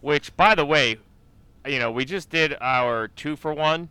which, 0.00 0.36
by 0.36 0.54
the 0.54 0.66
way, 0.66 0.98
you 1.66 1.78
know, 1.78 1.90
we 1.90 2.04
just 2.04 2.30
did 2.30 2.56
our 2.60 3.08
two 3.08 3.36
for 3.36 3.54
one. 3.54 3.88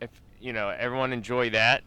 If 0.00 0.10
you 0.40 0.52
know, 0.52 0.68
everyone 0.68 1.12
enjoy 1.12 1.50
that. 1.50 1.82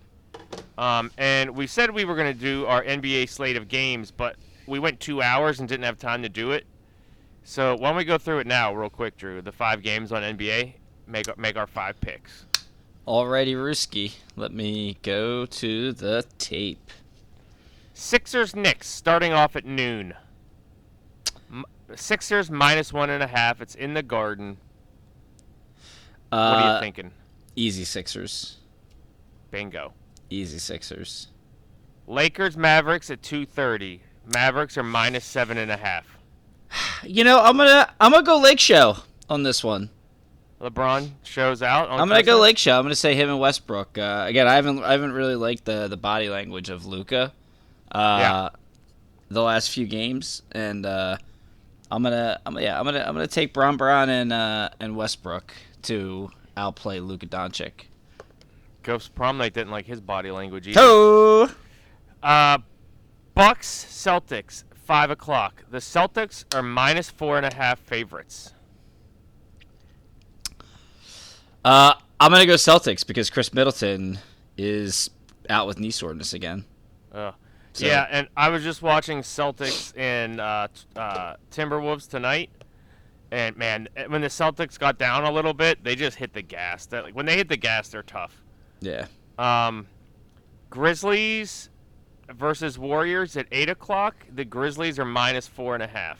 Um, 0.77 1.11
and 1.17 1.51
we 1.55 1.67
said 1.67 1.91
we 1.91 2.05
were 2.05 2.15
going 2.15 2.33
to 2.33 2.39
do 2.39 2.65
our 2.65 2.83
NBA 2.83 3.29
slate 3.29 3.57
of 3.57 3.67
games, 3.67 4.11
but 4.11 4.35
we 4.65 4.79
went 4.79 4.99
two 4.99 5.21
hours 5.21 5.59
and 5.59 5.67
didn't 5.67 5.83
have 5.83 5.97
time 5.97 6.21
to 6.23 6.29
do 6.29 6.51
it. 6.51 6.65
So 7.43 7.75
why 7.75 7.89
don't 7.89 7.97
we 7.97 8.05
go 8.05 8.17
through 8.17 8.39
it 8.39 8.47
now, 8.47 8.73
real 8.73 8.89
quick, 8.89 9.17
Drew? 9.17 9.41
The 9.41 9.51
five 9.51 9.81
games 9.81 10.11
on 10.11 10.21
NBA. 10.21 10.73
Make 11.07 11.37
make 11.37 11.57
our 11.57 11.65
five 11.67 11.99
picks. 11.99 12.45
Alrighty, 13.07 13.55
Ruski. 13.55 14.13
Let 14.35 14.53
me 14.53 14.97
go 15.01 15.45
to 15.47 15.91
the 15.93 16.23
tape. 16.37 16.91
Sixers 17.95 18.55
Knicks 18.55 18.87
starting 18.87 19.33
off 19.33 19.55
at 19.55 19.65
noon. 19.65 20.13
Sixers 21.95 22.51
minus 22.51 22.93
one 22.93 23.09
and 23.09 23.23
a 23.23 23.27
half. 23.27 23.61
It's 23.61 23.73
in 23.73 23.95
the 23.95 24.03
Garden. 24.03 24.57
What 26.29 26.37
are 26.37 26.55
Uh, 26.69 26.75
you 26.75 26.79
thinking? 26.81 27.11
Easy 27.55 27.83
Sixers. 27.83 28.57
Bingo. 29.49 29.93
Easy 30.29 30.59
Sixers. 30.59 31.27
Lakers 32.07 32.57
Mavericks 32.57 33.09
at 33.09 33.21
two 33.21 33.45
thirty. 33.45 34.01
Mavericks 34.33 34.77
are 34.77 34.83
minus 34.83 35.25
seven 35.25 35.57
and 35.57 35.71
a 35.71 35.77
half. 35.77 36.05
You 37.03 37.23
know, 37.23 37.39
I'm 37.39 37.55
gonna 37.57 37.89
I'm 37.99 38.11
gonna 38.11 38.25
go 38.25 38.39
Lake 38.39 38.59
Show 38.59 38.97
on 39.29 39.43
this 39.43 39.63
one. 39.63 39.89
LeBron 40.61 41.11
shows 41.23 41.63
out. 41.63 41.87
On 41.89 41.99
I'm 41.99 42.09
gonna 42.09 42.21
go 42.23 42.39
Lake 42.39 42.57
Show. 42.57 42.77
I'm 42.77 42.83
gonna 42.83 42.93
say 42.95 43.15
him 43.15 43.29
and 43.29 43.39
Westbrook. 43.39 43.97
Uh, 43.97 44.25
again, 44.27 44.47
I 44.47 44.55
haven't 44.55 44.83
I 44.83 44.91
haven't 44.91 45.13
really 45.13 45.35
liked 45.35 45.63
the 45.65 45.87
the 45.87 45.95
body 45.97 46.29
language 46.29 46.69
of 46.69 46.85
Luka. 46.85 47.31
Uh, 47.91 48.17
Yeah. 48.19 48.49
The 49.31 49.41
last 49.41 49.71
few 49.71 49.85
games, 49.85 50.41
and 50.51 50.85
uh, 50.85 51.17
I'm 51.89 52.03
gonna 52.03 52.39
I'm 52.45 52.59
yeah 52.59 52.77
I'm 52.77 52.85
gonna 52.85 52.99
I'm 52.99 53.13
gonna 53.13 53.27
take 53.27 53.53
Bron 53.53 53.77
Brown 53.77 54.09
and 54.09 54.33
uh, 54.33 54.69
and 54.79 54.95
Westbrook 54.97 55.53
to 55.83 56.29
outplay 56.57 56.99
Luka 56.99 57.27
Doncic. 57.27 57.85
Ghost 58.89 59.13
prom 59.13 59.37
night 59.37 59.53
didn't 59.53 59.69
like 59.69 59.85
his 59.85 60.01
body 60.01 60.31
language 60.31 60.67
either. 60.67 60.79
Ho! 60.79 61.47
Uh, 62.23 62.57
Bucks 63.35 63.85
Celtics 63.87 64.63
five 64.73 65.11
o'clock. 65.11 65.63
The 65.69 65.77
Celtics 65.77 66.43
are 66.55 66.63
minus 66.63 67.07
four 67.11 67.37
and 67.37 67.45
a 67.45 67.53
half 67.53 67.77
favorites. 67.77 68.55
Uh, 71.63 71.93
I'm 72.19 72.31
gonna 72.31 72.47
go 72.47 72.55
Celtics 72.55 73.05
because 73.05 73.29
Khris 73.29 73.53
Middleton 73.53 74.17
is 74.57 75.11
out 75.51 75.67
with 75.67 75.77
knee 75.79 75.91
soreness 75.91 76.33
again. 76.33 76.65
Uh, 77.13 77.31
So- 77.73 77.85
Yeah, 77.85 78.07
and 78.09 78.27
I 78.35 78.49
was 78.49 78.63
just 78.63 78.81
watching 78.81 79.19
Celtics 79.21 79.93
and 79.95 80.41
uh, 80.41 80.67
uh, 80.95 81.35
Timberwolves 81.51 82.09
tonight, 82.09 82.49
and 83.31 83.55
man, 83.55 83.87
eh, 83.95 84.07
when 84.07 84.21
the 84.21 84.27
Celtics 84.27 84.79
got 84.79 84.97
down 84.97 85.23
a 85.25 85.31
little 85.31 85.53
bit, 85.53 85.83
they 85.83 85.95
just 85.95 86.17
hit 86.17 86.33
the 86.33 86.41
gas. 86.41 86.87
That 86.87 87.03
like 87.03 87.13
when 87.15 87.27
they 87.27 87.37
hit 87.37 87.47
the 87.49 87.55
gas, 87.57 87.89
they're 87.89 88.01
tough. 88.01 88.41
Yeah. 88.81 89.07
Um, 89.37 89.87
Grizzlies 90.69 91.69
versus 92.29 92.77
Warriors 92.77 93.35
at 93.37 93.47
eight 93.51 93.69
o'clock. 93.69 94.25
The 94.33 94.45
Grizzlies 94.45 94.99
are 94.99 95.05
minus 95.05 95.47
four 95.47 95.73
and 95.73 95.83
a 95.83 95.87
half. 95.87 96.19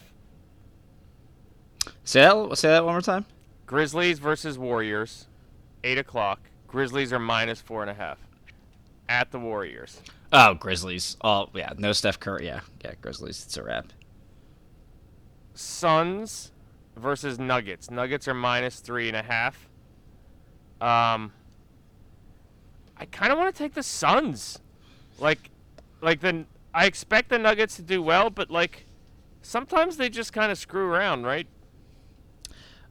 Say 2.04 2.22
that. 2.22 2.58
Say 2.58 2.70
that 2.70 2.84
one 2.84 2.94
more 2.94 3.02
time. 3.02 3.26
Grizzlies 3.66 4.20
versus 4.20 4.58
Warriors, 4.58 5.28
eight 5.84 5.98
o'clock. 5.98 6.42
Grizzlies 6.68 7.14
are 7.14 7.20
minus 7.20 7.62
four 7.62 7.82
and 7.82 7.92
a 7.92 7.94
half 7.94 8.18
at 9.08 9.32
the 9.32 9.40
Warriors. 9.40 10.02
Oh, 10.32 10.54
Grizzlies. 10.54 11.18
Oh, 11.24 11.50
yeah. 11.54 11.74
No 11.78 11.92
Steph 11.92 12.20
Curry. 12.20 12.46
Yeah, 12.46 12.62
yeah. 12.84 12.94
Grizzlies. 13.02 13.44
It's 13.46 13.58
a 13.58 13.64
wrap. 13.64 13.88
Suns 15.54 16.52
versus 16.96 17.40
Nuggets. 17.40 17.90
Nuggets 17.92 18.28
are 18.28 18.34
minus 18.34 18.80
three 18.80 19.08
and 19.08 19.18
a 19.18 19.24
half. 19.24 19.68
Um, 20.82 21.34
I 23.00 23.06
kind 23.06 23.32
of 23.32 23.38
want 23.38 23.54
to 23.56 23.58
take 23.64 23.74
the 23.74 23.84
Suns. 23.84 24.60
Like, 25.20 25.50
like 26.02 26.20
the 26.22 26.46
I 26.74 26.86
expect 26.86 27.30
the 27.30 27.40
Nuggets 27.40 27.76
to 27.78 27.82
do 27.82 28.02
well, 28.02 28.30
but 28.30 28.52
like 28.52 28.86
sometimes 29.42 29.98
they 29.98 30.10
just 30.10 30.34
kind 30.34 30.52
of 30.52 30.58
screw 30.58 30.86
around, 30.86 31.24
right? 31.24 31.48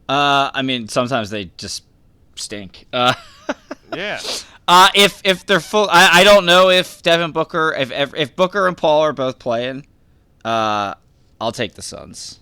Uh, 0.08 0.50
I 0.54 0.62
mean, 0.62 0.88
sometimes 0.88 1.30
they 1.30 1.46
just 1.56 1.84
stink. 2.36 2.86
Uh, 2.92 3.14
Yeah. 3.94 4.20
uh, 4.66 4.88
if 4.94 5.22
if 5.24 5.46
they're 5.46 5.60
full, 5.60 5.88
I, 5.90 6.20
I 6.20 6.24
don't 6.24 6.44
know 6.44 6.68
if 6.68 7.02
Devin 7.02 7.32
Booker, 7.32 7.74
if, 7.78 7.90
if 7.90 8.14
if 8.14 8.36
Booker 8.36 8.68
and 8.68 8.76
Paul 8.76 9.00
are 9.00 9.14
both 9.14 9.38
playing, 9.38 9.86
uh, 10.44 10.92
I'll 11.40 11.52
take 11.52 11.72
the 11.74 11.80
Suns. 11.82 12.40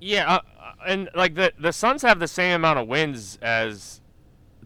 Yeah, 0.00 0.26
uh, 0.36 0.40
uh, 0.58 0.72
and 0.86 1.10
like 1.14 1.34
the 1.34 1.52
the 1.58 1.72
Suns 1.72 2.00
have 2.02 2.18
the 2.18 2.28
same 2.28 2.54
amount 2.54 2.78
of 2.78 2.88
wins 2.88 3.38
as 3.42 4.00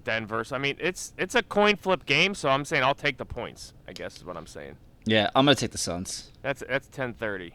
Denver. 0.05 0.45
So 0.45 0.57
I 0.57 0.59
mean, 0.59 0.77
it's 0.79 1.13
it's 1.19 1.35
a 1.35 1.43
coin 1.43 1.77
flip 1.77 2.07
game. 2.07 2.35
So 2.35 2.49
I'm 2.49 2.65
saying 2.65 2.83
I'll 2.83 2.95
take 2.95 3.19
the 3.19 3.25
points. 3.25 3.73
I 3.89 3.93
guess 3.93 4.17
is 4.17 4.25
what 4.25 4.37
I'm 4.37 4.47
saying. 4.47 4.77
Yeah, 5.05 5.31
I'm 5.35 5.45
gonna 5.45 5.55
take 5.55 5.73
the 5.73 5.79
Suns. 5.79 6.31
That's 6.43 6.63
that's 6.69 6.89
10:30. 6.89 7.53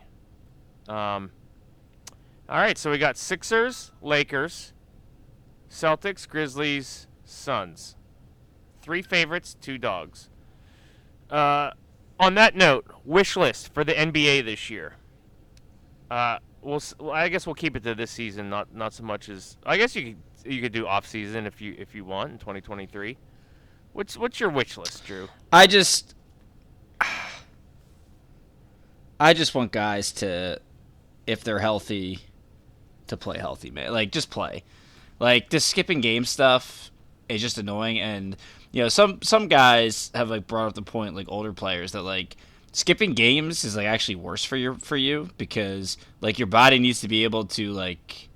Um. 0.87 1.31
All 2.47 2.59
right, 2.59 2.77
so 2.77 2.91
we 2.91 2.99
got 2.99 3.17
Sixers, 3.17 3.91
Lakers, 4.03 4.73
Celtics, 5.69 6.27
Grizzlies, 6.27 7.07
Suns. 7.23 7.95
Three 8.83 9.01
favorites, 9.01 9.57
two 9.59 9.79
dogs. 9.79 10.29
Uh, 11.31 11.71
on 12.19 12.35
that 12.35 12.55
note, 12.55 12.85
wish 13.03 13.35
list 13.35 13.73
for 13.73 13.83
the 13.83 13.93
NBA 13.93 14.45
this 14.45 14.69
year. 14.69 14.93
Uh, 16.11 16.37
we'll, 16.61 16.81
I 17.11 17.29
guess 17.29 17.47
we'll 17.47 17.55
keep 17.55 17.75
it 17.75 17.83
to 17.83 17.95
this 17.95 18.11
season, 18.11 18.49
not 18.49 18.73
not 18.75 18.93
so 18.93 19.03
much 19.03 19.27
as 19.27 19.57
I 19.65 19.77
guess 19.77 19.95
you 19.95 20.03
could 20.03 20.17
you 20.45 20.61
could 20.61 20.71
do 20.71 20.87
off 20.87 21.07
season 21.07 21.45
if 21.45 21.61
you 21.61 21.75
if 21.77 21.95
you 21.95 22.05
want 22.05 22.31
in 22.31 22.37
2023. 22.37 23.17
What's 23.93 24.17
what's 24.17 24.39
your 24.39 24.49
wish 24.49 24.77
list, 24.77 25.05
Drew? 25.05 25.29
I 25.51 25.67
just, 25.67 26.15
I 29.19 29.33
just 29.33 29.55
want 29.55 29.71
guys 29.71 30.11
to, 30.13 30.59
if 31.25 31.43
they're 31.43 31.59
healthy, 31.59 32.19
to 33.07 33.17
play 33.17 33.37
healthy, 33.37 33.71
man. 33.71 33.93
Like 33.93 34.11
just 34.11 34.29
play. 34.29 34.63
Like 35.19 35.49
this 35.49 35.63
skipping 35.63 36.01
game 36.01 36.25
stuff 36.25 36.91
is 37.29 37.41
just 37.41 37.57
annoying, 37.57 37.99
and 37.99 38.35
you 38.71 38.83
know 38.83 38.89
some 38.89 39.21
some 39.21 39.47
guys 39.47 40.11
have 40.13 40.29
like 40.29 40.45
brought 40.45 40.67
up 40.67 40.73
the 40.73 40.81
point, 40.81 41.15
like 41.15 41.27
older 41.29 41.53
players, 41.53 41.93
that 41.93 42.01
like 42.01 42.35
skipping 42.73 43.13
games 43.13 43.63
is 43.63 43.77
like 43.77 43.87
actually 43.87 44.15
worse 44.15 44.43
for 44.43 44.57
your 44.57 44.73
for 44.75 44.97
you 44.97 45.29
because 45.37 45.97
like 46.19 46.37
your 46.37 46.47
body 46.47 46.79
needs 46.79 46.99
to 46.99 47.07
be 47.07 47.23
able 47.23 47.45
to 47.45 47.71
like 47.71 48.27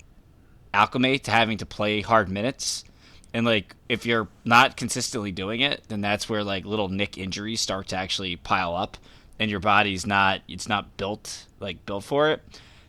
acclimate 0.72 1.24
to 1.24 1.30
having 1.30 1.58
to 1.58 1.66
play 1.66 2.00
hard 2.00 2.28
minutes. 2.28 2.84
And 3.32 3.46
like 3.46 3.74
if 3.88 4.06
you're 4.06 4.28
not 4.44 4.76
consistently 4.76 5.32
doing 5.32 5.60
it, 5.60 5.82
then 5.88 6.00
that's 6.00 6.28
where 6.28 6.42
like 6.42 6.64
little 6.64 6.88
nick 6.88 7.16
injuries 7.16 7.60
start 7.60 7.88
to 7.88 7.96
actually 7.96 8.36
pile 8.36 8.74
up 8.74 8.96
and 9.38 9.50
your 9.50 9.60
body's 9.60 10.06
not 10.06 10.40
it's 10.48 10.68
not 10.68 10.96
built 10.96 11.46
like 11.60 11.84
built 11.86 12.04
for 12.04 12.30
it. 12.30 12.42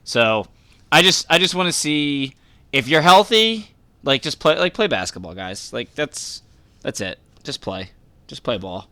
So 0.04 0.48
I 0.92 1.02
just 1.02 1.26
I 1.30 1.38
just 1.38 1.56
want 1.56 1.68
to 1.68 1.74
see 1.74 2.34
if 2.72 2.88
you're 2.88 3.02
healthy, 3.02 3.72
like 4.04 4.22
just 4.22 4.40
play 4.40 4.58
like 4.58 4.74
play 4.74 4.88
basketball, 4.88 5.36
guys. 5.36 5.72
Like 5.72 5.94
that's 5.96 6.42
that's 6.82 7.02
it. 7.02 7.20
Just 7.44 7.62
play. 7.62 7.92
Just 8.28 8.44
play 8.44 8.58
ball. 8.58 8.88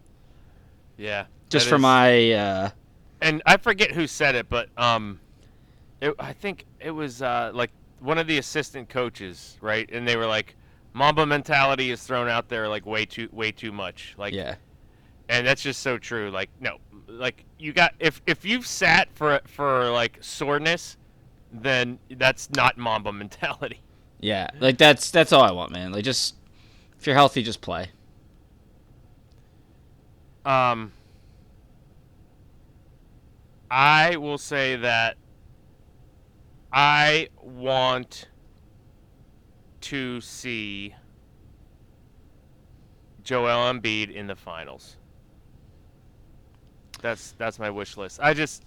Yeah, 0.97 1.25
Just 1.49 1.67
for 1.67 1.75
is- 1.75 1.81
my 1.81 2.31
uh 2.33 2.69
and 3.21 3.41
I 3.45 3.57
forget 3.57 3.91
who 3.91 4.07
said 4.07 4.35
it, 4.35 4.47
but 4.49 4.69
um, 4.77 5.19
it, 5.99 6.13
I 6.19 6.31
think 6.33 6.65
it 6.79 6.91
was 6.91 7.21
uh, 7.21 7.51
like 7.53 7.71
one 7.99 8.17
of 8.17 8.27
the 8.27 8.37
assistant 8.37 8.89
coaches, 8.89 9.57
right? 9.61 9.89
And 9.91 10.07
they 10.07 10.15
were 10.15 10.25
like, 10.25 10.55
"Mamba 10.93 11.25
mentality 11.25 11.91
is 11.91 12.03
thrown 12.03 12.27
out 12.27 12.49
there 12.49 12.67
like 12.67 12.85
way 12.85 13.05
too 13.05 13.29
way 13.31 13.51
too 13.51 13.71
much." 13.71 14.15
Like, 14.17 14.33
yeah. 14.33 14.55
and 15.27 15.45
that's 15.45 15.61
just 15.61 15.81
so 15.81 15.97
true. 15.97 16.29
Like, 16.31 16.49
no, 16.59 16.77
like 17.07 17.45
you 17.57 17.73
got 17.73 17.93
if 17.99 18.21
if 18.27 18.45
you've 18.45 18.67
sat 18.67 19.09
for 19.13 19.41
for 19.45 19.89
like 19.89 20.17
soreness, 20.21 20.97
then 21.51 21.99
that's 22.17 22.49
not 22.51 22.77
Mamba 22.77 23.11
mentality. 23.13 23.81
Yeah. 24.19 24.49
Like 24.59 24.77
that's 24.77 25.11
that's 25.11 25.31
all 25.31 25.43
I 25.43 25.51
want, 25.51 25.71
man. 25.71 25.91
Like 25.91 26.03
just 26.03 26.35
if 26.99 27.07
you're 27.07 27.15
healthy, 27.15 27.43
just 27.43 27.61
play. 27.61 27.89
Um, 30.45 30.93
I 33.69 34.17
will 34.17 34.37
say 34.37 34.75
that 34.77 35.17
I 36.71 37.29
want 37.41 38.27
to 39.81 40.21
see 40.21 40.93
Joel 43.23 43.73
Embiid 43.73 44.11
in 44.11 44.27
the 44.27 44.35
finals. 44.35 44.97
That's 47.01 47.33
that's 47.37 47.59
my 47.59 47.69
wish 47.69 47.97
list. 47.97 48.19
I 48.21 48.33
just 48.33 48.65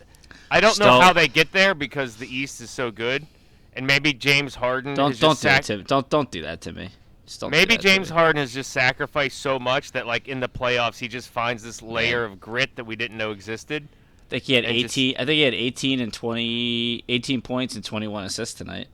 I 0.51 0.61
don't 0.61 0.79
know 0.79 1.01
how 1.01 1.12
they 1.12 1.29
get 1.29 1.53
there 1.53 1.75
because 1.75 2.17
the 2.17 2.27
East 2.27 2.61
is 2.61 2.71
so 2.71 2.91
good, 2.91 3.27
and 3.75 3.87
maybe 3.87 4.12
James 4.12 4.55
Harden 4.55 4.95
Don't 4.95 5.12
is 5.12 5.21
don't 5.21 5.33
just 5.33 5.43
do 5.43 5.49
that 5.49 5.65
to 5.65 5.83
don't 5.83 6.09
don't 6.09 6.31
do 6.31 6.43
that 6.43 6.61
to 6.62 6.73
me. 6.73 6.91
Don't 7.38 7.51
Maybe 7.51 7.77
James. 7.77 8.11
Harden 8.11 8.41
has 8.41 8.53
just 8.53 8.73
sacrificed 8.73 9.38
so 9.38 9.59
much 9.59 9.93
that, 9.93 10.07
like 10.07 10.29
in 10.29 10.41
the 10.41 10.49
playoffs, 10.49 10.99
he 10.99 11.09
just 11.09 11.29
finds 11.29 11.62
this 11.62 11.81
layer 11.81 12.25
of 12.25 12.41
grit 12.41 12.75
that 12.77 12.85
we 12.85 12.97
didn't 12.97 13.17
know 13.17 13.31
existed. 13.31 13.88
I 14.33 14.37
think 14.37 14.45
he 14.45 14.55
had 14.55 14.64
and 14.64 14.79
just- 14.79 14.97
18 14.97 15.14
I 15.16 15.18
think 15.18 15.29
he 15.31 15.40
had 15.42 15.55
18 15.55 16.01
and 16.01 16.12
20 16.12 17.05
18 17.09 17.42
points 17.42 17.75
and 17.75 17.85
21 17.85 18.25
assists 18.25 18.55
tonight. 18.55 18.88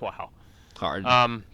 Wow. 0.00 0.30
Hard. 0.76 1.06
Um, 1.06 1.44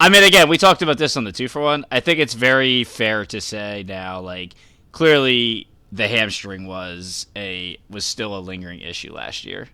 I 0.00 0.08
mean, 0.08 0.24
again, 0.24 0.48
we 0.48 0.58
talked 0.58 0.82
about 0.82 0.98
this 0.98 1.16
on 1.16 1.22
the 1.24 1.30
two 1.32 1.46
for 1.46 1.62
one. 1.62 1.86
I 1.92 2.00
think 2.00 2.18
it's 2.18 2.34
very 2.34 2.82
fair 2.82 3.24
to 3.26 3.40
say 3.40 3.84
now, 3.86 4.20
like 4.20 4.54
clearly 4.90 5.68
the 5.92 6.08
hamstring 6.08 6.66
was 6.66 7.28
a 7.36 7.78
was 7.88 8.04
still 8.04 8.36
a 8.36 8.40
lingering 8.40 8.80
issue 8.80 9.12
last 9.12 9.44
year. 9.44 9.68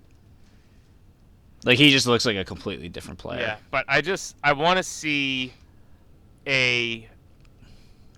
Like 1.64 1.78
he 1.78 1.90
just 1.90 2.06
looks 2.06 2.26
like 2.26 2.36
a 2.36 2.44
completely 2.44 2.88
different 2.90 3.18
player. 3.18 3.40
yeah, 3.40 3.56
but 3.70 3.86
I 3.88 4.02
just 4.02 4.36
I 4.44 4.52
want 4.52 4.76
to 4.76 4.82
see 4.82 5.54
a 6.46 7.08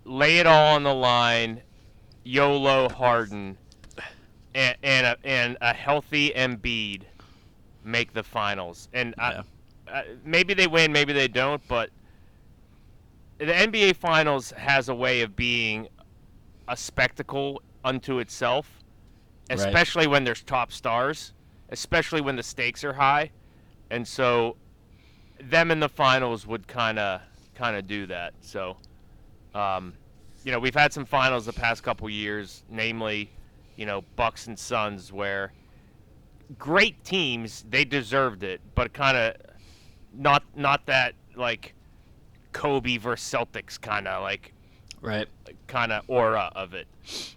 lay 0.04 0.38
it 0.38 0.46
all 0.46 0.74
on 0.74 0.82
the 0.82 0.94
line, 0.94 1.62
YOLO 2.24 2.88
Harden, 2.88 3.56
and 4.54 4.76
and 4.82 5.06
a, 5.06 5.16
and 5.24 5.56
a 5.60 5.74
healthy 5.74 6.30
Embiid 6.30 7.02
make 7.84 8.12
the 8.12 8.22
finals. 8.22 8.88
And 8.92 9.14
Yeah. 9.18 9.42
I, 9.86 9.90
uh, 9.90 10.02
maybe 10.24 10.54
they 10.54 10.66
win, 10.66 10.92
maybe 10.92 11.12
they 11.12 11.28
don't, 11.28 11.60
but 11.68 11.90
the 13.38 13.52
NBA 13.52 13.96
Finals 13.96 14.52
has 14.52 14.88
a 14.88 14.94
way 14.94 15.20
of 15.20 15.36
being 15.36 15.88
a 16.68 16.76
spectacle 16.76 17.60
unto 17.84 18.18
itself, 18.18 18.80
Right. 19.50 19.58
especially 19.58 20.06
when 20.06 20.24
there's 20.24 20.42
top 20.42 20.72
stars, 20.72 21.34
especially 21.68 22.22
when 22.22 22.36
the 22.36 22.42
stakes 22.42 22.82
are 22.84 22.94
high, 22.94 23.30
and 23.90 24.08
so 24.08 24.56
them 25.40 25.70
in 25.70 25.80
the 25.80 25.88
finals 25.88 26.46
would 26.46 26.66
kind 26.66 26.98
of 26.98 27.20
kind 27.54 27.76
of 27.76 27.86
do 27.86 28.06
that. 28.06 28.32
So, 28.40 28.76
um, 29.54 29.94
you 30.44 30.50
know, 30.52 30.58
we've 30.58 30.74
had 30.74 30.92
some 30.92 31.04
finals 31.04 31.44
the 31.46 31.52
past 31.52 31.82
couple 31.82 32.08
years, 32.08 32.64
namely, 32.70 33.30
you 33.76 33.86
know, 33.86 34.02
Bucks 34.16 34.46
and 34.46 34.58
Suns, 34.58 35.12
where 35.12 35.52
great 36.58 37.02
teams 37.04 37.64
they 37.68 37.84
deserved 37.84 38.42
it, 38.42 38.60
but 38.74 38.92
kind 38.92 39.16
of 39.16 39.36
not 40.12 40.44
not 40.56 40.86
that 40.86 41.14
like 41.36 41.74
Kobe 42.52 42.96
versus 42.98 43.28
Celtics 43.32 43.80
kind 43.80 44.08
of 44.08 44.22
like 44.22 44.52
Right. 45.00 45.28
kind 45.66 45.92
of 45.92 46.02
aura 46.08 46.50
of 46.54 46.74
it. 46.74 46.88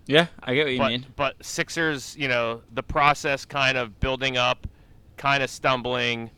Yeah, 0.05 0.27
I 0.41 0.55
get 0.55 0.65
what 0.65 0.73
you 0.73 0.79
But 0.79 0.89
mean. 0.89 1.05
but 1.15 1.43
Sixers, 1.43 2.15
you 2.17 2.27
know, 2.27 2.61
the 2.71 2.83
process 2.83 3.45
kind 3.45 3.77
of 3.77 3.99
building 3.99 4.37
up, 4.37 4.67
kind 5.17 5.43
of 5.43 5.49
stumbling, 5.49 6.31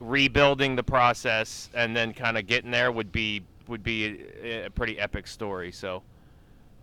rebuilding 0.00 0.76
the 0.76 0.82
process, 0.82 1.70
and 1.74 1.96
then 1.96 2.12
kind 2.14 2.38
of 2.38 2.46
getting 2.46 2.70
there 2.70 2.92
would 2.92 3.12
be 3.12 3.42
would 3.68 3.82
be 3.82 4.24
a, 4.42 4.66
a 4.66 4.70
pretty 4.70 4.98
epic 4.98 5.26
story. 5.26 5.72
So, 5.72 6.02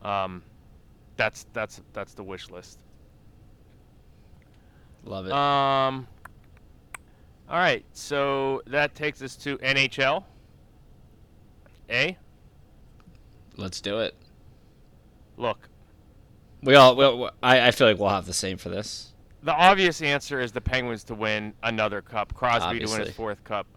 um, 0.03 0.43
that's 1.21 1.45
that's 1.53 1.81
that's 1.93 2.15
the 2.15 2.23
wish 2.23 2.49
list. 2.49 2.79
Love 5.05 5.27
it. 5.27 5.31
Um. 5.31 6.07
All 7.47 7.57
right, 7.59 7.85
so 7.93 8.61
that 8.67 8.95
takes 8.95 9.21
us 9.21 9.35
to 9.37 9.57
NHL. 9.59 10.23
A 11.91 12.17
Let's 13.57 13.81
do 13.81 13.99
it. 13.99 14.15
look, 15.37 15.67
We 16.63 16.73
all 16.75 16.95
well, 16.95 17.31
I 17.43 17.67
I 17.67 17.71
feel 17.71 17.87
like 17.87 17.99
we'll 17.99 18.09
have 18.09 18.25
the 18.25 18.33
same 18.33 18.57
for 18.57 18.69
this. 18.69 19.13
the 19.43 19.53
obvious 19.53 20.01
answer 20.01 20.39
is 20.39 20.51
the 20.53 20.61
Penguins 20.61 21.03
to 21.05 21.13
win 21.15 21.53
another 21.61 22.01
cup, 22.01 22.33
Crosby 22.33 22.79
to 22.79 22.87
win 22.89 23.01
his 23.01 23.11
fourth 23.13 23.43
cup, 23.43 23.67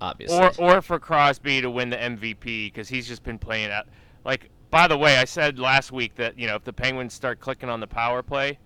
Obviously. 0.00 0.36
or 0.38 0.52
or 0.76 0.82
for 0.82 1.00
Crosby 1.00 1.62
to 1.62 1.70
win 1.70 1.88
the 1.90 1.96
MVP 1.96 2.66
because 2.66 2.88
he's 2.88 3.08
just 3.08 3.24
been 3.24 3.38
playing 3.38 3.70
out. 3.72 3.86
Like, 4.24 4.50
by 4.72 4.88
the 4.88 4.96
way, 4.96 5.18
I 5.18 5.26
said 5.26 5.58
last 5.58 5.92
week 5.92 6.16
that 6.16 6.36
you 6.38 6.48
know 6.48 6.56
if 6.56 6.64
the 6.64 6.72
Penguins 6.72 7.12
start 7.12 7.38
clicking 7.38 7.68
on 7.68 7.78
the 7.78 7.86
power 7.86 8.22
play, 8.22 8.58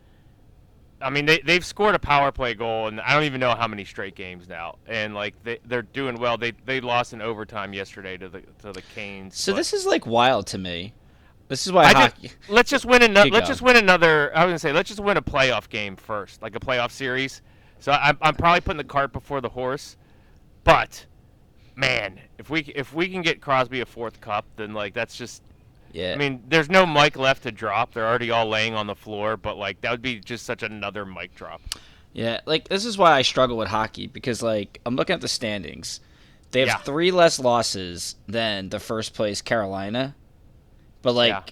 I 1.02 1.10
mean 1.10 1.26
they 1.26 1.40
they've 1.40 1.66
scored 1.66 1.96
a 1.96 1.98
power 1.98 2.30
play 2.30 2.54
goal 2.54 2.86
and 2.86 3.00
I 3.00 3.12
don't 3.12 3.24
even 3.24 3.40
know 3.40 3.54
how 3.56 3.66
many 3.66 3.84
straight 3.84 4.14
games 4.14 4.48
now, 4.48 4.76
and 4.86 5.14
like 5.14 5.34
they 5.42 5.58
they're 5.66 5.82
doing 5.82 6.18
well. 6.18 6.38
They 6.38 6.52
they 6.64 6.80
lost 6.80 7.12
in 7.12 7.20
overtime 7.20 7.74
yesterday 7.74 8.16
to 8.18 8.28
the 8.28 8.40
to 8.60 8.72
the 8.72 8.82
Canes. 8.94 9.36
so 9.36 9.52
but- 9.52 9.56
this 9.58 9.74
is 9.74 9.84
like 9.84 10.06
wild 10.06 10.46
to 10.48 10.58
me. 10.58 10.94
This 11.48 11.66
is 11.66 11.72
why 11.72 11.84
I 11.84 11.92
hockey. 11.92 12.22
just, 12.28 12.36
let's 12.48 12.70
just 12.70 12.84
win 12.84 13.02
another. 13.02 13.30
Let's 13.30 13.42
going. 13.42 13.46
just 13.46 13.62
win 13.62 13.76
another. 13.76 14.36
I 14.36 14.44
was 14.44 14.50
gonna 14.50 14.58
say 14.58 14.72
let's 14.72 14.88
just 14.88 15.00
win 15.00 15.16
a 15.16 15.22
playoff 15.22 15.68
game 15.68 15.94
first, 15.96 16.40
like 16.40 16.56
a 16.56 16.60
playoff 16.60 16.90
series. 16.90 17.42
So 17.78 17.92
I'm, 17.92 18.16
I'm 18.22 18.34
probably 18.34 18.62
putting 18.62 18.78
the 18.78 18.84
cart 18.84 19.12
before 19.12 19.40
the 19.40 19.48
horse, 19.48 19.96
but 20.64 21.06
man, 21.76 22.20
if 22.38 22.50
we 22.50 22.60
if 22.74 22.94
we 22.94 23.08
can 23.08 23.22
get 23.22 23.40
Crosby 23.40 23.80
a 23.80 23.86
fourth 23.86 24.20
cup, 24.20 24.44
then 24.56 24.72
like 24.72 24.92
that's 24.94 25.16
just 25.16 25.42
Yeah. 25.96 26.12
I 26.12 26.16
mean, 26.16 26.42
there's 26.48 26.68
no 26.68 26.84
mic 26.84 27.16
left 27.16 27.44
to 27.44 27.50
drop. 27.52 27.94
They're 27.94 28.06
already 28.06 28.30
all 28.30 28.46
laying 28.46 28.74
on 28.74 28.86
the 28.86 28.94
floor, 28.94 29.36
but 29.36 29.56
like 29.56 29.80
that 29.80 29.90
would 29.90 30.02
be 30.02 30.20
just 30.20 30.44
such 30.44 30.62
another 30.62 31.06
mic 31.06 31.34
drop. 31.34 31.60
Yeah, 32.12 32.40
like 32.46 32.68
this 32.68 32.84
is 32.84 32.96
why 32.98 33.12
I 33.12 33.22
struggle 33.22 33.56
with 33.56 33.68
hockey 33.68 34.06
because 34.06 34.42
like 34.42 34.80
I'm 34.84 34.94
looking 34.96 35.14
at 35.14 35.20
the 35.22 35.28
standings. 35.28 36.00
They 36.50 36.60
have 36.60 36.68
Yeah. 36.68 36.76
three 36.78 37.10
less 37.10 37.38
losses 37.38 38.16
than 38.28 38.68
the 38.68 38.78
first 38.78 39.14
place 39.14 39.40
Carolina. 39.42 40.14
But 41.02 41.14
like 41.14 41.28
Yeah. 41.30 41.42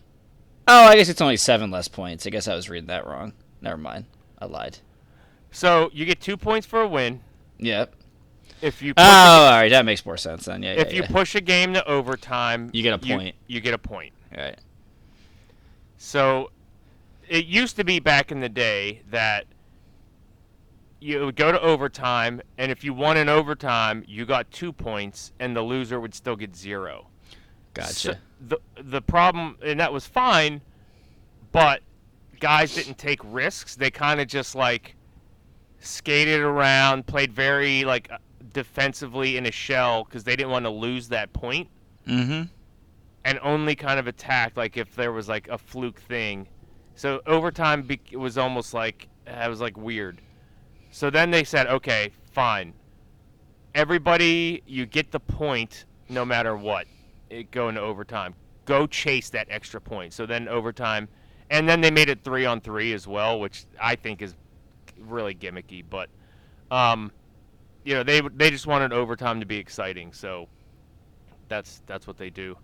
Oh, 0.68 0.84
I 0.86 0.96
guess 0.96 1.08
it's 1.10 1.20
only 1.20 1.36
7 1.36 1.70
less 1.70 1.88
points. 1.88 2.26
I 2.26 2.30
guess 2.30 2.48
I 2.48 2.54
was 2.54 2.70
reading 2.70 2.86
that 2.88 3.06
wrong. 3.06 3.32
Never 3.60 3.76
mind. 3.76 4.06
I 4.38 4.46
lied. 4.46 4.78
So 5.52 5.90
you 5.92 6.04
get 6.06 6.20
two 6.20 6.36
points 6.38 6.66
for 6.66 6.80
a 6.80 6.88
win 6.88 7.20
Yep. 7.58 7.94
if 8.62 8.80
you 8.82 8.94
Oh, 8.96 9.02
a- 9.02 9.04
all 9.06 9.50
right, 9.52 9.68
that 9.70 9.84
makes 9.84 10.04
more 10.06 10.16
sense 10.16 10.46
then. 10.46 10.62
Yeah, 10.62 10.72
if 10.72 10.88
yeah, 10.88 10.94
you 10.96 11.02
yeah. 11.02 11.08
push 11.08 11.34
a 11.34 11.40
game 11.40 11.74
to 11.74 11.86
overtime. 11.86 12.70
You 12.72 12.82
get 12.82 12.94
a 12.94 12.98
point. 12.98 13.34
You, 13.46 13.60
get 13.60 13.74
a 13.74 13.78
point. 13.78 14.12
Right. 14.36 14.58
So 15.96 16.50
it 17.28 17.46
used 17.46 17.76
to 17.76 17.84
be 17.84 17.98
back 18.00 18.30
in 18.30 18.40
the 18.40 18.48
day 18.48 19.02
that 19.10 19.46
you 21.00 21.24
would 21.24 21.36
go 21.36 21.52
to 21.52 21.60
overtime, 21.60 22.40
and 22.56 22.72
if 22.72 22.82
you 22.82 22.94
won 22.94 23.16
in 23.16 23.28
overtime, 23.28 24.04
you 24.06 24.24
got 24.24 24.50
two 24.50 24.72
points, 24.72 25.32
and 25.38 25.54
the 25.54 25.62
loser 25.62 26.00
would 26.00 26.14
still 26.14 26.36
get 26.36 26.56
zero. 26.56 27.08
Gotcha. 27.74 27.92
So 27.94 28.14
the 28.40 28.58
the 28.76 29.02
problem, 29.02 29.58
and 29.62 29.78
that 29.80 29.92
was 29.92 30.06
fine, 30.06 30.60
but 31.52 31.82
guys 32.40 32.74
didn't 32.74 32.98
take 32.98 33.20
risks. 33.24 33.76
They 33.76 33.90
kind 33.90 34.20
of 34.20 34.28
just 34.28 34.54
like 34.54 34.96
skated 35.80 36.40
around, 36.40 37.06
played 37.06 37.32
very 37.32 37.84
like 37.84 38.10
uh, 38.10 38.18
defensively 38.52 39.36
in 39.36 39.46
a 39.46 39.50
shell 39.50 40.04
because 40.04 40.24
they 40.24 40.36
didn't 40.36 40.50
want 40.50 40.64
to 40.64 40.70
lose 40.70 41.08
that 41.08 41.32
point, 41.32 41.68
mhm. 42.06 42.48
And 43.24 43.38
only 43.42 43.74
kind 43.74 43.98
of 43.98 44.06
attacked 44.06 44.56
like 44.56 44.76
if 44.76 44.94
there 44.94 45.12
was 45.12 45.28
like 45.28 45.48
a 45.48 45.58
fluke 45.58 46.00
thing. 46.00 46.46
So 46.94 47.20
overtime 47.26 47.82
be- 47.82 48.00
it 48.10 48.16
was 48.16 48.38
almost 48.38 48.74
like 48.74 49.08
it 49.26 49.48
was 49.48 49.60
like 49.60 49.76
weird. 49.76 50.20
So 50.90 51.10
then 51.10 51.30
they 51.30 51.44
said, 51.44 51.66
okay, 51.66 52.12
fine. 52.30 52.74
Everybody, 53.74 54.62
you 54.66 54.86
get 54.86 55.10
the 55.10 55.18
point 55.18 55.86
no 56.08 56.24
matter 56.24 56.56
what. 56.56 56.86
It 57.30 57.50
go 57.50 57.68
into 57.68 57.80
overtime. 57.80 58.34
Go 58.64 58.86
chase 58.86 59.30
that 59.30 59.48
extra 59.50 59.80
point. 59.80 60.12
So 60.12 60.26
then 60.26 60.46
overtime, 60.46 61.08
and 61.50 61.68
then 61.68 61.80
they 61.80 61.90
made 61.90 62.08
it 62.08 62.22
three 62.22 62.46
on 62.46 62.60
three 62.60 62.92
as 62.92 63.08
well, 63.08 63.40
which 63.40 63.66
I 63.80 63.96
think 63.96 64.22
is 64.22 64.36
really 64.98 65.34
gimmicky. 65.34 65.82
But, 65.88 66.08
um, 66.70 67.10
you 67.84 67.94
know, 67.94 68.02
they 68.04 68.20
they 68.20 68.50
just 68.50 68.66
wanted 68.66 68.92
overtime 68.92 69.40
to 69.40 69.46
be 69.46 69.56
exciting. 69.56 70.12
So 70.12 70.48
that's 71.48 71.82
that's 71.86 72.06
what 72.06 72.16
they 72.16 72.30
do. 72.30 72.56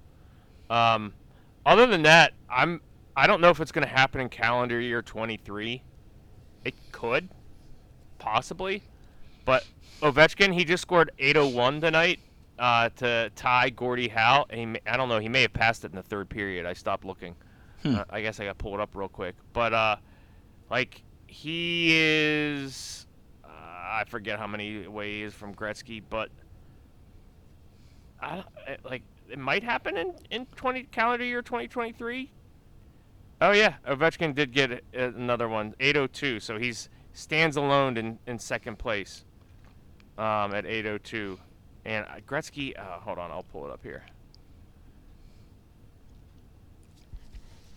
Um, 0.70 1.12
other 1.66 1.86
than 1.86 2.02
that, 2.04 2.32
I'm 2.48 2.80
I 3.16 3.26
don't 3.26 3.40
know 3.40 3.50
if 3.50 3.60
it's 3.60 3.72
going 3.72 3.86
to 3.86 3.92
happen 3.92 4.20
in 4.20 4.28
calendar 4.28 4.80
year 4.80 5.02
23. 5.02 5.82
It 6.64 6.74
could, 6.92 7.28
possibly, 8.18 8.82
but 9.44 9.66
Ovechkin 10.00 10.54
he 10.54 10.64
just 10.64 10.82
scored 10.82 11.10
801 11.18 11.80
tonight 11.80 12.20
uh, 12.58 12.88
to 12.96 13.30
tie 13.34 13.70
Gordie 13.70 14.08
Howe. 14.08 14.46
And 14.48 14.76
he, 14.76 14.82
I 14.90 14.96
don't 14.96 15.08
know, 15.08 15.18
he 15.18 15.28
may 15.28 15.42
have 15.42 15.52
passed 15.52 15.84
it 15.84 15.90
in 15.90 15.96
the 15.96 16.02
third 16.02 16.28
period. 16.28 16.66
I 16.66 16.72
stopped 16.72 17.04
looking. 17.04 17.34
Hmm. 17.82 17.96
Uh, 17.96 18.04
I 18.10 18.20
guess 18.20 18.38
I 18.40 18.44
got 18.44 18.58
pulled 18.58 18.80
up 18.80 18.90
real 18.94 19.08
quick. 19.08 19.34
But 19.52 19.72
uh, 19.72 19.96
like 20.70 21.02
he 21.26 21.90
is, 21.92 23.06
uh, 23.44 23.48
I 23.48 24.04
forget 24.06 24.38
how 24.38 24.46
many 24.46 24.84
away 24.84 25.12
he 25.12 25.22
is 25.22 25.34
from 25.34 25.54
Gretzky, 25.54 26.02
but 26.08 26.30
I 28.22 28.44
like 28.84 29.02
it 29.30 29.38
might 29.38 29.62
happen 29.62 29.96
in 29.96 30.14
in 30.30 30.46
20 30.56 30.84
calendar 30.84 31.24
year 31.24 31.42
2023. 31.42 32.30
Oh 33.42 33.52
yeah, 33.52 33.74
Ovechkin 33.88 34.34
did 34.34 34.52
get 34.52 34.84
another 34.92 35.48
one, 35.48 35.74
802. 35.80 36.40
So 36.40 36.58
he's 36.58 36.88
stands 37.12 37.56
alone 37.56 37.96
in, 37.96 38.18
in 38.26 38.38
second 38.38 38.78
place 38.78 39.24
um, 40.18 40.54
at 40.54 40.66
802. 40.66 41.38
And 41.86 42.04
uh, 42.06 42.20
Gretzky, 42.26 42.78
uh, 42.78 42.98
hold 43.00 43.18
on, 43.18 43.30
I'll 43.30 43.42
pull 43.44 43.64
it 43.66 43.72
up 43.72 43.80
here. 43.82 44.02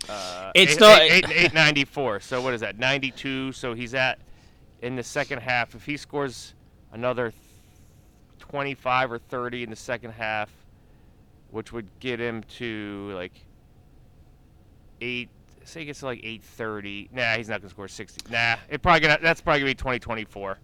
Uh, 0.09 0.51
It's 0.53 0.73
eight- 0.73 0.79
not- 0.79 1.01
eight- 1.01 1.25
eight- 1.29 1.45
894. 1.53 2.19
So 2.19 2.41
what 2.41 2.53
is 2.53 2.61
that? 2.61 2.77
92. 2.77 3.53
So 3.53 3.73
he's 3.73 3.93
at 3.93 4.19
in 4.81 4.95
the 4.97 5.03
second 5.03 5.39
half. 5.39 5.75
If 5.75 5.85
he 5.85 5.95
scores 5.95 6.53
another 6.91 7.33
25 8.39 9.13
or 9.13 9.17
30 9.19 9.63
in 9.63 9.69
the 9.69 9.75
second 9.75 10.11
half, 10.11 10.49
which 11.53 11.71
would 11.71 11.87
get 11.99 12.19
him 12.19 12.43
to 12.57 13.11
like 13.15 13.45
eight. 15.01 15.29
Say 15.63 15.81
he 15.81 15.85
gets 15.85 15.99
to 15.99 16.07
like 16.07 16.19
830. 16.19 17.09
Nah, 17.13 17.35
he's 17.35 17.47
not 17.47 17.61
gonna 17.61 17.69
score 17.69 17.87
60. 17.87 18.31
Nah, 18.31 18.55
it 18.69 18.81
probably 18.81 18.99
gonna. 19.01 19.19
That's 19.21 19.39
probably 19.39 19.61
gonna 19.61 19.69
be 19.69 19.75
2024. 19.75 20.57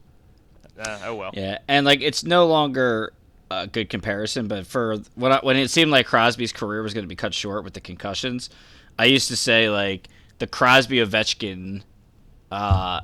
Uh, 0.77 0.99
oh 1.05 1.15
well. 1.15 1.31
Yeah, 1.33 1.59
and 1.67 1.85
like 1.85 2.01
it's 2.01 2.23
no 2.23 2.47
longer 2.47 3.13
a 3.51 3.67
good 3.67 3.89
comparison, 3.89 4.47
but 4.47 4.65
for 4.65 4.97
when 5.15 5.31
I, 5.31 5.39
when 5.41 5.55
it 5.57 5.69
seemed 5.69 5.91
like 5.91 6.07
Crosby's 6.07 6.51
career 6.51 6.81
was 6.81 6.93
to 6.93 7.03
be 7.03 7.15
cut 7.15 7.33
short 7.33 7.63
with 7.63 7.73
the 7.73 7.81
concussions, 7.81 8.49
I 8.97 9.05
used 9.05 9.27
to 9.29 9.35
say 9.35 9.69
like 9.69 10.07
the 10.39 10.47
Crosby 10.47 10.97
Ovechkin, 10.97 11.83
uh, 12.51 13.01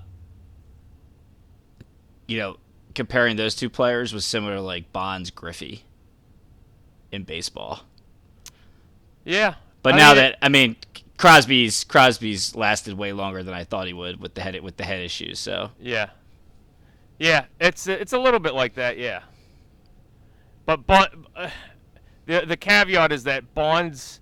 you 2.28 2.40
know, 2.40 2.58
comparing 2.96 3.36
those 3.36 3.56
two 3.56 3.70
players 3.70 4.14
was 4.14 4.26
similar 4.26 4.56
to 4.56 4.62
like 4.62 4.92
Bonds 4.92 5.30
Griffey 5.30 5.86
in 7.16 7.24
baseball. 7.24 7.82
Yeah. 9.24 9.56
But 9.82 9.96
I 9.96 9.98
now 9.98 10.10
mean, 10.10 10.16
that 10.18 10.38
I 10.42 10.50
mean 10.50 10.76
Crosby's 11.18 11.84
Crosby's 11.84 12.56
lasted 12.56 12.98
way 12.98 13.14
longer 13.14 13.42
than 13.44 13.54
I 13.54 13.64
thought 13.64 13.88
he 13.88 13.94
would 13.94 14.20
with 14.20 14.36
the 14.36 14.42
head 14.42 14.62
with 14.62 14.78
the 14.78 14.84
head 14.84 15.02
issues. 15.02 15.40
So 15.40 15.72
Yeah. 15.80 16.10
Yeah, 17.18 17.46
it's 17.60 17.88
it's 17.88 18.14
a 18.14 18.20
little 18.20 18.40
bit 18.40 18.54
like 18.54 18.76
that, 18.76 18.98
yeah. 18.98 19.22
But 20.66 20.86
but 20.86 21.14
uh, 21.36 21.50
the 22.26 22.46
the 22.46 22.58
caveat 22.58 23.12
is 23.12 23.24
that 23.24 23.54
Bonds 23.56 24.20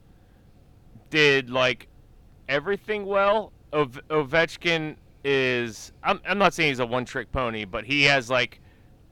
did 1.09 1.49
like 1.49 1.87
everything 2.47 3.05
well. 3.05 3.51
Ov- 3.71 4.01
Ovechkin 4.09 4.95
is 5.23 5.91
I'm 6.03 6.21
I'm 6.27 6.37
not 6.37 6.53
saying 6.53 6.69
he's 6.69 6.79
a 6.79 6.85
one 6.85 7.05
trick 7.05 7.31
pony, 7.31 7.65
but 7.65 7.85
he 7.85 8.03
has 8.03 8.29
like 8.29 8.59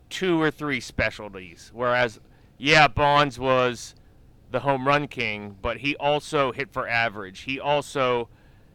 two 0.10 0.40
or 0.40 0.52
three 0.52 0.80
specialties. 0.80 1.72
Whereas 1.74 2.20
yeah, 2.62 2.88
Bonds 2.88 3.40
was 3.40 3.96
the 4.52 4.60
home 4.60 4.88
run 4.88 5.08
king, 5.08 5.58
but 5.64 5.78
he 5.78 5.96
also 5.96 6.52
hit 6.52 6.72
for 6.72 6.88
average. 6.88 7.42
He 7.42 7.60
also 7.60 8.30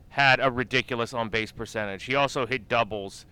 had 0.08 0.40
a 0.40 0.50
ridiculous 0.50 1.14
on 1.14 1.28
base 1.28 1.52
percentage. 1.52 2.02
He 2.02 2.16
also 2.16 2.46
hit 2.46 2.68
doubles. 2.68 3.26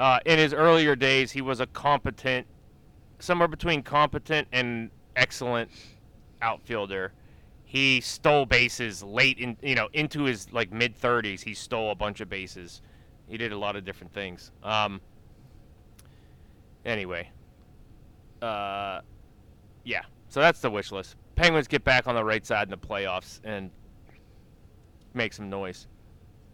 Uh, 0.00 0.18
in 0.24 0.38
his 0.38 0.54
earlier 0.54 0.96
days, 0.96 1.32
he 1.32 1.42
was 1.42 1.60
a 1.60 1.66
competent, 1.66 2.46
somewhere 3.18 3.48
between 3.48 3.82
competent 3.82 4.48
and 4.50 4.90
excellent 5.14 5.70
outfielder. 6.40 7.12
He 7.66 8.00
stole 8.00 8.46
bases 8.46 9.02
late 9.02 9.38
in, 9.38 9.58
you 9.60 9.74
know, 9.74 9.90
into 9.92 10.22
his 10.22 10.50
like 10.54 10.72
mid 10.72 10.98
30s. 10.98 11.42
He 11.42 11.52
stole 11.52 11.90
a 11.90 11.94
bunch 11.94 12.22
of 12.22 12.30
bases. 12.30 12.80
He 13.28 13.36
did 13.36 13.52
a 13.52 13.58
lot 13.58 13.76
of 13.76 13.84
different 13.84 14.14
things. 14.14 14.52
Um, 14.62 15.02
anyway, 16.86 17.28
uh, 18.40 19.02
yeah. 19.84 20.02
So 20.28 20.40
that's 20.40 20.60
the 20.60 20.70
wish 20.70 20.92
list. 20.92 21.16
Penguins 21.34 21.68
get 21.68 21.84
back 21.84 22.06
on 22.06 22.14
the 22.14 22.24
right 22.24 22.44
side 22.44 22.64
in 22.64 22.70
the 22.70 22.76
playoffs 22.76 23.40
and 23.44 23.70
make 25.14 25.32
some 25.32 25.50
noise. 25.50 25.86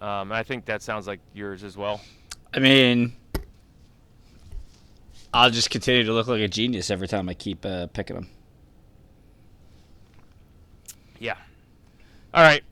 Um, 0.01 0.33
I 0.33 0.43
think 0.43 0.65
that 0.67 0.83
sounds 0.83 1.07
like 1.07 1.21
yours 1.35 1.65
as 1.65 1.77
well. 1.77 2.01
I 2.55 2.61
mean, 2.61 3.17
I'll 5.33 5.51
just 5.51 5.71
continue 5.71 6.05
to 6.05 6.13
look 6.13 6.27
like 6.27 6.41
a 6.41 6.49
genius 6.49 6.91
every 6.91 7.09
time 7.09 7.29
I 7.29 7.35
keep 7.35 7.65
uh, 7.67 7.89
picking 7.89 8.17
them. 8.17 8.29
Yeah. 11.19 11.37
All 12.33 12.43
right. 12.43 12.63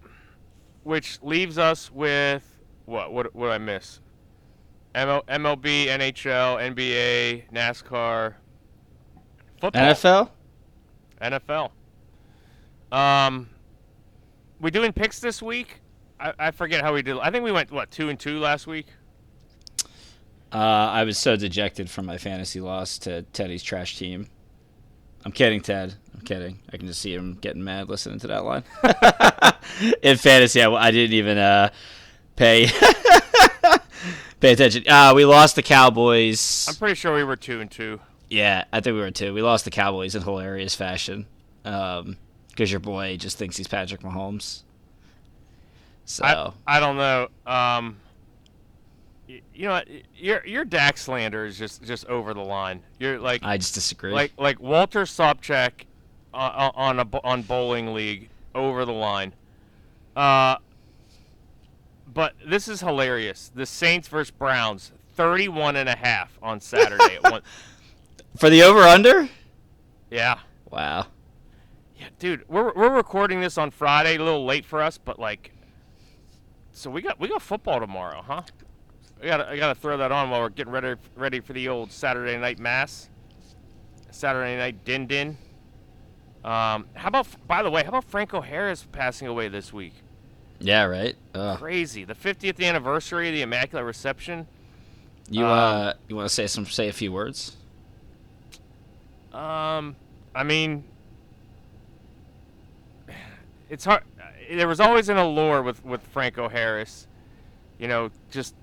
Which 0.84 1.20
leaves 1.22 1.58
us 1.58 1.90
with 1.90 2.44
what? 2.84 3.12
What? 3.12 3.34
What 3.34 3.46
did 3.46 3.54
I 3.54 3.58
miss? 3.58 4.00
ML, 4.94 5.24
MLB, 5.26 5.88
NHL, 5.88 6.56
NBA, 6.74 7.50
NASCAR, 7.52 8.34
football, 9.60 9.82
NFL? 9.82 10.30
NFL. 11.20 11.70
Um, 12.92 13.48
we 14.60 14.70
doing 14.70 14.92
picks 14.92 15.20
this 15.20 15.42
week? 15.42 15.80
I, 16.18 16.32
I 16.38 16.50
forget 16.50 16.82
how 16.82 16.94
we 16.94 17.02
did. 17.02 17.18
I 17.18 17.30
think 17.30 17.44
we 17.44 17.52
went 17.52 17.70
what 17.70 17.90
two 17.90 18.08
and 18.08 18.18
two 18.18 18.38
last 18.38 18.66
week. 18.66 18.86
Uh, 20.52 20.56
I 20.58 21.04
was 21.04 21.18
so 21.18 21.36
dejected 21.36 21.90
from 21.90 22.06
my 22.06 22.18
fantasy 22.18 22.60
loss 22.60 22.98
to 23.00 23.22
Teddy's 23.22 23.62
trash 23.62 23.98
team. 23.98 24.28
I'm 25.24 25.32
kidding, 25.32 25.60
Ted. 25.60 25.94
I'm 26.14 26.20
kidding. 26.20 26.60
I 26.72 26.76
can 26.76 26.86
just 26.86 27.00
see 27.00 27.12
him 27.12 27.36
getting 27.40 27.64
mad 27.64 27.88
listening 27.88 28.20
to 28.20 28.28
that 28.28 28.44
line. 28.44 28.62
In 30.02 30.16
fantasy, 30.16 30.62
I, 30.62 30.70
I 30.70 30.90
didn't 30.92 31.14
even 31.14 31.36
uh, 31.36 31.70
pay 32.36 32.68
pay 34.40 34.52
attention. 34.52 34.84
Uh, 34.88 35.12
we 35.16 35.24
lost 35.24 35.56
the 35.56 35.62
Cowboys. 35.62 36.66
I'm 36.68 36.76
pretty 36.76 36.94
sure 36.94 37.14
we 37.14 37.24
were 37.24 37.36
two 37.36 37.60
and 37.60 37.70
two. 37.70 38.00
Yeah, 38.28 38.64
I 38.72 38.80
think 38.80 38.94
we 38.94 39.00
were 39.00 39.10
too. 39.10 39.32
We 39.34 39.42
lost 39.42 39.64
the 39.64 39.70
Cowboys 39.70 40.14
in 40.14 40.22
hilarious 40.22 40.74
fashion 40.74 41.26
because 41.62 42.70
your 42.70 42.80
boy 42.80 43.16
just 43.16 43.38
thinks 43.38 43.56
he's 43.56 43.68
Patrick 43.68 44.00
Mahomes. 44.02 44.62
So 46.04 46.24
I, 46.24 46.76
I 46.76 46.80
don't 46.80 46.96
know. 46.96 47.28
Um, 47.46 47.96
y- 49.28 49.42
you 49.54 49.66
know, 49.68 49.80
your 50.16 50.44
your 50.46 50.64
Dak 50.64 50.98
slander 50.98 51.44
is 51.46 51.58
just 51.58 51.82
just 51.84 52.06
over 52.06 52.34
the 52.34 52.40
line. 52.42 52.82
You're 52.98 53.18
like 53.18 53.42
I 53.44 53.56
just 53.58 53.74
disagree. 53.74 54.12
like 54.12 54.32
like 54.38 54.60
Walter 54.60 55.02
Sobchak 55.02 55.84
on 56.34 56.72
on 56.74 57.00
a 57.00 57.06
on 57.24 57.42
bowling 57.42 57.92
league 57.94 58.28
over 58.54 58.84
the 58.84 58.92
line. 58.92 59.34
Uh, 60.14 60.56
but 62.12 62.34
this 62.46 62.68
is 62.68 62.80
hilarious. 62.80 63.50
The 63.54 63.66
Saints 63.66 64.08
versus 64.08 64.30
Browns, 64.30 64.92
31 65.14 65.76
and 65.76 65.88
a 65.88 65.96
half 65.96 66.38
on 66.42 66.60
Saturday. 66.60 67.16
at 67.22 67.22
one, 67.30 67.42
for 68.36 68.50
the 68.50 68.62
over 68.62 68.80
under. 68.82 69.28
yeah. 70.10 70.38
Wow. 70.70 71.06
Yeah, 71.98 72.08
dude, 72.18 72.44
we're 72.48 72.72
we're 72.74 72.94
recording 72.94 73.40
this 73.40 73.56
on 73.56 73.70
Friday, 73.70 74.16
a 74.16 74.18
little 74.18 74.44
late 74.44 74.66
for 74.66 74.82
us, 74.82 74.98
but 74.98 75.18
like, 75.18 75.52
so 76.72 76.90
we 76.90 77.00
got 77.00 77.18
we 77.18 77.28
got 77.28 77.40
football 77.40 77.80
tomorrow, 77.80 78.22
huh? 78.22 78.42
I 79.22 79.26
gotta 79.26 79.48
I 79.48 79.56
gotta 79.56 79.74
throw 79.74 79.96
that 79.96 80.12
on 80.12 80.28
while 80.28 80.42
we're 80.42 80.50
getting 80.50 80.72
ready 80.72 80.94
ready 81.14 81.40
for 81.40 81.54
the 81.54 81.68
old 81.68 81.90
Saturday 81.90 82.36
night 82.36 82.58
mass, 82.58 83.08
Saturday 84.10 84.56
night 84.58 84.84
din 84.84 85.06
din. 85.06 85.38
Um, 86.44 86.86
how 86.94 87.08
about 87.08 87.26
by 87.48 87.62
the 87.62 87.70
way, 87.70 87.82
how 87.82 87.88
about 87.88 88.04
Franco 88.04 88.42
Harris 88.42 88.86
passing 88.92 89.26
away 89.26 89.48
this 89.48 89.72
week? 89.72 89.94
Yeah. 90.58 90.84
Right. 90.84 91.16
Ugh. 91.34 91.58
Crazy, 91.58 92.04
the 92.04 92.14
50th 92.14 92.62
anniversary 92.62 93.28
of 93.28 93.34
the 93.34 93.42
Immaculate 93.42 93.86
Reception. 93.86 94.46
You 95.30 95.46
Um, 95.46 95.50
uh, 95.50 95.92
you 96.08 96.16
want 96.16 96.28
to 96.28 96.34
say 96.34 96.46
some 96.46 96.66
say 96.66 96.88
a 96.88 96.92
few 96.92 97.10
words? 97.10 97.56
Um, 99.36 99.96
I 100.34 100.44
mean, 100.44 100.84
it's 103.70 103.84
hard. 103.84 104.02
There 104.50 104.68
was 104.68 104.80
always 104.80 105.08
an 105.08 105.16
allure 105.16 105.62
with 105.62 105.84
with 105.84 106.00
Franco 106.02 106.48
Harris. 106.48 107.06
You 107.78 107.88
know, 107.88 108.10
just 108.30 108.54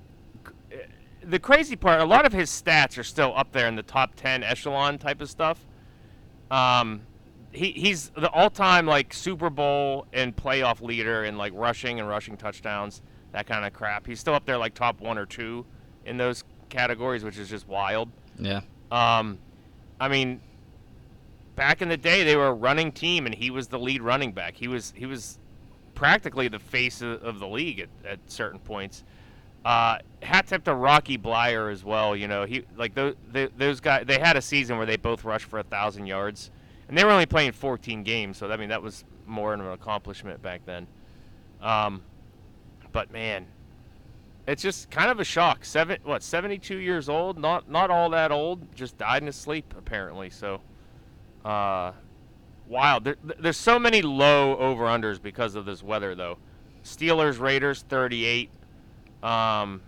the 1.21 1.39
crazy 1.39 1.75
part. 1.75 2.01
A 2.01 2.05
lot 2.05 2.25
of 2.25 2.33
his 2.33 2.49
stats 2.49 2.97
are 2.97 3.03
still 3.03 3.33
up 3.36 3.51
there 3.51 3.67
in 3.67 3.75
the 3.75 3.83
top 3.83 4.15
ten 4.15 4.43
echelon 4.43 4.97
type 4.97 5.21
of 5.21 5.29
stuff. 5.29 5.65
Um, 6.49 7.01
he 7.51 7.71
he's 7.71 8.09
the 8.09 8.29
all-time 8.31 8.88
like 8.88 9.13
Super 9.13 9.49
Bowl 9.51 10.07
and 10.12 10.36
playoff 10.36 10.81
leader 10.81 11.23
in 11.23 11.38
like 11.38 11.53
rushing 11.55 11.99
and 11.99 12.09
rushing 12.09 12.36
touchdowns, 12.36 13.01
that 13.31 13.45
kind 13.45 13.63
of 13.65 13.73
crap. 13.73 14.07
He's 14.07 14.19
still 14.19 14.33
up 14.33 14.45
there 14.45 14.57
like 14.57 14.73
top 14.73 15.01
one 15.01 15.19
or 15.19 15.27
two 15.27 15.65
in 16.05 16.17
those 16.17 16.43
categories, 16.69 17.23
which 17.23 17.38
is 17.38 17.49
just 17.49 17.67
wild. 17.67 18.09
Yeah. 18.39 18.62
Um, 18.91 19.38
I 19.99 20.07
mean, 20.07 20.41
back 21.55 21.81
in 21.81 21.89
the 21.89 21.97
day, 21.97 22.23
they 22.23 22.35
were 22.35 22.47
a 22.47 22.53
running 22.53 22.91
team, 22.91 23.25
and 23.25 23.35
he 23.35 23.49
was 23.49 23.67
the 23.67 23.79
lead 23.79 24.01
running 24.01 24.31
back. 24.31 24.55
He 24.55 24.67
was 24.67 24.93
he 24.95 25.05
was 25.05 25.39
practically 25.95 26.47
the 26.47 26.59
face 26.59 27.01
of, 27.01 27.23
of 27.23 27.39
the 27.39 27.47
league 27.47 27.79
at, 27.79 27.89
at 28.05 28.19
certain 28.27 28.59
points. 28.59 29.03
Uh, 29.63 29.97
hat 30.21 30.47
tip 30.47 30.63
to 30.65 30.73
Rocky 30.73 31.17
Bleier 31.17 31.71
as 31.71 31.83
well. 31.85 32.15
You 32.15 32.27
know, 32.27 32.45
he 32.45 32.65
like 32.75 32.93
those 32.95 33.15
those 33.57 33.79
guys. 33.79 34.05
They 34.05 34.19
had 34.19 34.35
a 34.35 34.41
season 34.41 34.77
where 34.77 34.85
they 34.85 34.97
both 34.97 35.23
rushed 35.23 35.45
for 35.45 35.59
a 35.59 35.63
thousand 35.63 36.07
yards, 36.07 36.51
and 36.87 36.97
they 36.97 37.03
were 37.03 37.11
only 37.11 37.25
playing 37.25 37.53
14 37.53 38.03
games, 38.03 38.37
so 38.37 38.51
I 38.51 38.57
mean 38.57 38.69
that 38.69 38.81
was 38.81 39.05
more 39.25 39.53
of 39.53 39.59
an 39.61 39.67
accomplishment 39.67 40.41
back 40.41 40.65
then. 40.65 40.87
Um, 41.61 42.01
but 42.91 43.11
man, 43.11 43.45
it's 44.47 44.61
just 44.61 44.91
kind 44.91 45.09
of 45.09 45.19
a 45.19 45.23
shock. 45.23 45.63
Seven, 45.63 45.97
what, 46.03 46.23
72 46.23 46.77
years 46.77 47.07
old? 47.07 47.37
Not 47.37 47.69
not 47.69 47.89
all 47.89 48.09
that 48.09 48.31
old. 48.31 48.75
Just 48.75 48.97
died 48.97 49.21
in 49.21 49.27
his 49.27 49.35
sleep 49.35 49.73
apparently. 49.77 50.29
So, 50.29 50.59
uh, 51.45 51.91
wild. 52.67 53.03
There, 53.03 53.15
there's 53.39 53.58
so 53.58 53.77
many 53.79 54.01
low 54.01 54.58
over 54.58 54.86
unders 54.86 55.21
because 55.21 55.56
of 55.56 55.65
this 55.65 55.84
weather 55.84 56.15
though. 56.15 56.38
Steelers, 56.84 57.39
Raiders, 57.39 57.84
38. 57.88 58.49
Um, 59.21 59.82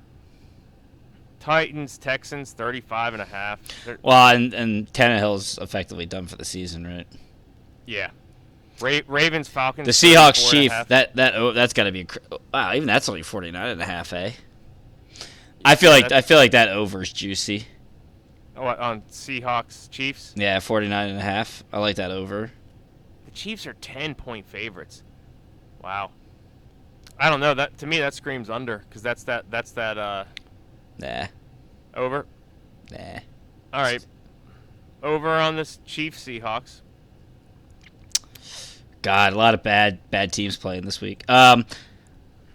Titans, 1.39 1.97
Texans, 1.97 2.53
35 2.53 3.13
and 3.13 3.21
a 3.21 3.25
half. 3.25 3.59
They're- 3.85 3.99
Well, 4.01 4.35
and 4.35 4.53
and 4.53 4.91
Tannehill's 4.93 5.57
effectively 5.59 6.05
done 6.05 6.25
for 6.27 6.37
the 6.37 6.45
season, 6.45 6.85
right? 6.87 7.07
yeah. 7.85 8.09
Ra- 8.81 8.99
Ravens, 9.07 9.47
Falcons. 9.47 9.85
The 9.85 9.91
Seahawks 9.93 10.49
34 10.49 10.49
and 10.49 10.57
a 10.57 10.61
Chief 10.81 10.87
that 10.89 11.15
that 11.15 11.35
oh, 11.35 11.53
that's 11.53 11.71
got 11.71 11.85
to 11.85 11.93
be 11.93 12.05
wow. 12.53 12.73
Even 12.73 12.85
that's 12.87 13.07
only 13.07 13.21
49 13.23 13.69
and 13.69 13.81
a 13.81 13.85
half, 13.85 14.11
eh? 14.11 14.31
I 15.63 15.75
feel 15.75 15.91
like 15.91 16.11
I 16.11 16.19
feel 16.21 16.37
like 16.37 16.51
that 16.51 16.67
over's 16.69 17.13
juicy. 17.13 17.67
What, 18.55 18.79
on 18.79 19.01
Seahawks, 19.03 19.89
Chiefs? 19.89 20.33
Yeah, 20.35 20.59
49 20.59 21.09
and 21.09 21.17
a 21.17 21.21
half. 21.21 21.63
I 21.73 21.79
like 21.79 21.97
that 21.97 22.11
over. 22.11 22.51
The 23.25 23.31
Chiefs 23.31 23.67
are 23.67 23.73
10 23.73 24.15
point 24.15 24.47
favorites. 24.47 25.03
Wow. 25.83 26.11
I 27.19 27.29
don't 27.29 27.39
know. 27.39 27.53
That 27.53 27.77
to 27.79 27.85
me 27.87 27.99
that 27.99 28.13
screams 28.13 28.49
under 28.49 28.83
cuz 28.89 29.01
that's 29.01 29.23
that 29.23 29.49
that's 29.49 29.71
that 29.71 29.97
uh 29.97 30.25
Nah, 30.97 31.27
over. 31.93 32.25
nah. 32.91 33.19
All 33.73 33.81
right. 33.81 34.05
Over 35.03 35.29
on 35.29 35.55
this 35.55 35.79
Chiefs 35.85 36.25
Seahawks. 36.25 36.81
God, 39.01 39.33
a 39.33 39.37
lot 39.37 39.53
of 39.53 39.61
bad 39.63 39.99
bad 40.09 40.33
teams 40.33 40.57
playing 40.57 40.83
this 40.83 40.99
week. 40.99 41.23
Um, 41.29 41.65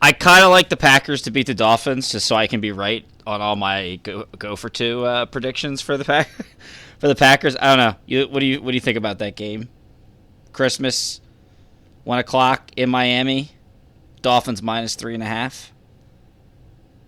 I 0.02 0.12
kind 0.12 0.44
of 0.44 0.50
like 0.50 0.68
the 0.68 0.76
Packers 0.76 1.22
to 1.22 1.30
beat 1.30 1.46
the 1.46 1.54
Dolphins, 1.54 2.10
just 2.10 2.26
so 2.26 2.34
I 2.34 2.46
can 2.46 2.60
be 2.60 2.72
right 2.72 3.04
on 3.26 3.40
all 3.40 3.56
my 3.56 3.96
go, 4.02 4.24
go 4.38 4.56
for 4.56 4.68
two 4.68 5.04
uh, 5.04 5.26
predictions 5.26 5.80
for 5.80 5.96
the 5.96 6.04
pack 6.04 6.28
for 6.98 7.08
the 7.08 7.14
Packers. 7.14 7.56
I 7.60 7.74
don't 7.74 7.78
know. 7.78 7.98
You, 8.06 8.28
what 8.28 8.40
do 8.40 8.46
you 8.46 8.62
what 8.62 8.70
do 8.70 8.76
you 8.76 8.80
think 8.80 8.96
about 8.96 9.18
that 9.18 9.36
game? 9.36 9.68
Christmas, 10.52 11.20
one 12.04 12.18
o'clock 12.18 12.70
in 12.76 12.90
Miami. 12.90 13.50
Dolphins 14.22 14.62
minus 14.62 14.94
three 14.94 15.14
and 15.14 15.22
a 15.22 15.26
half. 15.26 15.72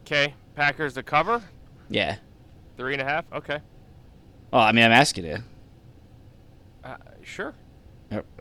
Okay. 0.03 0.35
Packers 0.55 0.95
to 0.95 1.03
cover. 1.03 1.43
Yeah. 1.89 2.17
Three 2.77 2.95
and 2.95 3.03
a 3.03 3.05
half. 3.05 3.25
Okay. 3.33 3.61
Well, 4.51 4.63
I 4.63 4.73
mean, 4.73 4.85
I'm 4.85 4.93
asking 4.93 5.27
you. 5.27 5.39
Uh, 6.83 6.97
sure. 7.23 7.55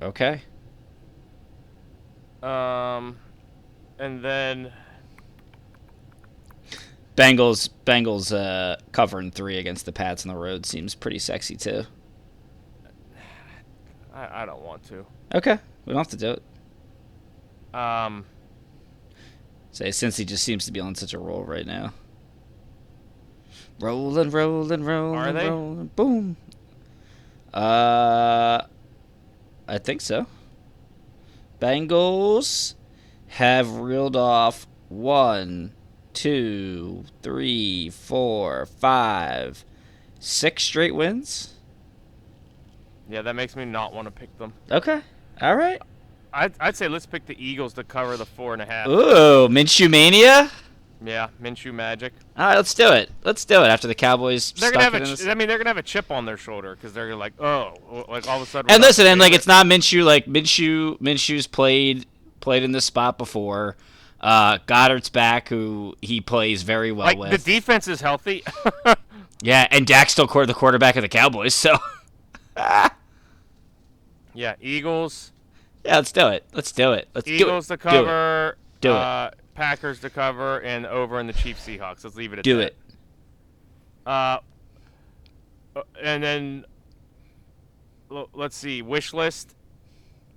Okay. 0.02 0.42
Um, 2.42 3.18
and 4.00 4.24
then 4.24 4.74
Bengals 7.22 7.70
Bengals 7.86 8.36
uh, 8.36 8.78
covering 8.92 9.30
three 9.32 9.58
against 9.60 9.86
the 9.86 9.92
Pats 9.92 10.26
on 10.26 10.34
the 10.34 10.40
road 10.40 10.66
seems 10.66 10.96
pretty 10.96 11.20
sexy 11.20 11.56
too. 11.56 11.84
I, 14.14 14.42
I 14.42 14.46
don't 14.46 14.62
want 14.64 14.84
to. 14.86 15.06
Okay, 15.36 15.60
we 15.86 15.94
don't 15.94 16.00
have 16.00 16.08
to 16.10 16.18
do 16.18 16.32
it. 16.32 17.78
Um, 17.78 18.26
Say 19.72 19.92
since 19.92 20.18
he 20.18 20.26
just 20.26 20.44
seems 20.44 20.66
to 20.66 20.72
be 20.72 20.80
on 20.80 20.96
such 20.96 21.14
a 21.14 21.20
roll 21.20 21.44
right 21.44 21.66
now. 21.66 21.94
Rolling, 23.80 24.30
rolling, 24.30 24.84
rolling, 24.84 25.20
Are 25.20 25.32
they? 25.32 25.50
rolling, 25.50 25.88
boom. 25.96 26.38
Uh, 27.54 28.62
I 29.68 29.78
think 29.78 30.02
so. 30.02 30.26
Bengals 31.60 32.76
have 33.28 33.72
reeled 33.78 34.16
off 34.16 34.68
one, 34.90 35.74
two, 36.14 37.06
three, 37.22 37.90
four, 37.90 38.66
five, 38.66 39.64
six 40.20 40.64
straight 40.64 40.96
wins. 40.96 41.56
yeah, 43.10 43.22
that 43.22 43.36
makes 43.36 43.56
me 43.56 43.66
not 43.66 43.94
want 43.94 44.06
to 44.06 44.12
pick 44.12 44.36
them. 44.38 44.54
Okay, 44.72 45.02
all 45.42 45.56
right. 45.56 45.82
I'd, 46.34 46.54
I'd 46.62 46.78
say 46.78 46.88
let's 46.88 47.06
pick 47.06 47.26
the 47.26 47.36
Eagles 47.44 47.74
to 47.74 47.84
cover 47.84 48.16
the 48.16 48.26
four 48.26 48.54
and 48.54 48.62
a 48.62 48.66
half. 48.66 48.88
Ooh, 48.88 49.48
Minshew 49.50 49.90
mania. 49.90 50.50
Yeah, 51.04 51.30
Minshew 51.42 51.74
Magic. 51.74 52.14
All 52.38 52.46
right, 52.46 52.56
let's 52.56 52.76
do 52.76 52.92
it. 52.92 53.10
Let's 53.24 53.44
do 53.44 53.56
it 53.64 53.68
after 53.68 53.88
the 53.88 53.96
Cowboys. 53.96 54.52
They're 54.52 54.72
gonna 54.72 54.84
have 54.84 54.94
a. 54.94 54.98
in 54.98 55.06
Ch- 55.06 55.10
this- 55.10 55.26
I 55.28 55.34
mean, 55.34 55.48
they're 55.48 55.58
gonna 55.58 55.72
have 55.72 55.78
a 55.78 55.82
chip 55.84 56.12
on 56.12 56.26
their 56.26 56.38
shoulder 56.38 56.76
because 56.76 56.94
they're 56.94 57.16
like, 57.16 57.34
oh, 57.42 58.06
like 58.08 58.28
all 58.28 58.38
of 58.38 58.44
a 58.44 58.46
sudden. 58.46 58.70
And 58.70 58.84
listen, 58.84 59.08
and 59.08 59.20
like 59.20 59.34
it's 59.34 59.48
not 59.48 59.66
Minshew. 59.66 60.04
Like 60.06 60.28
Minshew, 60.28 61.00
Minshew's 61.00 61.48
played 61.48 62.06
played 62.40 62.62
in 62.62 62.72
this 62.72 62.86
spot 62.86 63.18
before. 63.18 63.78
Uh, 64.22 64.60
Goedert's 64.68 65.10
back, 65.10 65.50
who 65.50 65.96
he 66.02 66.22
plays 66.22 66.62
very 66.62 66.92
well 66.92 67.08
like 67.08 67.18
with. 67.18 67.32
the 67.32 67.54
defense 67.54 67.88
is 67.88 68.02
healthy. 68.02 68.44
yeah, 69.42 69.68
and 69.72 69.88
Dak's 69.88 70.12
still 70.14 70.28
the 70.28 70.54
quarterback 70.54 70.96
of 70.96 71.02
the 71.02 71.10
Cowboys. 71.10 71.56
So 71.56 71.76
yeah, 74.34 74.56
Eagles. 74.62 75.32
yeah, 75.84 75.96
let's 75.96 76.12
do 76.12 76.28
it. 76.28 76.46
Let's 76.54 76.72
do 76.72 76.94
it. 76.94 77.10
Let's 77.14 77.28
Eagles 77.28 77.68
do 77.68 77.74
it. 77.74 77.78
to 77.78 77.84
cover. 77.84 78.58
Do 78.80 78.92
it. 78.92 78.96
uh, 78.96 79.32
Packers 79.56 80.00
to 80.02 80.10
cover 80.10 80.60
and 80.62 80.86
over 80.86 81.20
in 81.20 81.28
the 81.28 81.34
Chiefs 81.34 81.68
Seahawks. 81.68 82.04
Let's 82.04 82.16
leave 82.16 82.32
it 82.34 82.40
at 82.40 82.46
Do 82.46 82.58
that. 82.58 82.68
it. 82.68 82.78
Uh, 84.06 84.40
uh, 85.76 85.82
and 86.02 86.24
then 86.24 86.66
let's 88.34 88.56
see, 88.56 88.82
wish 88.82 89.14
list. 89.14 89.56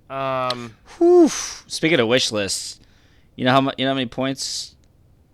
Um, 0.09 0.75
Whew. 0.97 1.29
Speaking 1.29 1.99
of 1.99 2.07
wish 2.07 2.31
lists, 2.31 2.79
you 3.35 3.45
know 3.45 3.51
how 3.51 3.61
you 3.77 3.85
know 3.85 3.91
how 3.91 3.95
many 3.95 4.07
points 4.07 4.75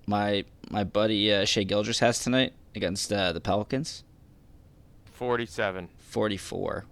my 0.08 0.44
my 0.70 0.84
buddy 0.84 1.32
uh, 1.34 1.46
Shai 1.46 1.64
Gilgeous 1.64 2.00
has 2.00 2.20
tonight 2.20 2.54
against 2.76 3.12
uh, 3.12 3.32
the 3.32 3.42
Pelicans? 3.42 4.04
forty-seven. 5.06 5.90
Forty 6.00 6.38
four. 6.38 6.86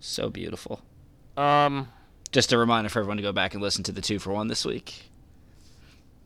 So 0.00 0.28
beautiful. 0.30 0.82
Um, 1.36 1.88
Just 2.32 2.52
a 2.52 2.58
reminder 2.58 2.88
for 2.88 3.00
everyone 3.00 3.18
to 3.18 3.22
go 3.22 3.32
back 3.32 3.54
and 3.54 3.62
listen 3.62 3.84
to 3.84 3.92
the 3.92 4.00
two 4.00 4.18
for 4.18 4.32
one 4.32 4.48
this 4.48 4.64
week. 4.64 5.10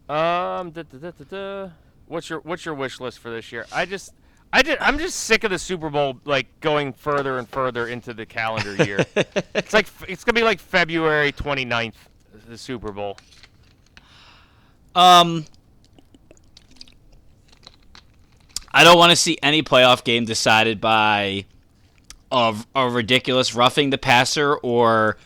Um, 0.09 0.71
da, 0.71 0.83
da, 0.83 1.11
da, 1.29 1.71
what's 2.07 2.29
your 2.29 2.41
what's 2.41 2.65
your 2.65 2.75
wish 2.75 3.01
list 3.01 3.19
for 3.19 3.31
this 3.31 3.51
year? 3.53 3.67
I 3.73 3.87
just, 3.87 4.13
I 4.53 4.63
just, 4.63 4.79
I'm 4.81 4.99
just 4.99 5.21
sick 5.21 5.45
of 5.45 5.51
the 5.51 5.59
Super 5.59 5.91
Bowl 5.91 6.21
like 6.25 6.47
going 6.61 6.93
further 6.93 7.39
and 7.39 7.49
further 7.49 7.89
into 7.89 8.13
the 8.13 8.27
calendar 8.27 8.77
year. 8.85 9.05
it's 9.55 9.73
like 9.73 9.87
it's 10.07 10.25
gonna 10.25 10.35
be 10.39 10.43
like 10.45 10.61
February 10.61 11.33
29th, 11.33 11.95
the 12.47 12.59
Super 12.59 12.93
Bowl. 12.93 13.17
Um, 14.95 15.45
I 18.73 18.85
don't 18.85 18.99
want 18.99 19.11
to 19.11 19.17
see 19.17 19.39
any 19.43 19.63
playoff 19.63 20.05
game 20.05 20.25
decided 20.25 20.81
by 20.81 21.45
a, 22.31 22.55
a 22.75 22.89
ridiculous 22.89 23.55
roughing 23.55 23.91
the 23.91 23.99
passer 23.99 24.55
or 24.57 25.17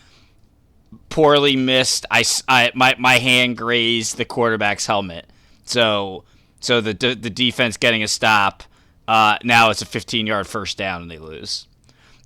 poorly 1.09 1.57
missed. 1.57 2.07
I, 2.11 2.25
I- 2.49 2.73
my 2.75 2.95
my 2.99 3.15
hand 3.19 3.57
grazed 3.57 4.17
the 4.17 4.25
quarterback's 4.25 4.87
helmet, 4.87 5.27
so 5.65 6.25
so 6.61 6.81
the 6.81 6.95
the, 6.95 7.15
the 7.15 7.31
defense 7.31 7.77
getting 7.77 8.03
a 8.03 8.09
stop. 8.09 8.63
Uh, 9.07 9.39
now 9.43 9.71
it's 9.71 9.81
a 9.81 9.87
15 9.87 10.27
yard 10.27 10.47
first 10.47 10.77
down 10.77 11.01
and 11.01 11.11
they 11.11 11.17
lose. 11.19 11.67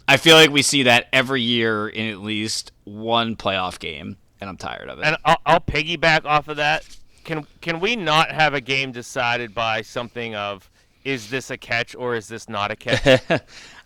I 0.08 0.16
feel 0.16 0.34
like 0.34 0.50
we 0.50 0.62
see 0.62 0.82
that 0.82 1.06
every 1.12 1.40
year 1.40 1.88
in 1.88 2.10
at 2.10 2.18
least 2.18 2.72
one 2.82 3.36
playoff 3.36 3.78
game, 3.78 4.16
and 4.42 4.50
I'm 4.50 4.56
tired 4.56 4.88
of 4.88 4.98
it. 4.98 5.04
And 5.06 5.16
I'll, 5.24 5.38
I'll 5.46 5.60
piggyback 5.60 6.24
off 6.24 6.48
of 6.48 6.56
that. 6.56 6.84
Can 7.24 7.46
can 7.60 7.78
we 7.78 7.94
not 7.94 8.32
have 8.32 8.54
a 8.54 8.60
game 8.60 8.90
decided 8.90 9.54
by 9.54 9.82
something 9.82 10.34
of 10.34 10.68
is 11.04 11.30
this 11.30 11.50
a 11.50 11.56
catch 11.56 11.94
or 11.94 12.16
is 12.16 12.26
this 12.26 12.48
not 12.48 12.72
a 12.72 12.76
catch? 12.76 13.06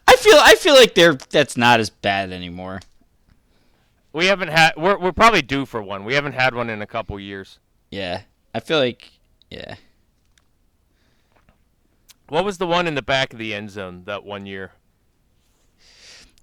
I 0.08 0.16
feel 0.16 0.36
I 0.38 0.54
feel 0.54 0.74
like 0.74 0.94
they're 0.94 1.14
that's 1.14 1.58
not 1.58 1.78
as 1.78 1.90
bad 1.90 2.32
anymore. 2.32 2.80
we 4.14 4.26
haven't 4.26 4.48
had. 4.48 4.72
We're 4.78 4.98
we're 4.98 5.12
probably 5.12 5.42
due 5.42 5.66
for 5.66 5.82
one. 5.82 6.06
We 6.06 6.14
haven't 6.14 6.32
had 6.32 6.54
one 6.54 6.70
in 6.70 6.80
a 6.80 6.86
couple 6.86 7.20
years. 7.20 7.58
Yeah, 7.90 8.22
I 8.54 8.60
feel 8.60 8.78
like 8.78 9.10
yeah. 9.50 9.74
What 12.28 12.46
was 12.46 12.56
the 12.56 12.66
one 12.66 12.86
in 12.86 12.94
the 12.94 13.02
back 13.02 13.34
of 13.34 13.38
the 13.38 13.52
end 13.52 13.70
zone 13.70 14.04
that 14.06 14.24
one 14.24 14.46
year? 14.46 14.72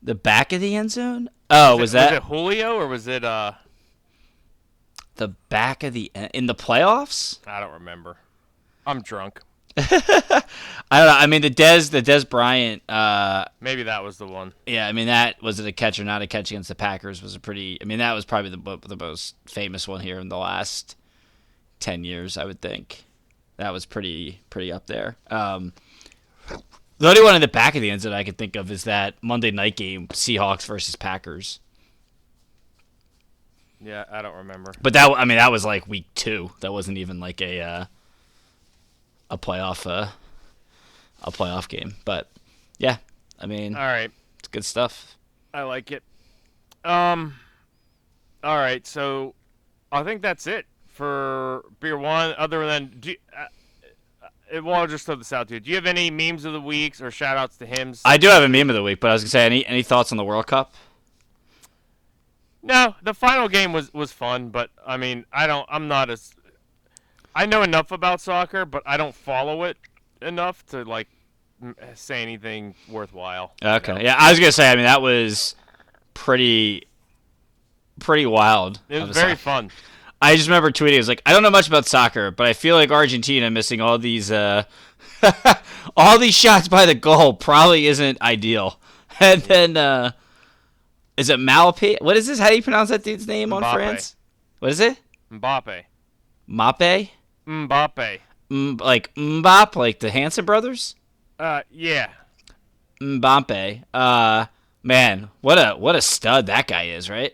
The 0.03 0.15
back 0.15 0.53
of 0.53 0.61
the 0.61 0.75
end 0.75 0.91
zone. 0.91 1.29
Oh, 1.49 1.77
was, 1.77 1.93
it, 1.93 1.97
that 1.97 2.11
was 2.11 2.17
it 2.17 2.23
Julio 2.25 2.75
or 2.75 2.87
was 2.87 3.07
it 3.07 3.23
uh? 3.23 3.53
The 5.15 5.29
back 5.49 5.83
of 5.83 5.93
the 5.93 6.11
in 6.33 6.47
the 6.47 6.55
playoffs? 6.55 7.39
I 7.45 7.59
don't 7.59 7.73
remember. 7.73 8.17
I'm 8.85 9.01
drunk. 9.01 9.41
I 9.77 10.41
don't 10.91 11.07
know. 11.07 11.15
I 11.17 11.25
mean, 11.27 11.41
the 11.41 11.49
Des 11.49 11.83
the 11.89 12.01
Dez 12.01 12.29
Bryant. 12.29 12.83
Uh, 12.89 13.45
Maybe 13.61 13.83
that 13.83 14.03
was 14.03 14.17
the 14.17 14.27
one. 14.27 14.53
yeah, 14.67 14.87
I 14.87 14.91
mean 14.91 15.07
that 15.07 15.41
was 15.41 15.59
it 15.59 15.65
a 15.67 15.71
catch 15.71 15.99
or 15.99 16.03
not 16.03 16.21
a 16.21 16.27
catch 16.27 16.51
against 16.51 16.69
the 16.69 16.75
Packers 16.75 17.21
was 17.21 17.35
a 17.35 17.39
pretty. 17.39 17.77
I 17.81 17.85
mean 17.85 17.99
that 17.99 18.13
was 18.13 18.25
probably 18.25 18.51
the 18.51 18.79
the 18.87 18.97
most 18.97 19.35
famous 19.45 19.87
one 19.87 20.01
here 20.01 20.19
in 20.19 20.29
the 20.29 20.37
last 20.37 20.95
ten 21.79 22.03
years. 22.03 22.37
I 22.37 22.45
would 22.45 22.61
think 22.61 23.03
that 23.57 23.71
was 23.73 23.85
pretty 23.85 24.41
pretty 24.49 24.71
up 24.71 24.85
there. 24.87 25.15
Um, 25.29 25.73
the 26.99 27.09
only 27.09 27.23
one 27.23 27.35
in 27.35 27.41
the 27.41 27.47
back 27.47 27.75
of 27.75 27.81
the 27.81 27.89
end 27.89 28.01
that 28.01 28.13
I 28.13 28.23
could 28.23 28.37
think 28.37 28.55
of 28.55 28.69
is 28.69 28.83
that 28.83 29.15
Monday 29.21 29.51
night 29.51 29.75
game, 29.75 30.07
Seahawks 30.09 30.65
versus 30.65 30.95
Packers. 30.95 31.59
Yeah, 33.83 34.05
I 34.11 34.21
don't 34.21 34.35
remember. 34.35 34.73
But 34.81 34.93
that 34.93 35.11
I 35.11 35.25
mean 35.25 35.37
that 35.37 35.51
was 35.51 35.65
like 35.65 35.87
week 35.87 36.05
two. 36.15 36.51
That 36.61 36.71
wasn't 36.71 36.97
even 36.97 37.19
like 37.19 37.41
a 37.41 37.61
uh, 37.61 37.85
a 39.29 39.37
playoff 39.37 39.85
uh, 39.89 40.09
a 41.23 41.31
playoff 41.31 41.67
game. 41.67 41.95
But 42.05 42.29
yeah, 42.77 42.97
I 43.39 43.45
mean 43.45 43.75
All 43.75 43.81
right, 43.81 44.11
it's 44.39 44.47
good 44.47 44.65
stuff. 44.65 45.17
I 45.53 45.63
like 45.63 45.91
it. 45.91 46.03
Um, 46.83 47.35
all 48.43 48.57
right, 48.57 48.85
so 48.85 49.35
I 49.91 50.03
think 50.03 50.21
that's 50.21 50.47
it 50.47 50.65
for 50.87 51.63
beer 51.79 51.97
one. 51.97 52.33
Other 52.37 52.65
than, 52.65 52.95
do 52.99 53.11
you, 53.11 53.17
uh, 53.35 53.45
uh, 54.55 54.63
well, 54.63 54.75
I'll 54.75 54.87
just 54.87 55.05
throw 55.05 55.15
this 55.15 55.31
out 55.31 55.47
to 55.49 55.55
you. 55.55 55.59
Do 55.59 55.69
you 55.69 55.75
have 55.75 55.85
any 55.85 56.09
memes 56.09 56.45
of 56.45 56.53
the 56.53 56.61
weeks 56.61 57.01
or 57.01 57.11
shout 57.11 57.37
outs 57.37 57.57
to 57.57 57.65
hymns? 57.65 58.01
I 58.03 58.17
do 58.17 58.27
have 58.27 58.43
a 58.43 58.49
meme 58.49 58.69
of 58.69 58.75
the 58.75 58.83
week, 58.83 58.99
but 58.99 59.09
I 59.09 59.13
was 59.13 59.23
gonna 59.23 59.29
say 59.29 59.45
any 59.45 59.65
any 59.65 59.83
thoughts 59.83 60.11
on 60.11 60.17
the 60.17 60.23
World 60.23 60.47
Cup? 60.47 60.73
No, 62.63 62.95
the 63.03 63.13
final 63.13 63.49
game 63.49 63.73
was 63.73 63.93
was 63.93 64.11
fun, 64.13 64.49
but 64.49 64.69
I 64.87 64.95
mean, 64.97 65.25
I 65.33 65.47
don't. 65.47 65.67
I'm 65.69 65.87
not 65.87 66.09
as. 66.09 66.33
I 67.35 67.45
know 67.45 67.61
enough 67.63 67.91
about 67.91 68.21
soccer, 68.21 68.63
but 68.65 68.83
I 68.85 68.95
don't 68.95 69.13
follow 69.13 69.63
it 69.63 69.77
enough 70.21 70.65
to 70.67 70.83
like 70.83 71.07
say 71.95 72.21
anything 72.21 72.75
worthwhile. 72.89 73.53
you 73.61 73.67
Okay, 73.67 73.93
know? 73.93 73.99
yeah, 74.01 74.15
I 74.17 74.29
was 74.31 74.39
gonna 74.39 74.51
say. 74.51 74.71
I 74.71 74.75
mean 74.75 74.85
that 74.85 75.01
was 75.01 75.55
pretty 76.13 76.87
pretty 77.99 78.25
wild. 78.25 78.79
It 78.89 79.05
was 79.05 79.15
very 79.15 79.31
soc- 79.33 79.39
fun. 79.39 79.71
I 80.21 80.37
just 80.37 80.47
remember 80.47 80.71
tweeting. 80.71 80.93
I 80.95 80.97
was 80.97 81.09
like, 81.09 81.21
I 81.25 81.33
don't 81.33 81.43
know 81.43 81.49
much 81.51 81.67
about 81.67 81.85
soccer, 81.85 82.31
but 82.31 82.47
I 82.47 82.53
feel 82.53 82.75
like 82.77 82.91
Argentina 82.91 83.51
missing 83.51 83.81
all 83.81 83.97
these 83.97 84.31
uh, 84.31 84.63
all 85.97 86.17
these 86.17 86.33
shots 86.35 86.69
by 86.69 86.85
the 86.85 86.95
goal 86.95 87.33
probably 87.33 87.87
isn't 87.87 88.21
ideal. 88.21 88.79
And 89.19 89.41
then 89.43 89.77
uh, 89.77 90.13
is 91.17 91.29
it 91.29 91.39
Malapi? 91.39 92.01
What 92.01 92.17
is 92.17 92.27
this? 92.27 92.39
How 92.39 92.49
do 92.49 92.55
you 92.55 92.63
pronounce 92.63 92.89
that 92.89 93.03
dude's 93.03 93.27
name 93.27 93.53
on 93.53 93.63
Mbappe. 93.63 93.73
France? 93.73 94.15
What 94.59 94.71
is 94.71 94.79
it? 94.79 94.99
Mbappe. 95.31 95.83
Mape? 96.47 97.09
Mbappe. 97.47 98.19
M- 98.49 98.77
like 98.77 99.13
Mbop, 99.15 99.75
like 99.75 99.99
the 99.99 100.11
Hanson 100.11 100.45
brothers? 100.45 100.95
Uh, 101.39 101.61
yeah. 101.71 102.09
Mbappe. 103.01 103.83
Uh, 103.93 104.45
man, 104.81 105.29
what 105.41 105.57
a 105.57 105.75
what 105.77 105.95
a 105.95 106.01
stud 106.01 106.47
that 106.47 106.67
guy 106.67 106.83
is, 106.83 107.09
right? 107.09 107.33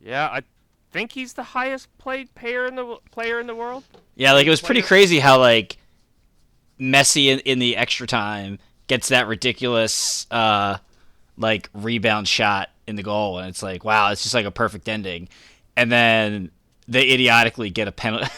Yeah, 0.00 0.26
I 0.26 0.42
think 0.90 1.12
he's 1.12 1.32
the 1.32 1.42
highest 1.42 1.96
played 1.98 2.34
player 2.34 2.66
in 2.66 2.76
the 2.76 2.98
player 3.10 3.40
in 3.40 3.46
the 3.46 3.54
world. 3.54 3.84
Yeah, 4.14 4.32
like 4.32 4.46
it 4.46 4.50
was 4.50 4.60
pretty 4.60 4.82
crazy 4.82 5.18
how 5.18 5.38
like 5.38 5.78
Messi 6.78 7.26
in, 7.26 7.40
in 7.40 7.58
the 7.58 7.76
extra 7.76 8.06
time 8.06 8.58
gets 8.86 9.08
that 9.08 9.26
ridiculous 9.26 10.26
uh 10.30 10.76
like 11.38 11.70
rebound 11.72 12.28
shot 12.28 12.68
in 12.86 12.96
the 12.96 13.02
goal 13.02 13.38
and 13.38 13.48
it's 13.48 13.62
like 13.62 13.84
wow, 13.84 14.10
it's 14.10 14.22
just 14.22 14.34
like 14.34 14.46
a 14.46 14.50
perfect 14.50 14.88
ending. 14.88 15.28
And 15.76 15.90
then 15.90 16.50
they 16.86 17.10
idiotically 17.10 17.70
get 17.70 17.88
a 17.88 17.92
penalty 17.92 18.28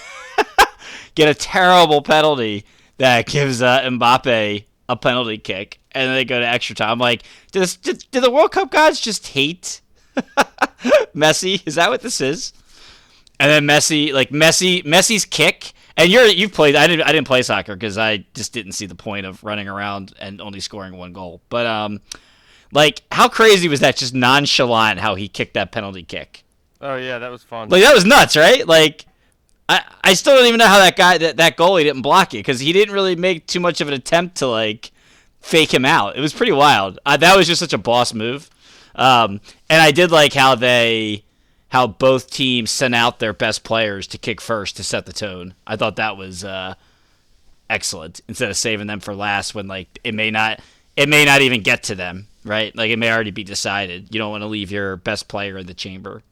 get 1.15 1.29
a 1.29 1.35
terrible 1.35 2.03
penalty 2.03 2.65
that 2.99 3.27
gives 3.27 3.61
uh, 3.61 3.81
Mbappe 3.83 4.65
a 4.89 4.97
penalty 4.97 5.39
kick 5.39 5.81
and 5.97 6.09
then 6.09 6.15
they 6.15 6.25
go 6.25 6.39
to 6.39 6.47
extra 6.47 6.77
time. 6.77 6.91
I'm 6.91 6.99
like, 6.99 7.23
does 7.53 7.77
did, 7.77 8.05
did 8.11 8.23
the 8.23 8.31
World 8.31 8.53
Cup 8.53 8.71
gods 8.71 9.01
just 9.01 9.27
hate 9.29 9.81
Messi? 11.17 11.67
Is 11.67 11.77
that 11.77 11.89
what 11.89 12.03
this 12.03 12.21
is? 12.21 12.53
And 13.41 13.51
then 13.51 13.65
Messi, 13.65 14.13
like 14.13 14.31
Messi, 14.31 14.85
Messi's 14.85 15.25
kick. 15.25 15.73
And 15.97 16.11
you're 16.11 16.27
you've 16.27 16.53
played. 16.53 16.77
I 16.77 16.87
didn't. 16.87 17.07
I 17.07 17.13
didn't 17.13 17.27
play 17.27 17.41
soccer 17.41 17.75
because 17.75 17.97
I 17.97 18.27
just 18.35 18.53
didn't 18.53 18.73
see 18.73 18.85
the 18.85 18.95
point 18.95 19.25
of 19.25 19.43
running 19.43 19.67
around 19.67 20.13
and 20.21 20.43
only 20.43 20.61
scoring 20.61 20.95
one 20.95 21.15
goal. 21.15 21.41
But 21.49 21.65
um, 21.65 22.03
like 22.73 23.03
how 23.13 23.29
crazy 23.29 23.69
was 23.69 23.81
that? 23.81 23.97
Just 23.97 24.15
nonchalant 24.15 25.01
how 25.01 25.15
he 25.15 25.29
kicked 25.29 25.55
that 25.55 25.73
penalty 25.73 26.03
kick. 26.03 26.45
Oh 26.81 26.97
yeah, 26.97 27.19
that 27.19 27.31
was 27.31 27.43
fun. 27.43 27.69
Like 27.69 27.83
that 27.83 27.95
was 27.95 28.05
nuts, 28.05 28.37
right? 28.37 28.67
Like 28.67 29.07
I 29.69 29.83
I 30.03 30.15
still 30.15 30.37
don't 30.37 30.47
even 30.47 30.59
know 30.59 30.67
how 30.67 30.79
that 30.79 30.97
guy 30.97 31.19
that 31.19 31.37
that 31.39 31.57
goalie 31.57 31.85
didn't 31.85 32.03
block 32.03 32.35
it 32.35 32.39
because 32.39 32.61
he 32.61 32.73
didn't 32.73 32.95
really 32.95 33.17
make 33.17 33.47
too 33.47 33.61
much 33.61 33.81
of 33.81 33.89
an 33.89 33.95
attempt 33.95 34.37
to 34.37 34.47
like 34.47 34.91
fake 35.41 35.73
him 35.73 35.85
out. 35.85 36.17
It 36.17 36.21
was 36.21 36.35
pretty 36.35 36.53
wild. 36.53 36.99
Uh, 37.07 37.17
that 37.17 37.37
was 37.37 37.47
just 37.47 37.61
such 37.61 37.73
a 37.73 37.79
boss 37.79 38.13
move. 38.13 38.51
Um, 38.95 39.41
and 39.69 39.81
I 39.81 39.91
did 39.91 40.11
like 40.11 40.33
how 40.33 40.55
they 40.55 41.25
how 41.69 41.87
both 41.87 42.31
teams 42.31 42.71
sent 42.71 42.95
out 42.95 43.19
their 43.19 43.33
best 43.33 43.65
players 43.65 44.07
to 44.09 44.19
kick 44.19 44.41
first 44.41 44.77
to 44.77 44.85
set 44.85 45.07
the 45.07 45.13
tone. 45.13 45.55
I 45.67 45.77
thought 45.77 45.97
that 45.97 46.17
was 46.17 46.45
uh, 46.45 46.75
excellent 47.69 48.21
instead 48.29 48.51
of 48.51 48.57
saving 48.57 48.87
them 48.87 49.01
for 49.01 49.15
last 49.15 49.55
when 49.55 49.67
like 49.67 49.99
it 50.05 50.15
may 50.15 50.31
not 50.31 50.61
it 50.97 51.09
may 51.09 51.25
not 51.25 51.43
even 51.43 51.63
get 51.63 51.83
to 51.85 51.95
them, 51.95 52.29
right? 52.47 52.75
Like 52.77 52.91
it 52.91 52.99
may 52.99 53.11
already 53.13 53.31
be 53.31 53.45
decided. 53.45 54.15
You 54.15 54.19
don't 54.19 54.31
want 54.31 54.43
to 54.43 54.47
leave 54.47 54.71
your 54.71 54.97
best 54.97 55.29
player 55.29 55.59
in 55.59 55.67
the 55.67 55.75
chamber. 55.75 56.23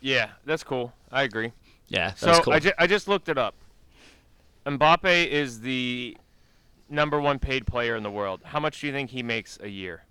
yeah, 0.00 0.30
that's 0.44 0.64
cool. 0.64 0.92
I 1.10 1.22
agree. 1.24 1.52
Yeah, 1.88 2.10
that 2.10 2.18
So 2.18 2.40
cool. 2.42 2.52
I, 2.54 2.58
ju- 2.58 2.72
I 2.78 2.86
just 2.86 3.06
looked 3.08 3.28
it 3.28 3.36
up. 3.36 3.54
Mbappe 4.66 5.26
is 5.28 5.60
the 5.60 6.16
number 6.88 7.20
one 7.20 7.38
paid 7.38 7.66
player 7.66 7.96
in 7.96 8.02
the 8.02 8.10
world. 8.10 8.40
How 8.44 8.60
much 8.60 8.80
do 8.80 8.86
you 8.86 8.92
think 8.92 9.10
he 9.10 9.22
makes 9.22 9.58
a 9.62 9.68
year? 9.68 10.04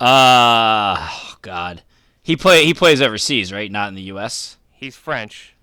Uh, 0.00 0.96
oh 1.10 1.36
God, 1.42 1.82
he 2.22 2.36
play 2.36 2.64
he 2.64 2.72
plays 2.74 3.02
overseas, 3.02 3.52
right? 3.52 3.70
Not 3.70 3.88
in 3.88 3.94
the 3.94 4.02
U.S. 4.02 4.56
He's 4.72 4.94
French. 4.96 5.54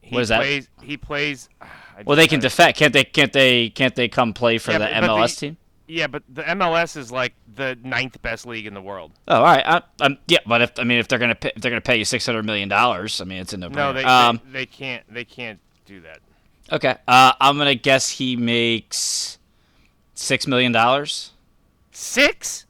He 0.00 0.14
What 0.14 0.22
is 0.22 0.28
that? 0.30 0.38
Plays, 0.40 0.68
he 0.82 0.96
plays. 0.96 1.48
I 1.60 2.02
Well, 2.06 2.16
they 2.16 2.26
can 2.26 2.40
defect, 2.40 2.78
can't 2.78 2.92
they? 2.92 3.04
Can't 3.04 3.32
they? 3.32 3.68
Can't 3.70 3.94
they 3.94 4.08
come 4.08 4.32
play 4.32 4.56
for 4.58 4.72
Yeah, 4.72 4.78
the 4.78 4.84
but- 4.86 5.00
but 5.02 5.10
MLS 5.10 5.34
the- 5.38 5.46
team? 5.48 5.56
Yeah, 5.90 6.06
but 6.06 6.22
the 6.28 6.42
MLS 6.42 6.96
is 6.96 7.10
like 7.10 7.34
the 7.54 7.76
ninth 7.82 8.20
best 8.22 8.46
league 8.46 8.66
in 8.66 8.74
the 8.74 8.80
world. 8.82 9.12
Oh, 9.28 9.36
all 9.36 9.42
right. 9.42 9.64
I, 9.66 9.82
I'm, 10.00 10.18
yeah, 10.28 10.38
but 10.46 10.62
if 10.62 10.72
I 10.78 10.84
mean, 10.84 10.98
if 10.98 11.08
they're 11.08 11.18
gonna 11.18 11.34
pay, 11.34 11.52
if 11.54 11.60
they're 11.62 11.70
gonna 11.70 11.80
pay 11.80 11.96
you 11.96 12.04
six 12.04 12.24
hundred 12.26 12.44
million 12.44 12.68
dollars, 12.68 13.20
I 13.20 13.24
mean, 13.24 13.38
it's 13.38 13.52
a 13.52 13.56
no. 13.56 13.68
No, 13.68 13.92
they, 13.92 14.04
um, 14.04 14.40
they 14.46 14.60
they 14.60 14.66
can't 14.66 15.02
they 15.12 15.24
can't 15.24 15.58
do 15.86 16.00
that. 16.02 16.20
okay. 16.72 16.96
Uh, 17.08 17.32
I'm 17.40 17.58
gonna 17.58 17.74
guess 17.74 18.08
he 18.08 18.36
makes 18.36 19.38
six 20.14 20.46
million 20.46 20.72
dollars. 20.72 21.32
Six? 21.92 22.66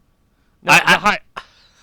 No, 0.63 0.73
I- 0.73 0.83
I- 0.85 0.97
high, 0.97 1.19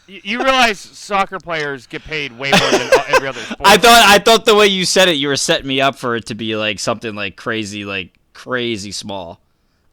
You 0.07 0.39
realize 0.43 0.79
soccer 0.79 1.39
players 1.39 1.85
get 1.87 2.01
paid 2.03 2.31
way 2.37 2.51
more 2.51 2.71
than 2.71 2.89
every 3.09 3.27
other 3.27 3.39
sport. 3.41 3.61
I 3.63 3.77
thought 3.77 4.05
I 4.09 4.19
thought 4.19 4.45
the 4.45 4.55
way 4.55 4.67
you 4.67 4.85
said 4.85 5.07
it, 5.09 5.13
you 5.17 5.27
were 5.27 5.35
setting 5.35 5.67
me 5.67 5.81
up 5.81 5.95
for 5.97 6.15
it 6.15 6.25
to 6.27 6.35
be 6.35 6.55
like 6.55 6.79
something 6.79 7.13
like 7.13 7.35
crazy, 7.35 7.85
like 7.85 8.17
crazy 8.33 8.91
small. 8.91 9.39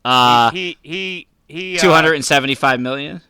Uh, 0.04 0.50
he 0.50 0.76
he 0.82 0.92
he 0.92 1.26
uh, 1.50 1.78
two 1.78 1.90
hundred 1.90 2.14
and 2.14 2.24
seventy-five 2.24 2.80
million. 2.80 3.20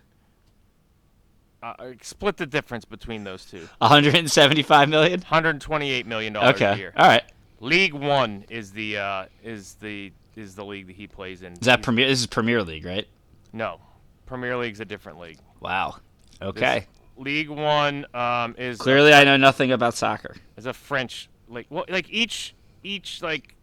uh, 1.62 1.75
split 2.03 2.37
the 2.37 2.47
difference 2.47 2.85
between 2.85 3.25
those 3.25 3.45
two. 3.45 3.69
One 3.79 3.91
hundred 3.91 4.15
and 4.17 4.31
seventy-five 4.31 4.89
million. 4.89 5.21
128 5.21 6.07
million 6.07 6.33
dollars 6.35 6.61
a 6.61 6.69
Okay, 6.71 6.79
year. 6.79 6.93
all 6.97 7.07
right. 7.09 7.23
League 7.61 7.95
One 7.95 8.45
is 8.51 8.73
the 8.73 8.99
uh, 8.99 9.27
is 9.43 9.75
the 9.75 10.12
is 10.37 10.55
the 10.55 10.65
league 10.65 10.87
that 10.89 10.97
he 10.97 11.07
plays 11.07 11.43
in. 11.43 11.53
Is 11.55 11.61
that 11.61 11.79
He's- 11.79 11.85
Premier? 11.85 12.07
This 12.09 12.21
is 12.21 12.27
Premier 12.27 12.62
League, 12.62 12.85
right? 12.85 13.07
No, 13.53 13.81
Premier 14.27 14.57
League's 14.57 14.81
a 14.81 14.85
different 14.85 15.19
league. 15.21 15.39
Wow. 15.61 15.97
Okay. 16.43 16.87
League 17.17 17.49
One 17.49 18.05
um, 18.12 18.57
is 18.59 18.79
Clearly, 18.79 19.12
I 19.15 19.23
know 19.23 19.37
nothing 19.37 19.71
about 19.71 19.95
soccer. 19.95 20.35
is 20.57 20.67
a 20.67 20.73
French 20.73 21.29
like 21.49 21.67
well 21.71 21.85
like 21.89 22.11
each 22.11 22.55
each 22.83 23.23
like 23.23 23.54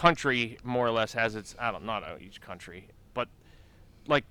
country 0.00 0.56
more 0.64 0.86
or 0.86 0.90
less 0.90 1.12
has 1.12 1.34
its 1.34 1.54
I 1.58 1.70
don't 1.70 1.84
not 1.84 2.02
each 2.20 2.40
country 2.40 2.88
but 3.12 3.28
like 4.06 4.24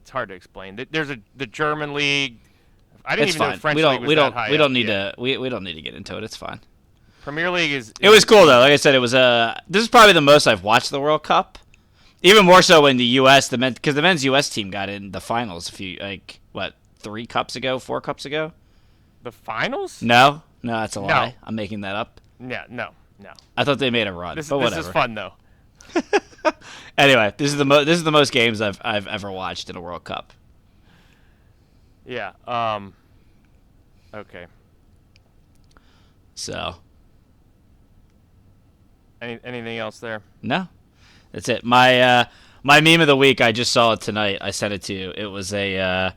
it's 0.00 0.10
hard 0.10 0.28
to 0.30 0.34
explain. 0.34 0.86
There's 0.90 1.10
a 1.10 1.18
the 1.36 1.46
German 1.46 1.92
league. 1.94 2.38
I 3.04 3.16
didn't 3.16 3.28
It's 3.28 3.36
even 3.36 3.46
fine. 3.46 3.54
the 3.56 3.60
French 3.60 3.76
We 3.76 3.82
don't. 3.82 4.00
was 4.02 4.08
We 4.08 4.14
don't. 4.14 4.32
high 4.32 4.50
We 4.50 4.56
don't 4.56 4.72
need 4.72 4.86
Yeah. 4.88 5.12
to. 5.12 5.14
We, 5.20 5.36
we 5.38 5.48
don't 5.48 5.64
need 5.64 5.74
to 5.74 5.82
get 5.82 5.94
into 5.94 6.16
it. 6.16 6.24
It's 6.24 6.36
fine. 6.36 6.60
Premier 7.22 7.50
League 7.50 7.72
is. 7.72 7.92
It 8.00 8.08
was 8.08 8.24
cool 8.24 8.46
though. 8.46 8.60
Like 8.60 8.72
I 8.72 8.76
said, 8.76 8.94
it 8.94 8.98
was 9.00 9.14
Uh, 9.14 9.58
this 9.68 9.82
is 9.82 9.88
probably 9.88 10.12
the 10.14 10.20
most 10.22 10.46
I've 10.46 10.62
watched 10.62 10.90
the 10.90 11.00
World 11.00 11.22
Cup. 11.22 11.58
Even 12.22 12.44
more 12.46 12.62
so 12.62 12.86
in 12.86 12.96
the 12.96 13.04
U.S. 13.22 13.48
The 13.48 13.58
men 13.58 13.74
because 13.74 13.94
the 13.94 14.02
men's 14.02 14.24
U.S. 14.24 14.48
team 14.50 14.70
got 14.70 14.88
in 14.88 15.12
the 15.12 15.20
finals 15.20 15.68
a 15.68 15.72
few 15.72 15.98
like 16.00 16.40
what 16.52 16.74
three 16.98 17.26
cups 17.26 17.54
ago, 17.56 17.78
four 17.78 18.00
cups 18.00 18.24
ago. 18.24 18.52
the 19.22 19.32
finals. 19.32 20.02
No, 20.02 20.42
no, 20.62 20.72
that's 20.80 20.96
a 20.96 21.00
No. 21.00 21.06
lie. 21.06 21.34
I'm 21.44 21.54
making 21.54 21.82
that 21.82 21.96
up. 21.96 22.20
Yeah, 22.40 22.64
no, 22.68 22.90
no. 23.18 23.30
I 23.56 23.64
thought 23.64 23.78
they 23.78 23.90
made 23.90 24.06
a 24.06 24.12
run, 24.12 24.36
This, 24.36 24.48
but 24.48 24.58
this 24.58 24.64
whatever. 24.64 24.88
is 24.88 24.92
fun 24.92 25.14
though. 25.14 25.32
Anyway, 26.96 27.32
this 27.36 27.52
is 27.52 27.56
the 27.56 27.64
mo- 27.64 27.84
this 27.84 27.96
is 27.96 28.02
the 28.04 28.10
most 28.10 28.32
games 28.32 28.60
I've 28.60 28.80
I've 28.84 29.06
ever 29.06 29.30
watched 29.30 29.70
in 29.70 29.76
a 29.76 29.80
World 29.80 30.02
Cup. 30.02 30.32
Yeah. 32.04 32.32
Um. 32.46 32.92
Okay. 34.12 34.46
So 36.34 36.74
Any, 39.20 39.38
anything 39.44 39.78
else 39.78 39.98
there? 40.00 40.22
no, 40.42 40.66
that's 41.32 41.48
it. 41.48 41.64
My 41.64 42.00
uh, 42.00 42.24
my 42.64 42.80
meme 42.80 43.00
of 43.00 43.06
the 43.06 43.16
week. 43.16 43.40
I 43.40 43.52
just 43.52 43.72
saw 43.72 43.92
it 43.92 44.00
tonight. 44.00 44.38
I 44.40 44.50
sent 44.50 44.72
it 44.74 44.82
to 44.84 44.94
you. 44.94 45.12
It 45.16 45.26
was 45.26 45.52
a 45.52 45.78
uh, 45.78 46.10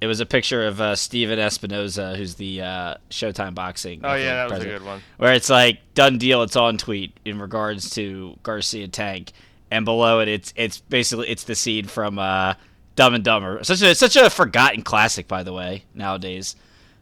it 0.00 0.06
was 0.06 0.20
a 0.20 0.26
picture 0.26 0.66
of 0.66 0.80
uh, 0.80 0.94
Stephen 0.94 1.38
Espinoza, 1.38 2.16
who's 2.16 2.34
the 2.34 2.60
uh, 2.62 2.94
Showtime 3.10 3.54
Boxing. 3.54 4.00
Oh 4.04 4.14
yeah, 4.14 4.46
that 4.46 4.50
was 4.50 4.64
a 4.64 4.66
good 4.66 4.84
one. 4.84 5.00
where 5.16 5.32
it's 5.32 5.48
like 5.50 5.78
done 5.94 6.18
deal. 6.18 6.42
It's 6.42 6.56
on 6.56 6.76
tweet 6.76 7.18
in 7.24 7.38
regards 7.38 7.90
to 7.90 8.36
Garcia 8.42 8.88
Tank, 8.88 9.32
and 9.70 9.84
below 9.84 10.20
it, 10.20 10.28
it's 10.28 10.52
it's 10.56 10.78
basically 10.80 11.28
it's 11.28 11.44
the 11.44 11.54
scene 11.54 11.86
from 11.86 12.18
uh, 12.18 12.54
Dumb 12.94 13.14
and 13.14 13.24
Dumber. 13.24 13.62
Such 13.64 13.82
a 13.82 13.94
such 13.94 14.16
a 14.16 14.28
forgotten 14.30 14.82
classic, 14.82 15.28
by 15.28 15.42
the 15.42 15.52
way, 15.52 15.84
nowadays. 15.94 16.56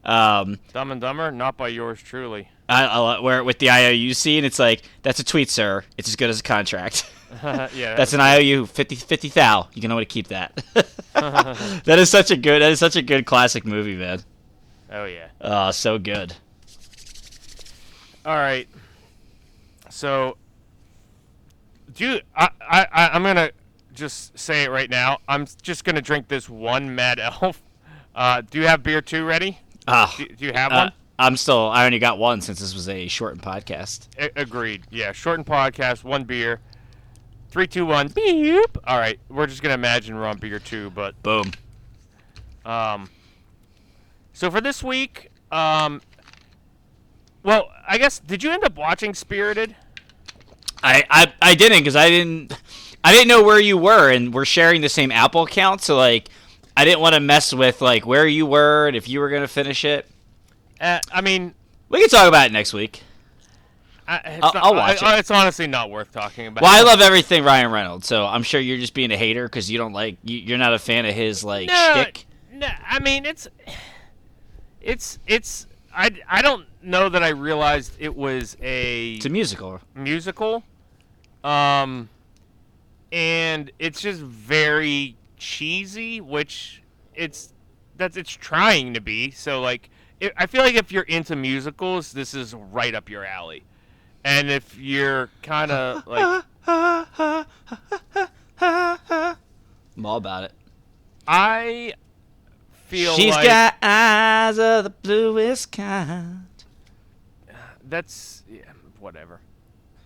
Um, 0.05 0.59
Dumb 0.73 0.91
and 0.91 1.01
Dumber, 1.01 1.31
not 1.31 1.57
by 1.57 1.69
yours 1.69 2.01
truly. 2.01 2.49
I, 2.69 2.85
I, 2.87 3.21
where 3.21 3.45
with 3.45 3.59
the 3.59 3.71
IOU 3.71 4.15
scene, 4.15 4.45
it's 4.45 4.59
like 4.59 4.83
that's 5.03 5.21
a 5.21 5.25
tweet, 5.25 5.51
sir. 5.51 5.85
It's 5.99 6.09
as 6.09 6.17
good 6.17 6.31
as 6.31 6.41
a 6.41 6.43
contract. 6.43 7.11
yeah, 7.43 7.95
that's 7.97 8.13
an 8.13 8.21
IOU 8.21 8.67
50 8.67 8.95
50 8.97 9.29
thou. 9.31 9.69
You 9.75 9.83
can 9.83 9.91
to 9.91 10.05
keep 10.05 10.29
that. 10.29 10.63
that 11.15 11.99
is 11.99 12.11
such 12.11 12.31
a 12.31 12.37
good. 12.37 12.63
That 12.63 12.71
is 12.73 12.79
such 12.79 12.97
a 12.97 13.03
good 13.03 13.27
classic 13.27 13.65
movie, 13.65 13.97
man. 13.97 14.23
Oh 14.91 15.05
yeah. 15.05 15.29
Oh, 15.41 15.71
so 15.71 15.99
good. 15.99 16.35
All 18.25 18.37
right. 18.37 18.69
So, 19.91 20.37
do 21.95 22.05
you, 22.09 22.21
I, 22.35 22.49
I, 22.61 22.87
I- 22.91 23.09
I'm 23.11 23.23
gonna 23.23 23.51
just 23.93 24.39
say 24.39 24.65
it 24.65 24.71
right 24.71 24.89
now. 24.89 25.19
I'm 25.29 25.47
just 25.63 25.85
gonna 25.85 26.01
drink 26.01 26.29
this 26.29 26.49
one 26.49 26.95
Mad 26.95 27.19
Elf. 27.43 27.63
Uh, 28.15 28.41
do 28.43 28.61
you 28.61 28.67
have 28.67 28.83
beer 28.83 29.03
two 29.03 29.25
ready? 29.25 29.59
Ah, 29.87 30.15
Do, 30.17 30.27
do 30.27 30.47
you 30.47 30.53
have 30.53 30.73
uh, 30.73 30.77
one? 30.77 30.93
I'm 31.19 31.37
still. 31.37 31.69
I 31.69 31.87
only 31.87 31.99
got 31.99 32.19
one 32.19 32.41
since 32.41 32.59
this 32.61 32.75
was 32.75 32.89
a 32.89 33.07
shortened 33.09 33.43
podcast. 33.43 34.09
A- 34.19 34.41
agreed. 34.41 34.85
Yeah, 34.91 35.13
shortened 35.13 35.47
podcast, 35.47 36.05
one 36.05 36.25
beer. 36.25 36.61
Three, 37.51 37.67
two, 37.67 37.87
one. 37.87 38.09
Beep. 38.09 38.79
All 38.85 38.99
right, 38.99 39.19
we're 39.29 39.47
just 39.47 39.63
gonna 39.63 39.75
imagine 39.75 40.17
we're 40.17 40.27
on 40.27 40.39
beer 40.39 40.59
two, 40.59 40.91
but 40.91 41.21
Boom. 41.23 41.53
Um, 42.65 43.11
so 44.33 44.51
for 44.51 44.61
this 44.61 44.83
week, 44.83 45.31
um, 45.53 46.01
well, 47.43 47.71
I 47.87 47.99
guess 47.99 48.19
did 48.19 48.43
you 48.43 48.51
end 48.51 48.65
up 48.65 48.77
watching 48.77 49.15
Spirited? 49.15 49.77
I, 50.83 51.05
I, 51.09 51.33
I 51.41 51.55
didn't 51.55 51.79
because 51.79 51.97
I 51.97 52.09
didn't 52.11 52.53
I 53.03 53.13
didn't 53.13 53.29
know 53.29 53.43
where 53.43 53.61
you 53.61 53.79
were 53.79 54.11
and 54.11 54.35
we're 54.35 54.45
sharing 54.45 54.81
the 54.81 54.89
same 54.89 55.11
Apple 55.11 55.43
account 55.45 55.81
so 55.81 55.97
like 55.97 56.29
I 56.77 56.85
didn't 56.85 57.01
want 57.01 57.15
to 57.15 57.21
mess 57.21 57.53
with 57.55 57.81
like 57.81 58.05
where 58.07 58.27
you 58.27 58.47
were 58.47 58.87
and 58.89 58.97
if 58.97 59.09
you 59.09 59.21
were 59.21 59.29
gonna 59.29 59.49
finish 59.49 59.85
it. 59.85 60.09
Uh, 60.81 60.99
I 61.13 61.21
mean, 61.21 61.55
We 61.89 62.01
can 62.01 62.09
talk 62.09 62.27
about 62.29 62.47
it 62.47 62.53
next 62.53 62.73
week. 62.73 63.03
I, 64.07 64.17
it's, 64.17 64.45
I'll- 64.45 64.53
not- 64.53 64.65
I'll 64.65 64.75
watch 64.75 65.03
I- 65.03 65.17
it. 65.17 65.21
it's 65.21 65.31
honestly 65.31 65.67
not 65.67 65.91
worth 65.91 66.13
talking 66.13 66.47
about. 66.49 66.63
Well, 66.63 66.73
I 66.73 66.83
love 66.83 67.01
everything 67.01 67.43
Ryan 67.45 67.71
Reynolds, 67.71 68.07
so 68.07 68.27
I'm 68.27 68.43
sure 68.43 68.61
you're 68.61 68.77
just 68.79 68.93
being 68.93 69.11
a 69.13 69.17
hater 69.17 69.45
because 69.47 69.71
you 69.71 69.79
don't 69.79 69.93
like 69.93 70.17
you, 70.25 70.37
you're 70.39 70.59
not 70.59 70.75
a 70.75 70.79
fan 70.79 71.07
of 71.07 71.15
his 71.15 71.43
like 71.45 71.69
no, 71.69 71.93
shtick. 71.95 72.27
no, 72.53 72.69
I 72.87 72.99
mean 72.99 73.25
it's 73.25 73.49
it's 74.83 75.19
it's 75.27 75.67
I, 75.95 76.11
I 76.29 76.43
don't 76.43 76.67
know 76.83 77.09
that 77.09 77.23
I 77.23 77.29
realized 77.31 77.97
it 77.99 78.15
was 78.15 78.57
a 78.61 79.15
It's 79.15 79.27
a 79.27 79.31
musical. 79.31 79.81
musical. 79.95 80.65
Um, 81.45 82.09
and 83.13 83.71
it's 83.79 84.01
just 84.01 84.21
very 84.21 85.15
cheesy, 85.45 86.21
which 86.21 86.83
it's 87.15 87.53
that's 87.97 88.17
it's 88.17 88.31
trying 88.31 88.95
to 88.95 89.01
be. 89.01 89.31
So 89.31 89.61
like, 89.61 89.91
it, 90.21 90.33
I 90.37 90.47
feel 90.47 90.63
like 90.63 90.75
if 90.75 90.91
you're 90.91 91.03
into 91.05 91.37
musicals, 91.37 92.13
this 92.13 92.35
is 92.35 92.55
right 92.55 92.95
up 92.95 93.09
your 93.09 93.25
alley. 93.25 93.65
And 94.25 94.51
if 94.51 94.77
you're 94.79 95.29
kind 95.43 95.71
of 95.71 96.07
like, 96.07 96.45
I'm 96.67 97.47
all 100.05 100.17
about 100.17 100.45
it. 100.45 100.53
I 101.29 101.93
feel 102.87 103.15
She's 103.15 103.35
like 103.35 103.47
got 103.47 103.75
eyes 103.83 104.59
of 104.59 104.85
the 104.85 104.91
bluest 104.91 105.73
kind. 105.73 106.47
that's 107.85 108.43
yeah, 108.49 108.63
whatever. 108.99 109.41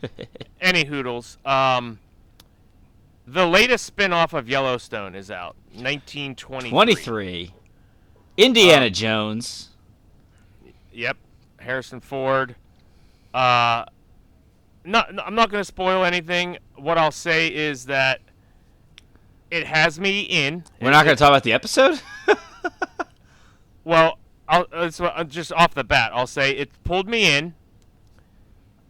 Any 0.61 0.85
hoodles. 0.85 1.39
Um, 1.45 1.99
the 3.33 3.47
latest 3.47 3.85
spin-off 3.85 4.33
of 4.33 4.49
Yellowstone 4.49 5.15
is 5.15 5.31
out. 5.31 5.57
1923. 5.73 6.71
23. 6.71 7.55
Indiana 8.37 8.87
Uh, 8.87 8.91
Jones. 8.91 9.71
Yep, 10.93 11.17
Harrison 11.59 12.01
Ford. 12.01 12.57
Uh, 13.35 13.85
not, 14.85 15.11
I'm 15.25 15.35
not 15.35 15.51
going 15.51 15.61
to 15.61 15.65
spoil 15.65 16.05
anything. 16.05 16.59
What 16.77 16.99
I'll 16.99 17.11
say 17.11 17.53
is 17.53 17.87
that 17.87 18.21
it 19.51 19.67
has 19.67 19.99
me 20.01 20.23
in. 20.23 20.65
We're 20.81 20.91
not 20.91 21.05
going 21.05 21.17
to 21.17 21.21
talk 21.21 21.31
about 21.31 21.43
the 21.45 21.53
episode? 21.53 22.01
Well, 23.89 24.19
I'll, 24.47 24.67
uh, 24.71 24.91
uh, 25.01 25.25
just 25.25 25.51
off 25.51 25.73
the 25.73 25.83
bat, 25.83 26.11
I'll 26.13 26.27
say 26.27 26.51
it 26.51 26.71
pulled 26.85 27.09
me 27.09 27.35
in. 27.35 27.55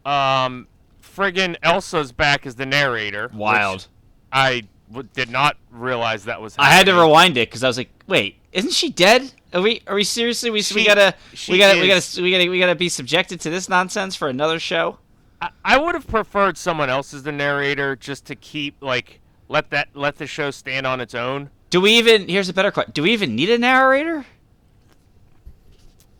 Um, 0.05 0.66
friggin' 1.01 1.55
Elsa's 1.62 2.11
back 2.11 2.45
as 2.45 2.57
the 2.57 2.66
narrator. 2.66 3.30
Wild. 3.32 3.86
I 4.33 4.64
w- 4.89 5.09
did 5.14 5.31
not 5.31 5.57
realize 5.70 6.24
that 6.24 6.41
was. 6.41 6.57
Happening. 6.57 6.72
I 6.72 6.74
had 6.74 6.87
to 6.87 6.95
rewind 6.95 7.37
it 7.37 7.49
because 7.49 7.64
I 7.64 7.68
was 7.68 7.79
like, 7.79 7.91
"Wait, 8.07 8.37
isn't 8.53 8.72
she 8.72 8.91
dead? 8.91 9.33
Are 9.53 9.62
we? 9.62 9.83
Are 9.87 9.95
we 9.95 10.05
seriously? 10.05 10.51
We, 10.51 10.62
we 10.74 10.85
gotta, 10.85 11.14
we 11.49 11.59
gotta, 11.59 11.81
we 11.81 11.89
gotta, 11.89 12.22
we 12.22 12.31
gotta, 12.31 12.51
we 12.51 12.59
gotta 12.59 12.74
be 12.74 12.89
subjected 12.89 13.41
to 13.43 13.51
this 13.51 13.68
nonsense 13.68 14.16
for 14.16 14.29
another 14.29 14.59
show." 14.59 14.99
I, 15.41 15.51
I 15.64 15.79
would 15.79 15.95
have 15.95 16.07
preferred 16.07 16.59
someone 16.59 16.91
else 16.91 17.14
as 17.14 17.22
the 17.22 17.33
narrator 17.33 17.95
just 17.97 18.24
to 18.26 18.35
keep 18.35 18.76
like 18.81 19.20
let 19.49 19.70
that 19.70 19.89
let 19.95 20.16
the 20.16 20.26
show 20.26 20.51
stand 20.51 20.87
on 20.87 21.01
its 21.01 21.14
own. 21.14 21.51
Do 21.70 21.81
we 21.81 21.93
even? 21.93 22.29
Here's 22.29 22.49
a 22.49 22.55
better 22.55 22.70
question: 22.70 22.93
Do 22.95 23.03
we 23.03 23.12
even 23.12 23.35
need 23.35 23.51
a 23.51 23.59
narrator? 23.59 24.26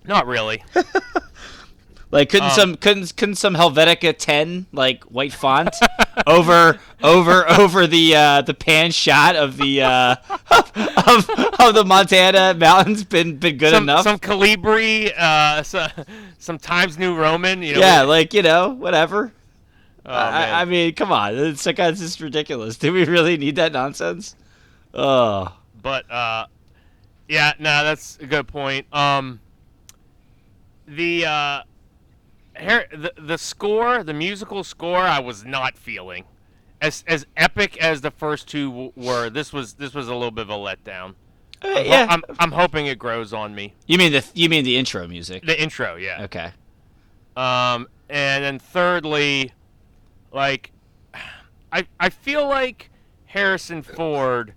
Not 0.05 0.27
really. 0.27 0.63
Like, 2.11 2.31
couldn't 2.31 2.51
Um, 2.51 2.57
some, 2.57 2.75
couldn't, 2.77 3.17
couldn't 3.17 3.35
some 3.35 3.55
Helvetica 3.55 4.17
10 4.17 4.67
like 4.73 5.05
white 5.05 5.33
font 5.33 5.75
over, 6.27 6.81
over, 7.03 7.49
over 7.51 7.87
the 7.87 8.17
uh, 8.17 8.43
the 8.43 8.55
pan 8.55 8.91
shot 8.93 9.37
of 9.37 9.59
the 9.59 9.83
uh, 9.83 10.17
of, 10.51 11.29
of 11.61 11.75
the 11.75 11.85
Montana 11.87 12.55
mountains 12.55 13.05
been 13.05 13.37
been 13.37 13.59
good 13.59 13.73
some 13.73 13.83
enough? 13.83 14.05
some 14.05 14.19
Calibri, 14.19 15.13
uh, 15.19 15.63
so, 15.63 15.87
some 16.39 16.59
Times 16.59 16.99
New 16.99 17.15
Roman. 17.15 17.63
You 17.63 17.75
know. 17.75 17.81
yeah, 17.81 18.03
like 18.03 18.33
you 18.33 18.43
know, 18.43 18.71
whatever. 18.71 19.33
Oh. 20.07 20.13
I, 20.13 20.63
I 20.63 20.65
mean, 20.65 20.95
come 20.95 21.13
on, 21.13 21.37
it's 21.37 21.67
like 21.67 21.79
it's 21.79 22.01
just 22.01 22.21
ridiculous. 22.21 22.79
Do 22.79 22.91
we 22.95 23.05
really 23.05 23.37
need 23.37 23.57
that 23.57 23.73
nonsense? 23.73 24.35
Oh, 24.95 25.55
but 25.83 26.11
uh, 26.11 26.47
Yeah, 27.29 27.53
no, 27.59 27.85
that's 27.85 28.17
a 28.19 28.27
good 28.27 28.49
point. 28.49 28.87
Um, 28.95 29.41
the 30.87 31.27
uh, 31.27 31.63
Har- 32.61 32.87
the 32.91 33.13
the 33.17 33.39
score, 33.39 34.03
the 34.03 34.15
musical 34.15 34.65
score, 34.65 34.99
I 34.99 35.21
was 35.21 35.45
not 35.45 35.77
feeling. 35.79 36.25
As 36.81 37.05
as 37.07 37.27
epic 37.37 37.77
as 37.79 38.01
the 38.03 38.11
first 38.11 38.49
two 38.49 38.71
w- 38.71 38.93
were, 38.97 39.31
this 39.31 39.53
was 39.53 39.75
this 39.75 39.95
was 39.95 40.09
a 40.09 40.15
little 40.15 40.31
bit 40.31 40.43
of 40.43 40.51
a 40.51 40.55
letdown. 40.55 41.15
Uh, 41.63 41.69
I'm, 41.69 41.87
yeah. 41.87 42.07
I'm 42.09 42.23
I'm 42.39 42.53
hoping 42.53 42.87
it 42.87 42.99
grows 42.99 43.33
on 43.33 43.55
me. 43.55 43.75
you 43.87 43.99
mean 43.99 44.13
the 44.13 44.25
you 44.35 44.49
mean 44.49 44.65
the 44.65 44.77
intro 44.77 45.07
music? 45.09 45.45
The 45.45 45.61
intro, 45.61 45.97
yeah. 45.97 46.23
Okay. 46.25 46.53
Um, 47.37 47.89
and 48.09 48.45
then 48.45 48.59
thirdly, 48.59 49.53
like, 50.33 50.71
I 51.73 51.87
I 51.99 52.11
feel 52.11 52.49
like 52.49 52.91
Harrison 53.27 53.83
Ford 53.83 54.55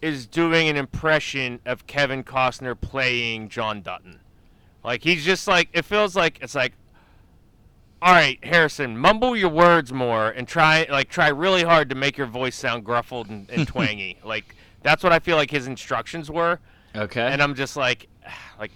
is 0.00 0.26
doing 0.26 0.68
an 0.68 0.76
impression 0.76 1.60
of 1.64 1.86
Kevin 1.86 2.24
Costner 2.24 2.78
playing 2.80 3.48
John 3.48 3.82
Dutton. 3.82 4.18
Like 4.82 5.04
he's 5.04 5.24
just 5.24 5.46
like 5.46 5.68
it 5.72 5.84
feels 5.84 6.16
like 6.16 6.38
it's 6.42 6.54
like, 6.54 6.72
all 8.02 8.12
right, 8.12 8.38
Harrison, 8.44 8.98
mumble 8.98 9.36
your 9.36 9.48
words 9.48 9.92
more 9.92 10.28
and 10.30 10.46
try 10.48 10.86
like 10.90 11.08
try 11.08 11.28
really 11.28 11.62
hard 11.62 11.88
to 11.90 11.94
make 11.94 12.18
your 12.18 12.26
voice 12.26 12.56
sound 12.56 12.84
gruffled 12.84 13.28
and, 13.30 13.48
and 13.50 13.66
twangy. 13.72 14.18
like 14.24 14.56
that's 14.82 15.04
what 15.04 15.12
I 15.12 15.20
feel 15.20 15.36
like 15.36 15.50
his 15.50 15.68
instructions 15.68 16.28
were, 16.30 16.58
Okay. 16.96 17.22
and 17.22 17.40
I'm 17.40 17.54
just 17.54 17.76
like, 17.76 18.08
like 18.58 18.72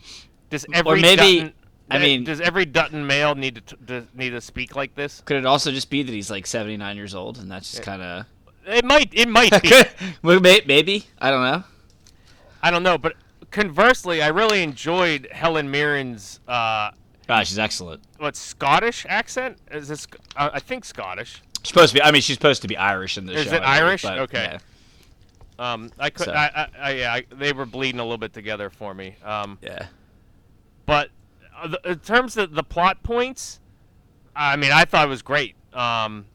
does 0.51 0.65
every 0.73 1.01
maybe- 1.01 1.17
Dutton, 1.41 1.53
I 1.91 1.99
mean- 1.99 2.23
does 2.25 2.41
every 2.41 2.65
Dutton 2.65 3.05
male 3.07 3.35
need 3.35 3.63
to, 3.67 3.77
to 3.89 4.07
need 4.15 4.31
to 4.31 4.41
speak 4.41 4.77
like 4.77 4.95
this? 4.95 5.21
Could 5.25 5.37
it 5.39 5.47
also 5.47 5.73
just 5.73 5.91
be 5.91 6.03
that 6.05 6.13
he's 6.13 6.31
like 6.31 6.47
79 6.47 6.97
years 6.97 7.15
old 7.15 7.39
and 7.39 7.51
that's 7.51 7.71
just 7.73 7.83
kind 7.83 8.03
of 8.03 8.27
It 8.67 8.85
might 8.85 9.11
it 9.13 9.29
might 9.29 9.61
be. 10.23 10.61
maybe 10.67 11.07
I 11.19 11.31
don't 11.31 11.43
know. 11.43 11.65
I 12.63 12.71
don't 12.71 12.83
know, 12.85 12.99
but 12.99 13.15
conversely, 13.51 14.23
I 14.23 14.29
really 14.29 14.63
enjoyed 14.63 15.29
Helen 15.31 15.71
Mirren's 15.71 16.41
uh, 16.49 16.91
Ah, 17.29 17.43
she's 17.43 17.59
excellent. 17.59 18.03
what 18.19 18.37
Scottish 18.37 19.05
accent. 19.09 19.59
Is 19.71 19.89
this? 19.89 20.07
Uh, 20.37 20.51
I 20.53 20.61
think 20.61 20.85
Scottish. 20.85 21.43
She's 21.63 21.69
supposed 21.69 21.89
to 21.93 21.95
be. 21.95 22.03
I 22.03 22.11
mean, 22.13 22.23
she's 22.23 22.37
supposed 22.37 22.63
to 22.63 22.69
be 22.69 22.77
Irish 22.77 23.19
in 23.19 23.27
this 23.27 23.39
Is 23.39 23.45
show. 23.47 23.57
it 23.57 23.63
I 23.63 23.79
believe, 23.79 23.83
Irish? 23.89 24.03
but, 24.03 24.19
Okay. 24.21 24.59
Yeah. 25.59 25.73
Um, 25.73 25.91
I 25.99 26.11
could. 26.11 26.27
So- 26.27 26.33
I, 26.33 26.51
I, 26.55 26.69
I, 26.79 26.91
yeah, 26.93 27.13
I, 27.15 27.25
they 27.35 27.53
were 27.53 27.67
bleeding 27.67 27.99
a 27.99 28.05
little 28.05 28.19
bit 28.19 28.33
together 28.33 28.71
for 28.71 28.95
me. 28.95 29.17
Um, 29.25 29.59
yeah. 29.63 29.87
but 30.85 31.11
uh, 31.61 31.69
the, 31.69 31.81
in 31.91 31.99
terms 32.01 32.37
of 32.37 32.53
the 32.55 32.63
plot 32.63 33.03
points, 33.03 33.59
I 34.37 34.57
mean, 34.57 34.71
I 34.71 34.85
thought 34.85 35.07
it 35.07 35.11
was 35.11 35.23
great. 35.23 35.55
Um, 35.73 36.27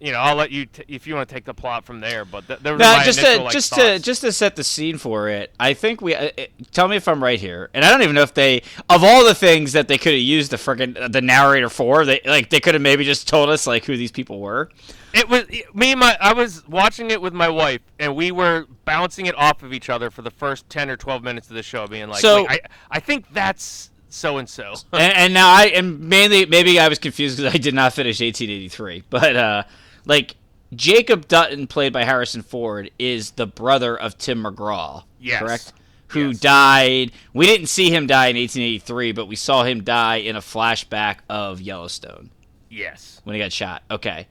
you 0.00 0.12
know, 0.12 0.18
I'll 0.18 0.36
let 0.36 0.50
you 0.50 0.66
t- 0.66 0.84
if 0.88 1.06
you 1.06 1.14
want 1.14 1.28
to 1.28 1.34
take 1.34 1.44
the 1.44 1.54
plot 1.54 1.84
from 1.84 2.00
there. 2.00 2.24
But 2.24 2.46
th- 2.46 2.60
there 2.60 2.72
was 2.74 2.80
my 2.80 3.04
just 3.04 3.18
initial, 3.18 3.38
to 3.38 3.42
like, 3.44 3.52
just 3.52 3.72
to 3.74 3.98
just 3.98 4.20
to 4.22 4.32
set 4.32 4.56
the 4.56 4.64
scene 4.64 4.98
for 4.98 5.28
it, 5.28 5.52
I 5.58 5.74
think 5.74 6.00
we. 6.00 6.14
Uh, 6.14 6.30
uh, 6.38 6.44
tell 6.70 6.88
me 6.88 6.96
if 6.96 7.08
I'm 7.08 7.22
right 7.22 7.40
here, 7.40 7.70
and 7.74 7.84
I 7.84 7.90
don't 7.90 8.02
even 8.02 8.14
know 8.14 8.22
if 8.22 8.34
they 8.34 8.62
of 8.88 9.02
all 9.02 9.24
the 9.24 9.34
things 9.34 9.72
that 9.72 9.88
they 9.88 9.98
could 9.98 10.12
have 10.12 10.22
used 10.22 10.50
the 10.52 10.56
friggin' 10.56 11.10
the 11.12 11.20
narrator 11.20 11.68
for, 11.68 12.04
they 12.04 12.20
like 12.24 12.50
they 12.50 12.60
could 12.60 12.74
have 12.74 12.82
maybe 12.82 13.04
just 13.04 13.26
told 13.28 13.48
us 13.50 13.66
like 13.66 13.84
who 13.84 13.96
these 13.96 14.12
people 14.12 14.40
were. 14.40 14.70
It 15.14 15.28
was 15.28 15.44
me 15.74 15.92
and 15.92 16.00
my. 16.00 16.16
I 16.20 16.32
was 16.34 16.66
watching 16.68 17.10
it 17.10 17.20
with 17.22 17.32
my 17.32 17.48
wife, 17.48 17.80
and 17.98 18.14
we 18.14 18.30
were 18.30 18.66
bouncing 18.84 19.26
it 19.26 19.34
off 19.36 19.62
of 19.62 19.72
each 19.72 19.88
other 19.88 20.10
for 20.10 20.22
the 20.22 20.30
first 20.30 20.68
ten 20.68 20.90
or 20.90 20.96
twelve 20.96 21.22
minutes 21.24 21.48
of 21.48 21.56
the 21.56 21.62
show, 21.62 21.86
being 21.86 22.08
like, 22.08 22.20
So- 22.20 22.42
"Wait, 22.42 22.50
I, 22.50 22.60
I 22.90 23.00
think 23.00 23.24
that's 23.32 23.90
so 24.10 24.36
and 24.36 24.48
so." 24.48 24.74
and, 24.92 25.12
and 25.14 25.34
now 25.34 25.48
I 25.50 25.64
and 25.74 25.98
mainly 26.00 26.44
maybe 26.44 26.78
I 26.78 26.88
was 26.88 26.98
confused 26.98 27.38
because 27.38 27.54
I 27.54 27.56
did 27.56 27.72
not 27.74 27.94
finish 27.94 28.20
1883, 28.20 29.04
but 29.08 29.34
uh, 29.34 29.62
like 30.08 30.34
Jacob 30.74 31.28
Dutton, 31.28 31.68
played 31.68 31.92
by 31.92 32.02
Harrison 32.04 32.42
Ford, 32.42 32.90
is 32.98 33.30
the 33.32 33.46
brother 33.46 33.96
of 33.96 34.18
Tim 34.18 34.42
McGraw. 34.42 35.04
Yes. 35.20 35.38
correct. 35.40 35.72
Who 36.08 36.28
Yes. 36.30 36.40
died? 36.40 37.12
We 37.34 37.46
didn't 37.46 37.66
see 37.68 37.90
him 37.90 38.06
die 38.06 38.26
in 38.28 38.36
1883, 38.36 39.12
but 39.12 39.26
we 39.26 39.36
saw 39.36 39.62
him 39.62 39.84
die 39.84 40.16
in 40.16 40.34
a 40.36 40.40
flashback 40.40 41.18
of 41.28 41.60
Yellowstone 41.60 42.30
Yes. 42.70 43.20
when 43.24 43.34
he 43.34 43.40
got 43.40 43.52
shot. 43.52 43.82
Okay. 43.90 44.26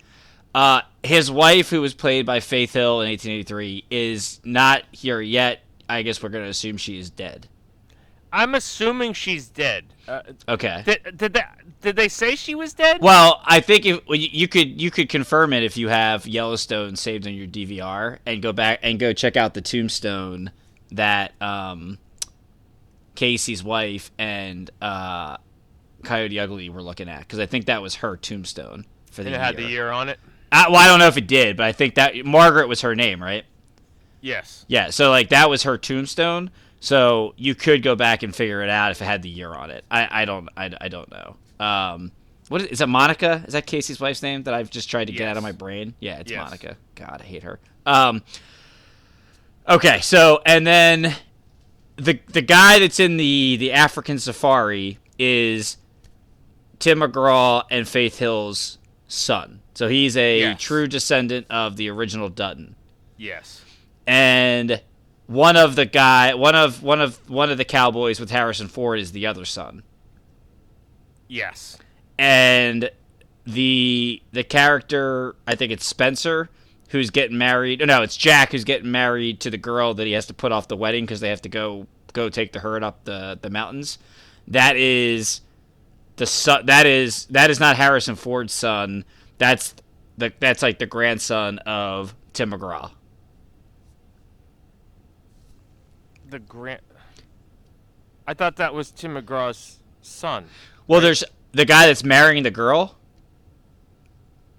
Uh, 0.56 0.82
his 1.04 1.30
wife, 1.30 1.70
who 1.70 1.82
was 1.82 1.94
played 1.94 2.26
by 2.26 2.40
Faith 2.40 2.74
Hill 2.74 3.02
in 3.02 3.10
1883, 3.10 3.84
is 3.92 4.40
not 4.44 4.84
here 4.92 5.22
yet. 5.22 5.62
I 5.88 6.02
guess 6.02 6.22
we're 6.24 6.30
going 6.30 6.44
to 6.46 6.50
assume 6.50 6.78
she 6.78 6.98
is 7.00 7.10
dead. 7.12 7.48
I'm 8.38 8.56
assuming 8.56 9.14
she's 9.14 9.48
dead. 9.48 9.86
Uh, 10.08 10.22
Okay. 10.48 10.84
did, 10.86 11.18
did 11.18 11.34
they 11.34 11.44
did 11.82 11.96
they 11.96 12.08
say 12.08 12.36
she 12.36 12.56
was 12.56 12.74
dead? 12.74 13.02
Well, 13.02 13.42
I 13.46 13.60
think 13.60 13.86
if 13.86 14.08
well, 14.08 14.18
you 14.18 14.30
you 14.32 14.48
could 14.48 14.80
you 14.82 14.92
could 14.92 15.10
confirm 15.10 15.52
it 15.54 15.64
if 15.64 15.76
you 15.76 15.90
have 15.90 16.26
Yellowstone 16.28 16.96
saved 16.96 17.26
on 17.28 17.34
your 17.34 17.48
DVR 17.48 18.20
and 18.26 18.42
go 18.42 18.54
back 18.54 18.80
and 18.84 19.00
go 19.00 19.12
check 19.14 19.36
out 19.36 19.54
the 19.54 19.62
tombstone 19.62 20.52
that 20.92 21.34
um, 21.42 21.98
Kayce's 23.16 23.64
wife 23.64 24.12
and 24.18 24.70
uh, 24.82 25.38
Coyote 26.04 26.40
Ugly 26.40 26.70
were 26.70 26.82
looking 26.84 27.10
at 27.10 27.20
because 27.22 27.40
I 27.40 27.46
think 27.46 27.66
that 27.66 27.82
was 27.82 27.96
her 27.96 28.16
tombstone 28.16 28.86
for 29.12 29.24
the 29.24 29.30
And 29.30 29.36
it 29.36 29.38
year. 29.40 29.46
had 29.46 29.58
the 29.58 29.64
year 29.64 29.90
on 29.90 30.10
it. 30.10 30.20
Uh, 30.52 30.66
well, 30.70 30.78
I 30.78 30.88
don't 30.88 31.00
know 31.00 31.08
if 31.08 31.18
it 31.18 31.28
did, 31.28 31.58
but 31.58 31.66
I 31.66 31.72
think 31.72 31.96
that 31.96 32.16
Margaret 32.26 32.68
was 32.68 32.82
her 32.82 32.96
name, 32.96 33.22
right? 33.22 33.44
Yes. 34.22 34.66
Yeah, 34.68 34.90
so 34.92 35.10
like 35.10 35.30
that 35.30 35.50
was 35.50 35.64
her 35.64 35.78
tombstone. 35.78 36.52
So 36.80 37.34
you 37.38 37.56
could 37.56 37.82
go 37.84 37.96
back 37.96 38.22
and 38.24 38.36
figure 38.36 38.62
it 38.62 38.70
out 38.70 38.92
if 38.92 39.02
it 39.02 39.06
had 39.06 39.22
the 39.24 39.30
year 39.30 39.54
on 39.54 39.72
it. 39.72 39.84
I, 39.90 40.22
I 40.22 40.26
don't 40.26 40.48
I, 40.56 40.72
I 40.80 40.88
don't 40.90 41.10
know. 41.12 41.36
Um, 41.66 42.12
what 42.50 42.62
is, 42.62 42.68
is 42.68 42.82
it? 42.82 42.88
Monica? 42.88 43.44
Is 43.48 43.54
that 43.54 43.66
Kayce's 43.66 44.00
wife's 44.00 44.22
name 44.22 44.44
that 44.44 44.54
I've 44.54 44.70
just 44.70 44.90
tried 44.90 45.06
to 45.06 45.14
get 45.14 45.28
out 45.28 45.38
of 45.38 45.44
my 45.44 45.52
brain? 45.52 45.94
Yeah, 46.00 46.20
it's 46.20 46.32
Yes. 46.32 46.44
Monica. 46.44 46.78
God, 46.96 47.22
I 47.22 47.26
hate 47.26 47.44
her. 47.44 47.60
Um, 47.86 48.22
okay, 49.68 50.00
so 50.02 50.42
and 50.46 50.66
then 50.66 51.16
the 51.98 52.20
the 52.28 52.42
guy 52.42 52.80
that's 52.80 53.00
in 53.00 53.18
the 53.18 53.58
the 53.60 53.72
African 53.72 54.20
safari 54.20 55.00
is 55.18 55.78
Tim 56.80 57.00
McGraw 57.00 57.64
and 57.72 57.88
Faith 57.88 58.20
Hill's 58.20 58.78
son. 59.08 59.62
So 59.74 59.88
he's 59.88 60.16
a 60.18 60.40
Yes. 60.40 60.62
true 60.62 60.88
descendant 60.88 61.48
of 61.50 61.76
the 61.76 61.90
original 61.90 62.30
Dutton 62.30 62.76
Yes. 63.18 63.62
and 64.06 64.82
one 65.28 65.58
of 65.58 65.76
the 65.76 65.86
guy 65.86 66.34
one 66.34 66.56
of 66.56 66.82
one 66.82 67.02
of 67.02 67.30
one 67.30 67.52
of 67.52 67.58
the 67.58 67.66
cowboys 67.66 68.20
with 68.20 68.32
Harrison 68.32 68.68
Ford 68.68 69.00
is 69.00 69.12
the 69.12 69.28
other 69.28 69.46
son. 69.46 69.84
Yes. 71.28 71.78
And 72.18 72.90
the 73.46 74.22
the 74.32 74.44
character, 74.44 75.36
I 75.46 75.56
think 75.56 75.72
it's 75.72 75.86
Spencer 75.86 76.50
who's 76.90 77.10
getting 77.10 77.38
married. 77.38 77.86
No, 77.86 78.02
it's 78.02 78.16
Jack 78.16 78.54
who's 78.54 78.64
getting 78.64 78.92
married 78.92 79.42
to 79.42 79.50
the 79.50 79.58
girl 79.58 79.94
that 79.94 80.08
he 80.08 80.14
has 80.14 80.26
to 80.28 80.34
put 80.34 80.52
off 80.54 80.70
the 80.70 80.78
wedding 80.78 81.06
cuz 81.06 81.20
they 81.20 81.30
have 81.30 81.42
to 81.42 81.50
go 81.50 81.88
go 82.14 82.30
take 82.30 82.54
the 82.54 82.60
herd 82.60 82.84
up 82.84 83.04
the 83.04 83.38
the 83.42 83.50
mountains. 83.50 84.00
That 84.48 84.78
is 84.78 85.42
the 86.16 86.26
son 86.26 86.66
that 86.68 86.86
is 86.86 87.26
that 87.26 87.50
is 87.50 87.60
not 87.60 87.76
Harrison 87.76 88.16
Ford's 88.16 88.54
son. 88.54 89.04
That's 89.38 89.76
the 90.18 90.32
that's 90.40 90.62
like 90.62 90.80
the 90.80 90.86
grandson 90.86 91.60
of 91.60 92.16
Tim 92.32 92.52
McGraw. 92.52 92.92
The 96.30 96.40
grant. 96.40 96.82
I 98.28 98.34
thought 98.34 98.58
that 98.58 98.74
was 98.74 98.92
Tim 98.92 99.16
McGraw's 99.16 99.80
son. 100.02 100.46
Well, 100.88 101.00
there's 101.02 101.24
the 101.54 101.66
guy 101.66 101.88
that's 101.88 102.04
marrying 102.04 102.44
the 102.44 102.52
girl. 102.52 102.98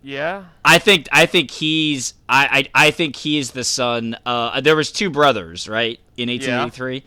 Yeah. 0.02 0.44
I 0.64 0.78
think 0.78 1.08
I 1.12 1.26
think 1.26 1.50
he's 1.50 2.14
I 2.28 2.68
I, 2.74 2.86
I 2.86 2.90
think 2.90 3.16
he's 3.16 3.50
the 3.50 3.64
son. 3.64 4.16
Uh, 4.24 4.60
there 4.60 4.76
was 4.76 4.92
two 4.92 5.10
brothers, 5.10 5.68
right, 5.68 5.98
in 6.16 6.28
1883. 6.28 7.02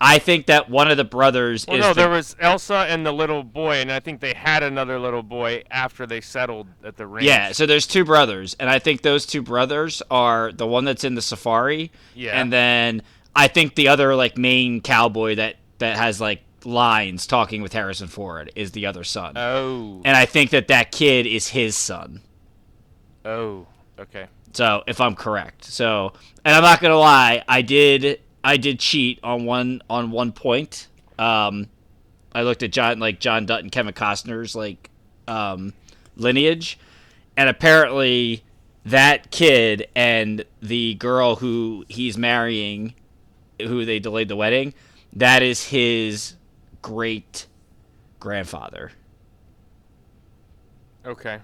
I 0.00 0.18
think 0.18 0.46
that 0.46 0.68
one 0.68 0.90
of 0.90 0.96
the 0.96 1.04
brothers 1.04 1.64
Well, 1.66 1.76
is 1.78 1.82
no, 1.82 1.88
the, 1.94 1.94
there 2.02 2.10
was 2.10 2.34
Elsa 2.40 2.86
and 2.88 3.06
the 3.06 3.12
little 3.12 3.42
boy, 3.42 3.76
and 3.76 3.90
I 3.92 4.00
think 4.00 4.20
they 4.20 4.34
had 4.34 4.62
another 4.62 4.98
little 4.98 5.22
boy 5.22 5.62
after 5.70 6.04
they 6.04 6.20
settled 6.20 6.66
at 6.84 6.96
the 6.96 7.06
ranch. 7.06 7.24
yeah. 7.24 7.52
So 7.52 7.64
there's 7.64 7.86
two 7.86 8.04
brothers, 8.04 8.54
and 8.58 8.68
I 8.68 8.80
think 8.80 9.02
those 9.02 9.24
two 9.24 9.40
brothers 9.40 10.02
are 10.10 10.50
the 10.52 10.66
one 10.66 10.84
that's 10.84 11.04
in 11.04 11.14
the 11.14 11.22
safari, 11.22 11.90
Yeah. 12.14 12.38
and 12.38 12.52
then 12.52 13.02
I 13.36 13.48
think 13.48 13.74
the 13.74 13.88
other 13.88 14.14
like 14.14 14.38
main 14.38 14.80
cowboy 14.80 15.36
that 15.36 15.56
that 15.78 15.96
has 15.96 16.20
like 16.20 16.42
lines 16.64 17.26
talking 17.26 17.60
with 17.62 17.72
Harrison 17.72 18.08
Ford 18.08 18.50
is 18.56 18.72
the 18.72 18.86
other 18.86 19.04
son, 19.04 19.36
Oh. 19.36 20.00
and 20.04 20.16
I 20.16 20.24
think 20.26 20.50
that 20.50 20.68
that 20.68 20.92
kid 20.92 21.26
is 21.26 21.48
his 21.48 21.76
son. 21.76 22.20
Oh. 23.24 23.66
Okay. 23.98 24.26
So 24.52 24.82
if 24.86 25.00
I'm 25.00 25.14
correct, 25.14 25.64
so 25.64 26.12
and 26.44 26.54
I'm 26.54 26.62
not 26.62 26.80
gonna 26.80 26.98
lie, 26.98 27.42
I 27.48 27.62
did 27.62 28.20
I 28.42 28.56
did 28.56 28.78
cheat 28.78 29.18
on 29.22 29.44
one 29.46 29.82
on 29.90 30.10
one 30.10 30.32
point. 30.32 30.88
Um, 31.18 31.68
I 32.34 32.42
looked 32.42 32.62
at 32.62 32.70
John 32.72 32.98
like 32.98 33.20
John 33.20 33.46
Dutton, 33.46 33.70
Kevin 33.70 33.94
Costner's 33.94 34.54
like 34.54 34.90
um, 35.26 35.72
lineage, 36.16 36.78
and 37.36 37.48
apparently 37.48 38.44
that 38.84 39.30
kid 39.30 39.88
and 39.96 40.44
the 40.60 40.94
girl 40.94 41.36
who 41.36 41.84
he's 41.88 42.18
marrying, 42.18 42.94
who 43.60 43.84
they 43.84 43.98
delayed 43.98 44.28
the 44.28 44.36
wedding, 44.36 44.74
that 45.12 45.42
is 45.42 45.68
his 45.68 46.34
great 46.82 47.46
grandfather. 48.20 48.92
Okay. 51.06 51.38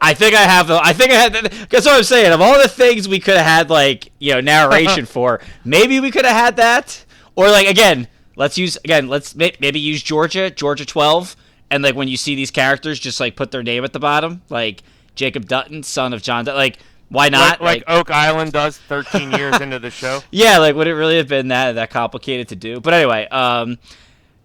I 0.00 0.14
think 0.14 0.34
I 0.34 0.42
have. 0.42 0.70
I 0.70 0.92
think 0.94 1.10
I 1.10 1.16
had. 1.16 1.32
That's 1.68 1.84
what 1.84 1.96
I'm 1.96 2.04
saying. 2.04 2.32
Of 2.32 2.40
all 2.40 2.60
the 2.60 2.68
things 2.68 3.06
we 3.06 3.20
could 3.20 3.36
have 3.36 3.44
had, 3.44 3.70
like 3.70 4.10
you 4.18 4.32
know, 4.32 4.40
narration 4.40 5.04
for, 5.14 5.40
maybe 5.64 6.00
we 6.00 6.10
could 6.10 6.24
have 6.24 6.36
had 6.36 6.56
that, 6.56 7.04
or 7.36 7.50
like 7.50 7.66
again, 7.66 8.08
let's 8.36 8.56
use 8.56 8.78
again. 8.78 9.08
Let's 9.08 9.34
maybe 9.34 9.78
use 9.78 10.02
Georgia, 10.02 10.50
Georgia 10.50 10.86
12, 10.86 11.36
and 11.70 11.82
like 11.82 11.94
when 11.94 12.08
you 12.08 12.16
see 12.16 12.34
these 12.34 12.50
characters, 12.50 12.98
just 12.98 13.20
like 13.20 13.36
put 13.36 13.50
their 13.50 13.62
name 13.62 13.84
at 13.84 13.92
the 13.92 13.98
bottom, 14.00 14.42
like 14.48 14.82
Jacob 15.14 15.46
Dutton, 15.46 15.82
son 15.82 16.14
of 16.14 16.22
John. 16.22 16.46
Dutton. 16.46 16.58
Like 16.58 16.78
why 17.08 17.28
not? 17.28 17.60
like, 17.60 17.86
like 17.88 17.98
Oak 17.98 18.10
Island 18.10 18.52
does 18.52 18.78
13 18.78 19.30
years 19.38 19.60
into 19.60 19.78
the 19.78 19.90
show. 19.90 20.22
yeah, 20.30 20.58
like 20.58 20.74
would 20.74 20.86
it 20.86 20.94
really 20.94 21.16
have 21.16 21.28
been 21.28 21.48
that 21.48 21.72
that 21.72 21.90
complicated 21.90 22.48
to 22.48 22.56
do? 22.56 22.80
But 22.80 22.94
anyway, 22.94 23.26
um, 23.28 23.78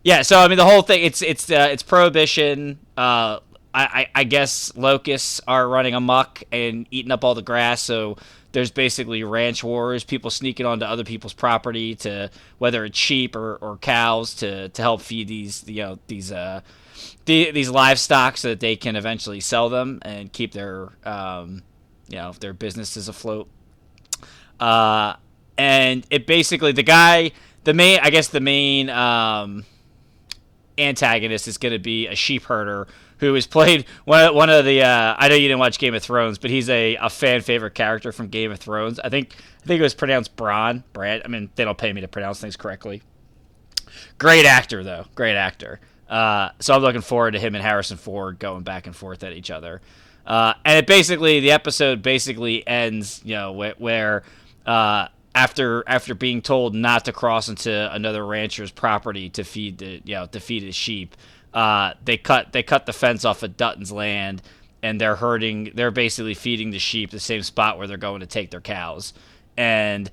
yeah. 0.03 0.21
So 0.21 0.39
I 0.39 0.47
mean, 0.47 0.57
the 0.57 0.65
whole 0.65 0.81
thing 0.81 1.03
it's 1.03 1.21
it's 1.21 1.49
uh, 1.49 1.69
it's 1.71 1.83
prohibition. 1.83 2.79
Uh, 2.97 3.39
I, 3.73 3.83
I 3.83 4.07
I 4.15 4.23
guess 4.23 4.75
locusts 4.75 5.41
are 5.47 5.67
running 5.67 5.93
amok 5.93 6.43
and 6.51 6.87
eating 6.91 7.11
up 7.11 7.23
all 7.23 7.35
the 7.35 7.41
grass. 7.41 7.81
So 7.81 8.17
there's 8.51 8.71
basically 8.71 9.23
ranch 9.23 9.63
wars, 9.63 10.03
people 10.03 10.31
sneaking 10.31 10.65
onto 10.65 10.85
other 10.85 11.03
people's 11.03 11.33
property 11.33 11.95
to 11.95 12.31
whether 12.57 12.83
it's 12.85 12.97
sheep 12.97 13.35
or, 13.35 13.55
or 13.57 13.77
cows 13.77 14.33
to 14.35 14.69
to 14.69 14.81
help 14.81 15.01
feed 15.01 15.27
these 15.27 15.67
you 15.67 15.83
know 15.83 15.99
these 16.07 16.31
uh 16.31 16.61
the, 17.25 17.51
these 17.51 17.69
livestock 17.69 18.37
so 18.37 18.49
that 18.49 18.59
they 18.59 18.75
can 18.75 18.95
eventually 18.95 19.39
sell 19.39 19.69
them 19.69 19.99
and 20.01 20.33
keep 20.33 20.51
their 20.51 20.89
um 21.05 21.61
you 22.09 22.17
know 22.17 22.29
if 22.29 22.39
their 22.39 22.53
business 22.53 22.97
is 22.97 23.07
afloat. 23.07 23.49
Uh, 24.59 25.15
and 25.57 26.05
it 26.09 26.27
basically 26.27 26.71
the 26.71 26.83
guy, 26.83 27.31
the 27.63 27.73
main, 27.73 27.99
I 28.01 28.09
guess 28.09 28.27
the 28.27 28.39
main 28.39 28.89
um, 28.89 29.65
antagonist 30.77 31.47
is 31.47 31.57
going 31.57 31.73
to 31.73 31.79
be 31.79 32.07
a 32.07 32.15
sheep 32.15 32.43
herder 32.43 32.87
who 33.19 33.35
is 33.35 33.45
played 33.45 33.85
one 34.05 34.25
of, 34.25 34.35
one 34.35 34.49
of 34.49 34.65
the. 34.65 34.81
Uh, 34.81 35.15
I 35.17 35.27
know 35.27 35.35
you 35.35 35.47
didn't 35.47 35.59
watch 35.59 35.77
Game 35.77 35.93
of 35.93 36.01
Thrones, 36.01 36.37
but 36.37 36.49
he's 36.49 36.69
a, 36.69 36.95
a 36.95 37.09
fan 37.09 37.41
favorite 37.41 37.75
character 37.75 38.11
from 38.11 38.27
Game 38.27 38.51
of 38.51 38.59
Thrones. 38.59 38.99
I 38.99 39.09
think 39.09 39.35
I 39.63 39.65
think 39.65 39.79
it 39.79 39.83
was 39.83 39.93
pronounced 39.93 40.35
Bran. 40.35 40.83
Brad. 40.93 41.21
I 41.23 41.27
mean, 41.27 41.49
they 41.55 41.65
don't 41.65 41.77
pay 41.77 41.93
me 41.93 42.01
to 42.01 42.07
pronounce 42.07 42.39
things 42.39 42.55
correctly. 42.55 43.03
Great 44.17 44.45
actor 44.45 44.83
though, 44.83 45.05
great 45.15 45.35
actor. 45.35 45.79
Uh, 46.07 46.49
so 46.59 46.73
I'm 46.73 46.81
looking 46.81 47.01
forward 47.01 47.31
to 47.31 47.39
him 47.39 47.53
and 47.53 47.63
Harrison 47.63 47.97
Ford 47.97 48.39
going 48.39 48.63
back 48.63 48.87
and 48.87 48.95
forth 48.95 49.23
at 49.23 49.33
each 49.33 49.51
other. 49.51 49.81
Uh, 50.25 50.53
and 50.63 50.77
it 50.77 50.87
basically 50.87 51.39
the 51.39 51.51
episode 51.51 52.01
basically 52.01 52.65
ends, 52.67 53.21
you 53.23 53.35
know, 53.35 53.51
where, 53.51 53.73
where 53.77 54.23
uh, 54.65 55.07
after 55.33 55.83
after 55.87 56.13
being 56.13 56.41
told 56.41 56.75
not 56.75 57.05
to 57.05 57.11
cross 57.11 57.49
into 57.49 57.93
another 57.93 58.25
rancher's 58.25 58.71
property 58.71 59.29
to 59.29 59.43
feed 59.43 59.77
the 59.79 60.01
you 60.03 60.15
know 60.15 60.25
to 60.27 60.39
feed 60.39 60.63
his 60.63 60.75
sheep, 60.75 61.15
uh, 61.53 61.93
they 62.05 62.17
cut 62.17 62.51
they 62.51 62.63
cut 62.63 62.85
the 62.85 62.93
fence 62.93 63.25
off 63.25 63.41
of 63.43 63.57
Dutton's 63.57 63.91
land, 63.91 64.41
and 64.83 64.99
they're 64.99 65.15
herding. 65.15 65.71
They're 65.73 65.91
basically 65.91 66.33
feeding 66.33 66.71
the 66.71 66.79
sheep 66.79 67.11
the 67.11 67.19
same 67.19 67.43
spot 67.43 67.77
where 67.77 67.87
they're 67.87 67.97
going 67.97 68.19
to 68.19 68.27
take 68.27 68.51
their 68.51 68.61
cows, 68.61 69.13
and 69.57 70.09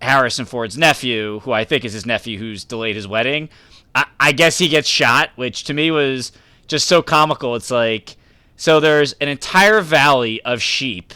Harrison 0.00 0.44
Ford's 0.44 0.78
nephew, 0.78 1.40
who 1.40 1.52
I 1.52 1.64
think 1.64 1.84
is 1.84 1.92
his 1.92 2.06
nephew 2.06 2.38
who's 2.38 2.64
delayed 2.64 2.96
his 2.96 3.08
wedding, 3.08 3.48
I, 3.94 4.06
I 4.20 4.32
guess 4.32 4.58
he 4.58 4.68
gets 4.68 4.88
shot, 4.88 5.30
which 5.36 5.64
to 5.64 5.74
me 5.74 5.90
was 5.90 6.32
just 6.66 6.86
so 6.86 7.02
comical. 7.02 7.56
It's 7.56 7.70
like, 7.70 8.16
so 8.58 8.80
there's 8.80 9.14
an 9.14 9.28
entire 9.28 9.80
valley 9.80 10.42
of 10.42 10.60
sheep 10.60 11.14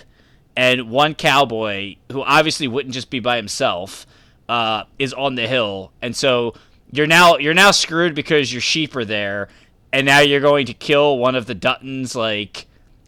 and 0.56 0.88
one 0.90 1.14
cowboy 1.14 1.96
who 2.10 2.22
obviously 2.22 2.68
wouldn't 2.68 2.94
just 2.94 3.10
be 3.10 3.20
by 3.20 3.36
himself 3.36 4.06
uh, 4.48 4.84
is 4.98 5.12
on 5.12 5.34
the 5.34 5.46
hill, 5.46 5.92
and 6.00 6.14
so 6.14 6.54
you're 6.90 7.06
now 7.06 7.38
you're 7.38 7.52
now 7.52 7.70
screwed 7.70 8.14
because 8.14 8.52
your 8.52 8.60
sheep 8.60 8.94
are 8.94 9.04
there, 9.04 9.48
and 9.92 10.06
now 10.06 10.20
you're 10.20 10.40
going 10.40 10.66
to 10.66 10.74
kill 10.74 11.18
one 11.18 11.34
of 11.34 11.46
the 11.46 11.54
Duttons 11.54 12.14
like 12.14 12.66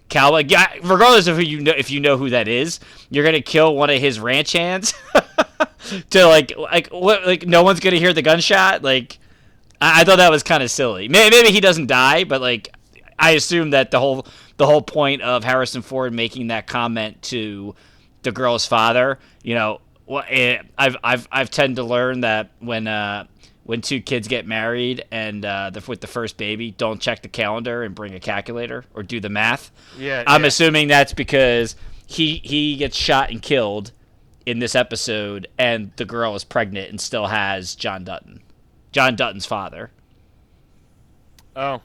cowboy. 0.09 0.43
Regardless 0.83 1.27
of 1.27 1.37
who 1.37 1.43
you 1.43 1.61
know, 1.61 1.73
if 1.77 1.91
you 1.91 2.01
know 2.01 2.17
who 2.17 2.31
that 2.31 2.49
is, 2.49 2.81
you're 3.11 3.25
gonna 3.25 3.41
kill 3.41 3.77
one 3.77 3.91
of 3.91 4.01
his 4.01 4.19
ranch 4.19 4.53
hands 4.53 4.95
to 6.11 6.27
like 6.27 6.57
like 6.57 6.89
what 6.89 7.27
like 7.27 7.47
no 7.47 7.63
one's 7.63 7.81
gonna 7.81 7.97
hear 7.97 8.13
the 8.13 8.23
gunshot. 8.23 8.83
Like 8.83 9.19
I, 9.81 10.03
thought 10.05 10.17
that 10.17 10.31
was 10.31 10.43
kind 10.43 10.63
of 10.63 10.71
silly. 10.71 11.09
Maybe 11.09 11.51
he 11.51 11.61
doesn't 11.61 11.87
die, 11.87 12.25
but 12.25 12.41
like 12.41 12.75
I 13.19 13.33
assume 13.33 13.71
that 13.71 13.91
the 13.91 14.01
whole 14.01 14.27
the 14.57 14.67
whole 14.67 14.83
point 14.83 15.23
of 15.23 15.45
Harrison 15.45 15.83
Ford 15.83 16.13
making 16.13 16.49
that 16.49 16.67
comment 16.67 17.23
to 17.23 17.75
the 18.23 18.33
girl's 18.33 18.67
father, 18.67 19.19
you 19.43 19.55
know, 19.55 19.81
what 20.05 20.27
eh, 20.29 20.59
I've 20.77 20.97
I've 21.03 21.29
I've 21.31 21.51
tend 21.51 21.77
to 21.77 21.85
learn 21.85 22.21
that 22.21 22.51
when 22.61 22.87
uh 22.87 23.27
when 23.65 23.81
two 23.81 24.01
kids 24.01 24.29
get 24.29 24.47
married 24.47 25.05
and 25.11 25.45
uh, 25.45 25.71
the, 25.71 25.83
with 25.89 26.01
the 26.03 26.07
first 26.07 26.37
baby, 26.37 26.71
don't 26.71 27.01
check 27.01 27.23
the 27.23 27.29
calendar 27.29 27.83
and 27.83 27.95
bring 27.95 28.15
a 28.15 28.21
calculator 28.21 28.85
or 28.95 29.03
do 29.03 29.21
the 29.21 29.31
math. 29.31 29.71
Yeah, 29.99 30.23
I'm 30.27 30.43
yeah. 30.43 30.49
assuming 30.49 30.89
that's 30.89 31.15
because 31.15 31.75
he 32.07 32.43
he 32.45 32.77
gets 32.77 32.97
shot 32.97 33.31
and 33.31 33.41
killed 33.41 33.93
in 34.47 34.59
this 34.59 34.75
episode, 34.75 35.49
and 35.59 35.93
the 35.97 36.05
girl 36.05 36.35
is 36.35 36.45
pregnant 36.45 36.91
and 36.91 37.01
still 37.01 37.27
has 37.27 37.75
John 37.75 38.05
Dutton, 38.05 38.43
John 38.93 39.17
Dutton's 39.17 39.47
father. 39.47 39.91
Oh, 41.57 41.81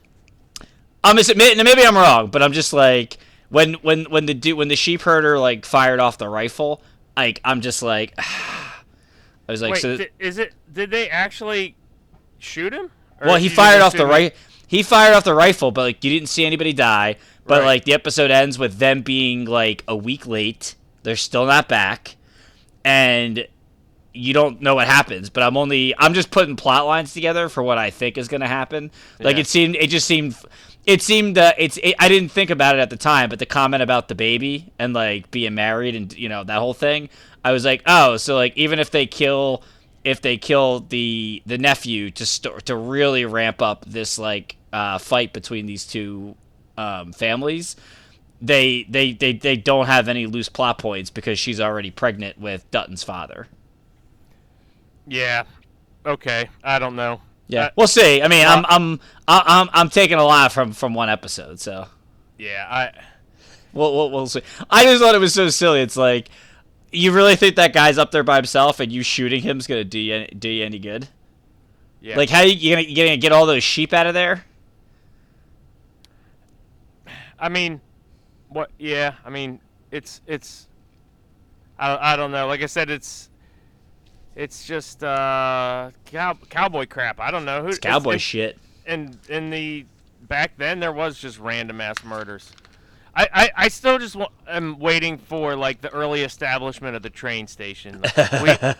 I'm 1.03 1.15
just, 1.17 1.35
may- 1.35 1.55
maybe 1.55 1.83
I'm 1.85 1.95
wrong, 1.95 2.27
but 2.27 2.41
I'm 2.43 2.51
just 2.53 2.73
like 2.73 3.17
when 3.49 3.75
when 3.75 4.05
when 4.05 4.25
the 4.25 4.33
dude 4.33 4.57
when 4.57 4.67
the 4.67 4.75
sheep 4.75 5.01
herder 5.01 5.39
like 5.39 5.65
fired 5.65 5.99
off 5.99 6.17
the 6.17 6.27
rifle, 6.29 6.81
like 7.15 7.39
I'm 7.45 7.61
just 7.61 7.81
like 7.81 8.13
I 8.17 9.51
was 9.51 9.61
like 9.61 9.73
wait, 9.73 9.81
so. 9.81 9.97
di- 9.97 10.09
is 10.19 10.37
it? 10.37 10.53
Did 10.71 10.91
they 10.91 11.09
actually 11.09 11.75
shoot 12.37 12.73
him? 12.73 12.91
Well, 13.23 13.37
he 13.37 13.49
fired 13.49 13.81
off 13.81 13.93
the 13.95 14.05
right. 14.05 14.35
He 14.67 14.83
fired 14.83 15.13
off 15.15 15.23
the 15.23 15.33
rifle, 15.33 15.71
but 15.71 15.81
like 15.81 16.03
you 16.03 16.11
didn't 16.11 16.29
see 16.29 16.45
anybody 16.45 16.73
die. 16.73 17.15
But 17.45 17.61
Right. 17.61 17.65
like 17.65 17.85
the 17.85 17.93
episode 17.93 18.29
ends 18.29 18.59
with 18.59 18.77
them 18.77 19.01
being 19.01 19.45
like 19.45 19.83
a 19.87 19.95
week 19.95 20.27
late. 20.27 20.75
They're 21.03 21.15
still 21.15 21.45
not 21.47 21.67
back, 21.67 22.15
and 22.85 23.47
you 24.13 24.33
don't 24.33 24.61
know 24.61 24.75
what 24.75 24.87
happens. 24.87 25.29
But 25.29 25.43
I'm 25.43 25.57
only 25.57 25.95
I'm 25.97 26.13
just 26.13 26.29
putting 26.31 26.55
plot 26.55 26.85
lines 26.85 27.13
together 27.13 27.49
for 27.49 27.63
what 27.63 27.77
I 27.77 27.89
think 27.89 28.17
is 28.17 28.27
going 28.27 28.41
to 28.41 28.47
happen. 28.47 28.91
Like 29.19 29.35
Yeah. 29.37 29.41
it 29.41 29.47
seemed, 29.47 29.75
it 29.77 29.87
just 29.87 30.05
seemed, 30.07 30.35
it 30.89 31.03
seemed. 31.03 31.37
Uh, 31.37 31.53
it's. 31.57 31.77
It, 31.77 31.93
I 31.99 32.09
didn't 32.09 32.29
think 32.29 32.49
about 32.49 32.75
it 32.75 32.79
at 32.79 32.89
the 32.89 32.97
time, 32.97 33.29
but 33.29 33.37
the 33.37 33.45
comment 33.45 33.83
about 33.83 34.07
the 34.07 34.15
baby 34.15 34.73
and 34.79 34.93
like 34.93 35.29
being 35.29 35.53
married 35.53 35.95
and 35.95 36.11
you 36.17 36.27
know 36.29 36.43
that 36.43 36.57
whole 36.57 36.73
thing, 36.73 37.09
I 37.45 37.51
was 37.51 37.63
like, 37.63 37.83
oh, 37.85 38.17
so 38.17 38.33
like 38.35 38.57
even 38.57 38.79
if 38.79 38.89
they 38.89 39.05
kill 39.05 39.63
if 40.03 40.21
they 40.21 40.37
kill 40.37 40.79
the 40.79 41.43
the 41.45 41.59
nephew 41.59 42.09
to 42.11 42.25
st- 42.25 42.65
to 42.65 42.75
really 42.75 43.23
ramp 43.25 43.61
up 43.61 43.85
this 43.85 44.17
like 44.17 44.55
uh, 44.73 44.97
fight 44.97 45.31
between 45.31 45.67
these 45.67 45.85
two 45.85 46.35
um, 46.75 47.13
families, 47.13 47.75
they, 48.41 48.83
they 48.89 49.13
they 49.13 49.33
they 49.33 49.57
don't 49.57 49.85
have 49.85 50.07
any 50.07 50.25
loose 50.25 50.49
plot 50.49 50.79
points 50.79 51.11
because 51.11 51.37
she's 51.37 51.61
already 51.61 51.91
pregnant 51.91 52.39
with 52.39 52.69
Dutton's 52.71 53.03
father. 53.03 53.47
Yeah. 55.05 55.43
Okay. 56.03 56.49
I 56.63 56.79
don't 56.79 56.95
know. 56.95 57.21
Yeah, 57.49 57.65
Uh, 57.65 57.69
we'll 57.75 57.87
see. 57.87 58.21
I 58.21 58.27
mean, 58.29 58.45
well- 58.45 58.63
I'm 58.65 58.65
I'm 58.69 58.99
I'm 59.27 59.69
I'm 59.73 59.89
taking 59.89 60.17
a 60.17 60.23
lot 60.23 60.51
from 60.53 60.71
from 60.71 60.93
one 60.93 61.09
episode, 61.09 61.59
so 61.59 61.87
Yeah. 62.37 62.65
I. 62.69 62.91
we'll, 63.73 63.93
we'll 63.93 64.11
we'll 64.11 64.27
see. 64.27 64.41
I 64.69 64.83
just 64.85 65.01
thought 65.01 65.15
it 65.15 65.19
was 65.19 65.33
so 65.33 65.49
silly. 65.49 65.81
It's 65.81 65.97
like. 65.97 66.29
You 66.91 67.11
really 67.11 67.35
think 67.35 67.55
that 67.57 67.71
guy's 67.71 67.99
up 67.99 68.09
there 68.09 68.23
by 68.23 68.37
himself, 68.37 68.79
and 68.79 68.91
you 68.91 69.03
shooting 69.03 69.43
him 69.43 69.59
is 69.59 69.67
gonna 69.67 69.83
do 69.83 69.99
you 69.99 70.15
any, 70.15 70.25
do 70.27 70.49
you 70.49 70.65
any 70.65 70.79
good? 70.79 71.07
Yeah. 72.01 72.17
Like, 72.17 72.31
how 72.31 72.41
you, 72.41 72.53
you 72.53 72.75
gonna 72.75 72.87
you 72.87 72.95
gonna 72.95 73.15
get 73.17 73.31
all 73.31 73.45
those 73.45 73.63
sheep 73.63 73.93
out 73.93 74.07
of 74.07 74.15
there? 74.15 74.43
I 77.39 77.49
mean, 77.49 77.79
what? 78.49 78.71
Yeah. 78.79 79.13
I 79.23 79.29
mean, 79.29 79.59
it's 79.91 80.21
it's. 80.27 80.67
I, 81.77 82.13
I 82.13 82.15
don't 82.15 82.31
know. 82.31 82.47
Like 82.47 82.61
I 82.61 82.65
said, 82.65 82.89
it's 82.89 83.28
it's 84.39 84.65
just 84.65 85.03
uh 85.03 85.91
cow, 86.05 86.37
cowboy 86.49 86.85
crap. 86.87 87.19
I 87.19 87.29
don't 87.31 87.45
know 87.45 87.61
who 87.61 87.67
It's 87.69 87.79
cowboy 87.79 88.11
it's- 88.11 88.21
shit. 88.21 88.57
and 88.85 89.17
in 89.27 89.49
the 89.49 89.85
back 90.27 90.57
then 90.57 90.79
there 90.79 90.93
was 90.93 91.19
just 91.19 91.39
random 91.39 91.81
ass 91.81 92.03
murders. 92.03 92.51
I, 93.15 93.27
I, 93.33 93.51
I 93.55 93.67
still 93.69 93.97
just 93.97 94.15
wa- 94.15 94.29
am 94.47 94.79
waiting 94.79 95.17
for 95.17 95.55
like 95.55 95.81
the 95.81 95.89
early 95.89 96.21
establishment 96.21 96.95
of 96.95 97.01
the 97.01 97.09
train 97.09 97.47
station. 97.47 98.01
Like, 98.01 98.31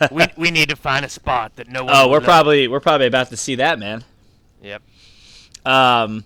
we, 0.12 0.16
we 0.16 0.26
we 0.38 0.51
need 0.51 0.70
to 0.70 0.76
find 0.76 1.03
a 1.03 1.10
spot 1.10 1.55
that 1.57 1.68
no 1.68 1.84
one. 1.84 1.93
Oh, 1.95 2.07
we're 2.10 2.20
know. 2.20 2.26
probably 2.26 2.68
we're 2.68 2.80
probably 2.80 3.07
about 3.07 3.30
to 3.30 3.38
see 3.38 3.55
that, 3.55 3.80
man. 3.80 4.03
Yep. 4.62 4.82
Um, 5.66 6.24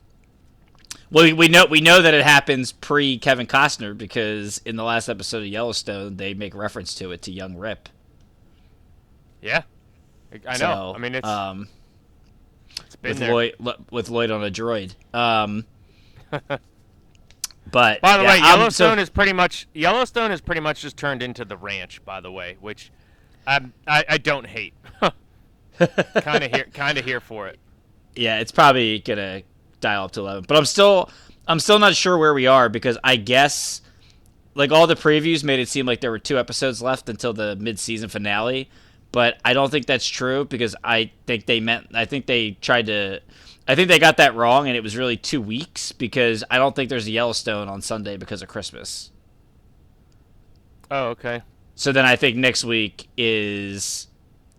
well, 1.11 1.23
we, 1.23 1.33
we 1.33 1.47
know 1.47 1.65
we 1.65 1.79
know 1.81 2.01
that 2.01 2.13
it 2.13 2.23
happens 2.23 2.71
pre 2.73 3.17
Kevin 3.17 3.47
Costner 3.47 3.97
because 3.97 4.59
in 4.65 4.75
the 4.75 4.83
last 4.83 5.07
episode 5.09 5.37
of 5.43 5.47
Yellowstone 5.47 6.17
they 6.17 6.33
make 6.33 6.53
reference 6.53 6.93
to 6.95 7.11
it 7.11 7.21
to 7.23 7.31
young 7.31 7.55
Rip. 7.55 7.89
Yeah. 9.43 9.63
I- 10.47 10.53
know. 10.53 10.57
So, 10.57 10.93
I 10.95 10.97
mean, 10.97 11.15
it's 11.15 11.27
um, 11.27 11.67
it's 12.79 12.97
with 13.01 13.19
there. 13.19 13.31
Lloyd 13.31 13.55
lo- 13.59 13.85
with 13.91 14.09
Lloyd 14.09 14.31
on 14.31 14.43
a 14.43 14.49
droid. 14.49 14.95
Um, 15.13 15.65
but 16.31 18.01
By 18.01 18.17
the 18.17 18.23
yeah, 18.23 18.29
way, 18.29 18.37
Yellowstone 18.39 18.97
so, 18.97 19.01
is 19.01 19.09
pretty 19.09 19.33
much 19.33 19.67
Yellowstone 19.73 20.31
is 20.31 20.41
pretty 20.41 20.61
much 20.61 20.81
just 20.81 20.97
turned 20.97 21.21
into 21.21 21.45
the 21.45 21.57
ranch. 21.57 22.03
By 22.03 22.21
the 22.21 22.31
way, 22.31 22.57
which 22.61 22.91
I'm, 23.45 23.73
I 23.87 24.05
I 24.09 24.17
don't 24.17 24.47
hate. 24.47 24.73
kind 25.79 26.43
of 26.43 26.51
here 26.51 26.65
kind 26.73 26.97
of 26.97 27.05
here 27.05 27.19
for 27.19 27.47
it. 27.47 27.59
yeah, 28.15 28.39
it's 28.39 28.51
probably 28.51 28.99
gonna 28.99 29.43
dial 29.81 30.05
up 30.05 30.11
to 30.11 30.21
eleven. 30.21 30.45
But 30.47 30.57
I'm 30.57 30.65
still 30.65 31.09
I'm 31.47 31.59
still 31.59 31.79
not 31.79 31.95
sure 31.95 32.17
where 32.17 32.33
we 32.33 32.47
are 32.47 32.69
because 32.69 32.97
I 33.03 33.17
guess 33.17 33.81
like 34.55 34.71
all 34.71 34.87
the 34.87 34.95
previews 34.95 35.43
made 35.43 35.59
it 35.59 35.67
seem 35.67 35.85
like 35.85 36.01
there 36.01 36.11
were 36.11 36.19
two 36.19 36.37
episodes 36.37 36.81
left 36.81 37.09
until 37.09 37.33
the 37.33 37.55
mid-season 37.55 38.07
finale, 38.09 38.69
but 39.13 39.39
I 39.45 39.53
don't 39.53 39.69
think 39.69 39.85
that's 39.85 40.07
true 40.07 40.43
because 40.43 40.75
I 40.83 41.11
think 41.27 41.45
they 41.45 41.61
meant 41.61 41.87
I 41.93 42.03
think 42.03 42.25
they 42.25 42.51
tried 42.51 42.87
to 42.87 43.21
I 43.65 43.75
think 43.75 43.87
they 43.87 43.99
got 43.99 44.17
that 44.17 44.35
wrong 44.35 44.67
and 44.67 44.75
it 44.75 44.83
was 44.83 44.97
really 44.97 45.15
2 45.15 45.39
weeks 45.39 45.93
because 45.93 46.43
I 46.51 46.57
don't 46.57 46.75
think 46.75 46.89
there's 46.89 47.07
a 47.07 47.11
Yellowstone 47.11 47.69
on 47.69 47.81
Sunday 47.81 48.17
because 48.17 48.41
of 48.41 48.49
Christmas. 48.49 49.11
Oh, 50.91 51.09
okay. 51.09 51.43
So 51.75 51.93
then 51.93 52.05
I 52.05 52.17
think 52.17 52.35
next 52.35 52.65
week 52.65 53.07
is 53.15 54.07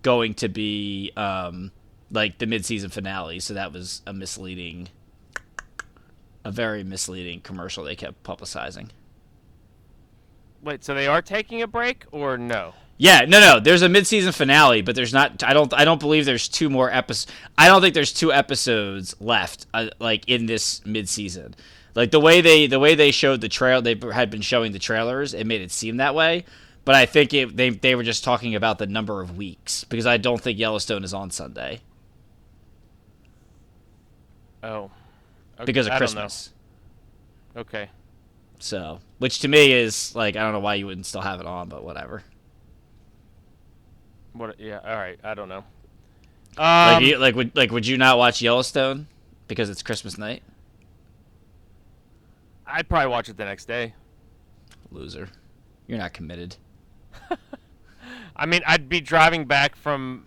going 0.03 0.35
to 0.35 0.49
be 0.49 1.13
um, 1.17 1.71
like 2.11 2.39
the 2.39 2.47
mid-season 2.47 2.91
finale. 2.91 3.41
So 3.41 3.55
that 3.55 3.73
was 3.73 4.03
a 4.07 4.13
misleading, 4.13 4.89
a 6.45 6.51
very 6.51 6.83
misleading 6.83 7.41
commercial 7.41 7.85
they 7.85 7.97
kept 7.97 8.23
publicizing. 8.23 8.89
Wait, 10.63 10.83
so 10.83 10.95
they 10.95 11.07
are 11.07 11.21
taking 11.21 11.61
a 11.61 11.67
break 11.67 12.05
or 12.11 12.39
no? 12.39 12.73
Yeah, 12.97 13.25
no, 13.27 13.41
no. 13.41 13.61
There's 13.61 13.83
a 13.83 13.89
mid-season 13.89 14.33
finale, 14.33 14.83
but 14.83 14.95
there's 14.95 15.13
not. 15.13 15.43
I 15.43 15.53
don't. 15.53 15.73
I 15.75 15.85
don't 15.85 16.01
believe 16.01 16.25
there's 16.27 16.49
two 16.49 16.71
more 16.71 16.93
episodes. 16.93 17.33
I 17.59 17.67
don't 17.67 17.81
think 17.81 17.95
there's 17.95 18.13
two 18.13 18.33
episodes 18.33 19.17
left, 19.21 19.67
uh, 19.75 19.89
like 19.99 20.29
in 20.29 20.47
this 20.47 20.85
mid-season. 20.87 21.55
Like 21.95 22.13
the 22.13 22.21
way 22.21 22.41
they 22.41 22.67
the 22.67 22.79
way 22.79 22.95
they 22.95 23.11
showed 23.11 23.41
the 23.41 23.49
trail, 23.49 23.83
they 23.83 23.99
had 24.13 24.31
been 24.31 24.43
showing 24.43 24.73
the 24.73 24.79
trailers. 24.79 25.35
It 25.35 25.47
made 25.47 25.61
it 25.61 25.73
seem 25.73 25.97
that 25.97 26.15
way, 26.15 26.45
but 26.85 26.95
I 26.95 27.07
think 27.07 27.35
it, 27.35 27.57
they 27.57 27.71
they 27.71 27.95
were 27.95 28.05
just 28.05 28.23
talking 28.23 28.55
about 28.55 28.79
the 28.79 28.87
number 28.87 29.21
of 29.21 29.37
weeks 29.37 29.85
because 29.85 30.07
I 30.07 30.17
don't 30.17 30.41
think 30.41 30.59
Yellowstone 30.59 31.03
is 31.03 31.15
on 31.15 31.31
Sunday 31.31 31.81
Oh. 34.65 34.91
Okay, 35.57 35.67
because 35.67 35.87
of. 35.87 35.93
Christmas. 35.97 36.51
Okay. 37.57 37.91
So, 38.59 39.01
which 39.19 39.41
to 39.41 39.49
me 39.49 39.73
is 39.73 40.15
like 40.17 40.37
I 40.37 40.41
don't 40.41 40.53
know 40.53 40.61
why 40.61 40.77
you 40.77 40.87
wouldn't 40.87 41.07
still 41.07 41.21
have 41.21 41.39
it 41.39 41.47
on, 41.47 41.69
but 41.69 41.85
whatever. 41.85 42.23
What? 44.35 44.61
Yeah. 44.61 44.81
All 44.85 44.97
right. 44.97 45.19
I 45.25 45.33
don't 45.35 45.49
know. 45.49 45.65
Like, 46.59 46.97
Um, 46.99 47.03
you, 47.03 47.17
like 47.19 47.35
would 47.35 47.57
like 47.57 47.71
would 47.73 47.87
you 47.87 47.97
not 47.97 48.19
watch 48.19 48.41
Yellowstone 48.43 49.07
because 49.49 49.71
it's 49.71 49.83
Christmas 49.83 50.19
night? 50.19 50.43
I'd 52.67 52.89
probably 52.89 53.09
watch 53.09 53.29
it 53.29 53.37
the 53.37 53.45
next 53.45 53.67
day. 53.67 53.95
Loser, 54.91 55.29
you're 55.87 55.99
not 55.99 56.13
committed. 56.13 56.57
I 58.37 58.47
mean, 58.47 58.63
I'd 58.67 58.89
be 58.89 59.01
driving 59.01 59.45
back 59.45 59.77
from 59.77 60.27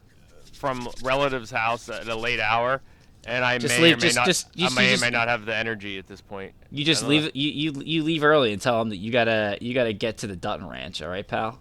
from 0.54 0.90
relatives' 1.04 1.52
house 1.52 1.88
at 1.90 2.08
a 2.08 2.16
late 2.16 2.40
hour, 2.40 2.82
and 3.26 3.46
I 3.46 3.58
Just 3.58 3.78
may 3.78 3.84
leave- 3.84 3.94
or 3.94 3.98
may 3.98 4.02
just- 4.08 4.16
not. 4.16 4.26
just- 4.26 4.48
you- 4.56 4.68
I 4.68 4.70
may 4.72 4.92
just- 4.92 5.02
may 5.04 5.10
not 5.10 5.28
have 5.28 5.46
the 5.46 5.56
energy 5.56 5.98
at 5.98 6.08
this 6.08 6.20
point. 6.22 6.54
You 6.72 6.84
just 6.84 7.04
leave 7.04 7.24
know. 7.24 7.32
you, 7.34 7.52
you 7.74 7.82
you 7.86 8.04
leave 8.04 8.24
early 8.24 8.52
and 8.54 8.62
tell 8.62 8.80
them 8.80 8.90
that 8.90 8.98
you 8.98 9.12
gotta 9.12 9.58
you 9.62 9.74
gotta 9.74 9.94
get 9.94 10.18
to 10.20 10.28
the 10.28 10.36
Dutton 10.36 10.68
Ranch. 10.68 11.02
All 11.02 11.10
right, 11.10 11.28
pal. 11.28 11.60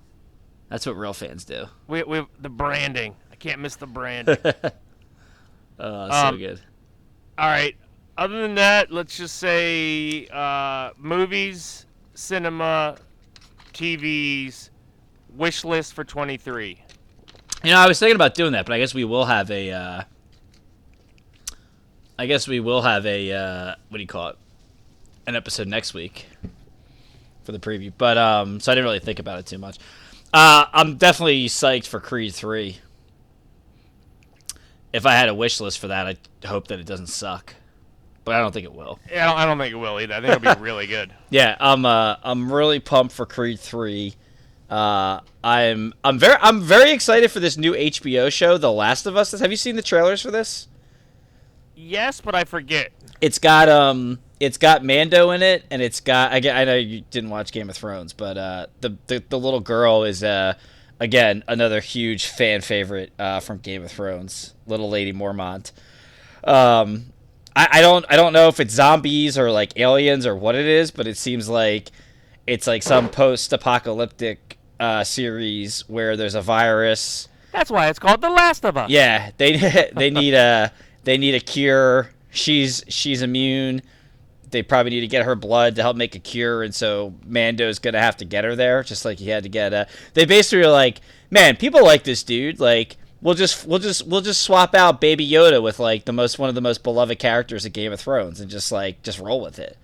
That's 0.68 0.84
what 0.86 0.96
real 0.96 1.12
fans 1.12 1.44
do. 1.44 1.66
We, 1.86 2.02
we 2.02 2.26
the 2.40 2.48
branding. 2.48 3.14
I 3.30 3.36
can't 3.36 3.60
miss 3.60 3.76
the 3.76 3.86
branding. 3.86 4.38
Oh, 5.78 6.08
so 6.08 6.16
Um, 6.28 6.38
good. 6.38 6.58
All 7.36 7.48
right. 7.48 7.76
Other 8.16 8.40
than 8.40 8.54
that, 8.54 8.90
let's 8.90 9.14
just 9.14 9.36
say 9.36 10.26
uh, 10.28 10.92
movies, 10.96 11.84
cinema, 12.14 12.96
TVs, 13.74 14.70
wish 15.34 15.64
list 15.66 15.92
for 15.92 16.02
23. 16.02 16.82
You 17.62 17.70
know, 17.72 17.76
I 17.78 17.86
was 17.86 17.98
thinking 17.98 18.16
about 18.16 18.32
doing 18.34 18.52
that, 18.52 18.64
but 18.64 18.72
I 18.72 18.78
guess 18.78 18.94
we 18.94 19.04
will 19.04 19.26
have 19.26 19.50
a. 19.50 19.70
Uh, 19.70 20.02
I 22.18 22.24
guess 22.26 22.48
we 22.48 22.60
will 22.60 22.80
have 22.80 23.04
a 23.04 23.32
uh, 23.32 23.74
what 23.90 23.98
do 23.98 24.02
you 24.02 24.06
call 24.08 24.28
it? 24.28 24.36
An 25.26 25.36
episode 25.36 25.68
next 25.68 25.92
week 25.92 26.26
for 27.44 27.52
the 27.52 27.58
preview. 27.58 27.92
But 27.96 28.16
um, 28.16 28.60
so 28.60 28.72
I 28.72 28.74
didn't 28.74 28.86
really 28.86 29.00
think 29.00 29.18
about 29.18 29.40
it 29.40 29.46
too 29.46 29.58
much. 29.58 29.76
Uh, 30.37 30.66
I'm 30.74 30.97
definitely 30.97 31.47
psyched 31.47 31.87
for 31.87 31.99
Creed 31.99 32.34
three. 32.34 32.76
If 34.93 35.07
I 35.07 35.14
had 35.14 35.30
a 35.30 35.34
wish 35.34 35.62
list 35.62 35.78
for 35.78 35.87
that, 35.87 36.07
I 36.07 36.47
hope 36.47 36.68
that 36.68 36.78
it 36.78 36.84
doesn't 36.84 37.07
suck, 37.07 37.55
but 38.22 38.34
I 38.34 38.41
don't 38.41 38.53
think 38.53 38.64
it 38.66 38.74
will. 38.74 38.99
Yeah, 39.11 39.24
I 39.24 39.30
don't, 39.30 39.39
I 39.39 39.47
don't 39.47 39.59
think 39.59 39.72
it 39.72 39.78
will 39.78 39.99
either. 39.99 40.12
I 40.12 40.20
think 40.20 40.34
it'll 40.34 40.55
be 40.55 40.61
really 40.61 40.87
good. 40.87 41.14
Yeah, 41.30 41.57
I'm 41.59 41.87
uh, 41.87 42.16
I'm 42.22 42.53
really 42.53 42.80
pumped 42.80 43.14
for 43.14 43.24
Creed 43.24 43.59
three. 43.59 44.14
Uh, 44.68 45.20
I'm 45.43 45.95
I'm 46.05 46.18
very 46.18 46.37
I'm 46.43 46.61
very 46.61 46.91
excited 46.91 47.30
for 47.30 47.41
this 47.41 47.57
new 47.57 47.72
HBO 47.72 48.30
show, 48.30 48.59
The 48.59 48.70
Last 48.70 49.07
of 49.07 49.16
Us. 49.16 49.32
Have 49.32 49.51
you 49.51 49.57
seen 49.57 49.76
the 49.76 49.82
trailers 49.82 50.20
for 50.20 50.30
this? 50.30 50.68
Yes, 51.74 52.20
but 52.20 52.34
I 52.34 52.45
forget. 52.45 52.93
It's 53.22 53.39
got 53.39 53.70
um 53.70 54.18
it's 54.41 54.59
got 54.59 54.84
Mando 54.84 55.30
in 55.30 55.43
it, 55.43 55.64
and 55.70 55.80
it's 55.80 56.01
got 56.01 56.32
I, 56.32 56.37
I 56.37 56.64
know 56.64 56.76
you 56.76 57.03
didn't 57.11 57.30
watch 57.30 57.53
Game 57.53 57.70
of 57.70 57.76
Thrones, 57.76 58.12
but 58.12 58.37
uh, 58.37 58.66
the, 58.80 58.97
the 59.07 59.24
the 59.28 59.39
little 59.39 59.61
girl 59.61 60.05
is 60.05 60.22
uh 60.22 60.55
again 61.01 61.45
another 61.49 61.80
huge 61.80 62.26
fan 62.26 62.61
favorite 62.61 63.12
uh, 63.18 63.41
from 63.41 63.59
Game 63.59 63.84
of 63.84 63.91
Thrones, 63.91 64.55
little 64.66 64.89
Lady 64.89 65.12
Mormont. 65.12 65.72
Um, 66.45 67.07
I, 67.55 67.68
I 67.72 67.80
don't 67.80 68.05
I 68.09 68.16
don't 68.16 68.32
know 68.32 68.49
if 68.49 68.61
it's 68.61 68.74
zombies 68.74 69.39
or 69.39 69.51
like 69.51 69.78
aliens 69.78 70.26
or 70.26 70.37
what 70.37 70.55
it 70.55 70.66
is, 70.66 70.91
but 70.91 71.07
it 71.07 71.16
seems 71.16 71.49
like 71.49 71.91
it's 72.47 72.66
like 72.66 72.82
some 72.82 73.09
post-apocalyptic 73.09 74.59
uh, 74.78 75.03
series 75.03 75.89
where 75.89 76.16
there's 76.16 76.34
a 76.34 76.43
virus. 76.43 77.28
That's 77.53 77.70
why 77.70 77.89
it's 77.89 77.99
called 77.99 78.20
The 78.20 78.30
Last 78.30 78.64
of 78.64 78.76
Us. 78.76 78.91
Yeah, 78.91 79.30
they 79.39 79.91
they 79.97 80.11
need 80.11 80.34
a 80.34 80.72
they 81.05 81.16
need 81.16 81.34
a 81.34 81.41
cure. 81.41 82.11
She's 82.30 82.84
she's 82.89 83.22
immune. 83.22 83.82
They 84.51 84.62
probably 84.62 84.90
need 84.90 85.01
to 85.01 85.09
get 85.09 85.24
her 85.24 85.34
blood 85.34 85.76
to 85.76 85.82
help 85.82 85.97
make 85.97 86.14
a 86.14 86.18
cure, 86.20 86.62
and 86.62 86.74
so 86.74 87.14
Mando's 87.24 87.78
gonna 87.78 88.01
have 88.01 88.16
to 88.18 88.24
get 88.24 88.44
her 88.44 88.55
there, 88.55 88.82
just 88.82 89.05
like 89.05 89.18
he 89.18 89.28
had 89.28 89.42
to 89.42 89.49
get. 89.49 89.74
Uh, 89.74 89.84
they 90.14 90.24
basically 90.24 90.64
are 90.64 90.70
like, 90.70 91.01
man, 91.30 91.57
people 91.57 91.82
like 91.84 92.05
this 92.05 92.22
dude. 92.22 92.61
Like, 92.61 92.97
we'll 93.20 93.34
just 93.34 93.66
we'll 93.66 93.80
just 93.80 94.07
we'll 94.07 94.20
just 94.20 94.42
swap 94.42 94.74
out 94.74 95.01
Baby 95.01 95.28
Yoda 95.28 95.62
with 95.62 95.78
like 95.80 96.05
the 96.05 96.12
most 96.12 96.38
one 96.38 96.49
of 96.49 96.55
the 96.55 96.61
most 96.61 96.82
beloved 96.84 97.18
characters 97.18 97.64
of 97.66 97.72
Game 97.72 97.92
of 97.92 98.01
Thrones, 98.01 98.40
and 98.40 98.51
just 98.51 98.70
like 98.70 99.03
just 99.03 99.18
roll 99.18 99.40
with 99.40 99.59
it. 99.59 99.76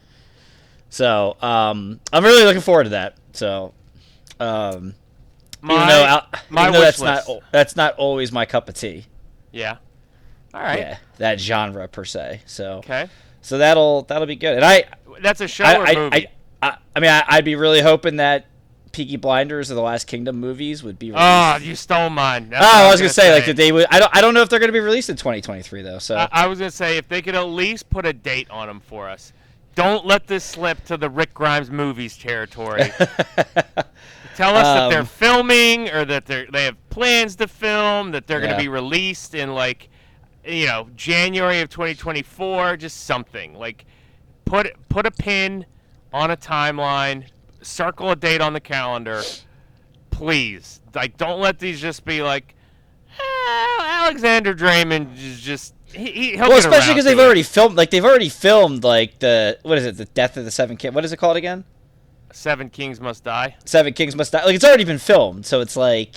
So 0.91 1.37
um, 1.41 2.01
I'm 2.13 2.25
really 2.25 2.45
looking 2.45 2.61
forward 2.61 2.85
to 2.85 2.91
that. 2.91 3.17
So 3.33 3.73
um, 4.39 4.95
My, 5.61 5.75
even 5.75 5.89
though, 5.89 6.21
my 6.51 6.63
even 6.63 6.73
though 6.75 6.81
that's 6.81 7.01
list. 7.01 7.29
not 7.29 7.39
that's 7.51 7.77
not 7.77 7.95
always 7.97 8.31
my 8.31 8.47
cup 8.47 8.69
of 8.69 8.75
tea. 8.75 9.07
Yeah. 9.53 9.79
All 10.55 10.61
right. 10.61 10.79
Yeah, 10.79 10.97
that 11.19 11.41
genre 11.41 11.89
per 11.89 12.05
se. 12.05 12.43
So 12.47 12.75
Okay. 12.79 13.09
So 13.43 13.59
that'll 13.59 14.03
that'll 14.03 14.27
be 14.27 14.37
good. 14.37 14.55
And 14.57 14.65
I 14.65 14.85
That's 15.21 15.41
a 15.43 15.49
show 15.49 15.65
I 15.65 15.77
or 15.77 15.87
I, 15.87 15.95
movie? 15.95 16.27
I, 16.63 16.69
I, 16.69 16.77
I 16.97 17.01
mean 17.01 17.11
I, 17.11 17.23
I'd 17.29 17.45
be 17.45 17.55
really 17.57 17.83
hoping 17.83 18.17
that 18.17 18.47
Peaky 18.93 19.17
Blinders 19.17 19.71
or 19.71 19.75
the 19.75 19.81
Last 19.83 20.07
Kingdom 20.07 20.37
movies 20.41 20.83
would 20.83 20.99
be 20.99 21.11
released. 21.11 21.25
oh, 21.27 21.57
you 21.63 21.75
stole 21.75 22.11
mine. 22.11 22.51
That's 22.51 22.65
Oh, 22.65 22.69
I 22.89 22.91
was 22.91 23.01
gonna 23.01 23.11
say, 23.13 23.33
like 23.33 23.47
that 23.47 23.57
they 23.57 23.73
would. 23.73 23.87
I 23.91 23.99
don't. 23.99 24.15
I 24.17 24.21
don't 24.21 24.35
know 24.35 24.43
if 24.43 24.49
they're 24.49 24.59
gonna 24.59 24.73
be 24.73 24.81
released 24.81 25.09
in 25.11 25.17
2023 25.17 25.83
though. 25.83 25.99
So 25.99 26.17
I, 26.17 26.29
I 26.31 26.47
was 26.47 26.59
gonna 26.59 26.71
say 26.71 26.97
if 26.99 27.09
they 27.09 27.23
could 27.23 27.35
at 27.35 27.43
least 27.47 27.89
put 27.91 28.05
a 28.07 28.13
date 28.13 28.51
on 28.51 28.69
them 28.69 28.81
for 28.81 29.09
us. 29.09 29.33
Don't 29.75 30.05
let 30.05 30.27
this 30.27 30.45
slip 30.45 30.85
to 30.85 30.99
the 30.99 31.09
Rick 31.09 31.33
Grimes 31.33 31.71
movies 31.71 32.19
territory. 32.19 32.83
Tell 34.37 34.55
us 34.55 34.65
that 34.65 34.89
they're 34.91 35.01
Um, 35.01 35.07
filming 35.07 35.89
or 35.91 36.05
that 36.05 36.27
they 36.27 36.47
they 36.53 36.65
have 36.65 36.77
plans 36.91 37.37
to 37.37 37.49
film, 37.49 38.11
that 38.13 38.27
they're 38.27 38.41
going 38.41 38.53
to 38.53 38.59
be 38.59 38.69
released 38.69 39.35
in 39.35 39.55
like 39.55 39.89
you 40.45 40.67
know, 40.67 40.89
January 40.97 41.61
of 41.61 41.69
2024, 41.69 42.77
just 42.77 43.05
something. 43.05 43.55
Like 43.55 43.85
put 44.45 44.73
put 44.89 45.07
a 45.07 45.11
pin 45.11 45.67
on 46.13 46.31
a 46.31 46.37
timeline, 46.37 47.27
circle 47.63 48.11
a 48.11 48.17
date 48.17 48.41
on 48.41 48.53
the 48.53 48.61
calendar. 48.61 49.23
Please. 50.11 50.81
Like 50.95 51.17
don't 51.17 51.41
let 51.41 51.59
these 51.59 51.81
just 51.81 52.05
be 52.05 52.23
like 52.23 52.55
"Eh, 53.19 53.83
Alexander 53.83 54.55
Dreymon 54.55 55.17
is 55.17 55.41
just 55.41 55.75
he, 55.95 56.37
well, 56.39 56.53
especially 56.53 56.95
because 56.95 57.05
they've 57.05 57.19
it. 57.19 57.23
already 57.23 57.43
filmed. 57.43 57.77
Like 57.77 57.91
they've 57.91 58.05
already 58.05 58.29
filmed 58.29 58.83
like 58.85 59.19
the 59.19 59.59
what 59.63 59.79
is 59.79 59.85
it? 59.85 59.97
The 59.97 60.07
Death 60.07 60.37
of 60.37 60.45
the 60.45 60.51
Seven 60.51 60.77
King. 60.77 60.95
What 60.95 61.05
is 61.05 61.13
it 61.13 61.19
called 61.19 61.37
again? 61.37 61.65
Seven 62.33 62.71
Kings 62.71 63.01
Must 63.01 63.23
Die. 63.23 63.57
Seven 63.65 63.93
Kings 63.93 64.17
Must 64.17 64.33
Die. 64.33 64.45
Like 64.45 64.55
it's 64.55 64.65
already 64.65 64.85
been 64.85 64.99
filmed, 64.99 65.45
so 65.45 65.61
it's 65.61 65.77
like, 65.77 66.17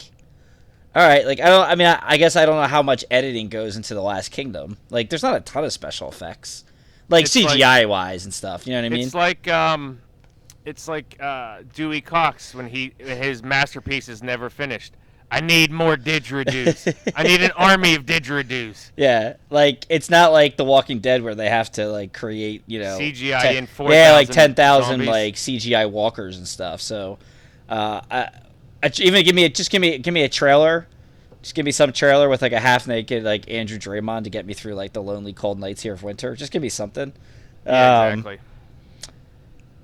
all 0.96 1.08
right. 1.08 1.26
Like 1.26 1.40
I 1.40 1.50
don't. 1.50 1.68
I 1.68 1.76
mean, 1.76 1.88
I, 1.88 2.00
I 2.02 2.18
guess 2.18 2.36
I 2.36 2.46
don't 2.46 2.56
know 2.56 2.68
how 2.68 2.82
much 2.82 3.04
editing 3.12 3.50
goes 3.50 3.76
into 3.76 3.94
the 3.94 4.02
Last 4.02 4.30
Kingdom. 4.32 4.78
Like 4.90 5.10
there's 5.10 5.24
not 5.24 5.36
a 5.36 5.42
ton 5.42 5.64
of 5.66 5.74
special 5.74 6.10
effects, 6.10 6.64
like 7.10 7.26
It's 7.26 7.36
like- 7.36 7.60
CGI 7.60 7.88
wise 7.88 8.26
and 8.26 8.34
stuff. 8.34 8.66
You 8.66 8.74
know 8.74 8.80
what 8.80 8.86
I 8.86 8.90
mean? 8.90 9.06
It's 9.06 9.14
like 9.14 9.48
um, 9.48 10.00
it's 10.66 10.88
like 10.88 11.18
uh, 11.20 11.60
Dewey 11.74 12.02
Cox 12.02 12.56
when 12.56 12.68
he 12.68 12.94
his 12.98 13.44
masterpiece 13.44 14.08
is 14.10 14.24
never 14.24 14.50
finished. 14.50 14.94
I 15.32 15.42
need 15.42 15.72
more 15.72 15.98
didgeridoos. 15.98 16.96
I 17.16 17.24
need 17.24 17.42
an 17.42 17.52
army 17.58 17.96
of 17.96 18.06
didgeridoos. 18.06 18.92
Yeah, 18.96 19.34
like 19.50 19.86
it's 19.90 20.10
not 20.10 20.32
like 20.32 20.56
The 20.56 20.64
Walking 20.64 21.00
Dead 21.00 21.24
where 21.24 21.34
they 21.36 21.50
have 21.50 21.72
to 21.74 21.88
like 21.88 22.14
create, 22.14 22.62
you 22.68 22.80
know, 22.80 22.98
CGI 23.00 23.42
ten- 23.42 23.56
in 23.58 23.64
yeah, 23.90 24.12
like 24.14 24.28
4,000 24.28 24.34
ten 24.34 24.54
thousand 24.54 25.06
like 25.06 25.34
CGI 25.34 25.90
walkers 25.90 26.38
and 26.38 26.48
stuff. 26.48 26.80
So, 26.80 27.18
uh, 27.68 28.02
I, 28.10 28.30
even 29.00 29.24
give 29.26 29.36
me 29.36 29.46
a, 29.46 29.50
just 29.50 29.72
give 29.72 29.82
me 29.82 29.98
give 29.98 30.14
me 30.14 30.24
a 30.24 30.30
trailer, 30.30 30.88
just 31.42 31.56
give 31.56 31.66
me 31.66 31.72
some 31.72 31.92
trailer 31.94 32.30
with 32.30 32.42
like 32.42 32.52
a 32.54 32.60
half 32.60 32.88
naked 32.88 33.24
like 33.24 33.50
Andrew 33.50 33.78
Dreymon 33.78 34.24
to 34.26 34.30
get 34.30 34.46
me 34.46 34.54
through 34.54 34.76
like 34.76 34.94
the 34.94 35.02
lonely 35.02 35.34
cold 35.34 35.60
nights 35.60 35.82
here 35.82 35.94
of 35.94 36.04
winter. 36.04 36.36
Just 36.36 36.52
give 36.52 36.62
me 36.62 36.70
something. 36.70 37.14
Yeah, 37.66 38.00
Um, 38.02 38.10
exactly. 38.20 38.40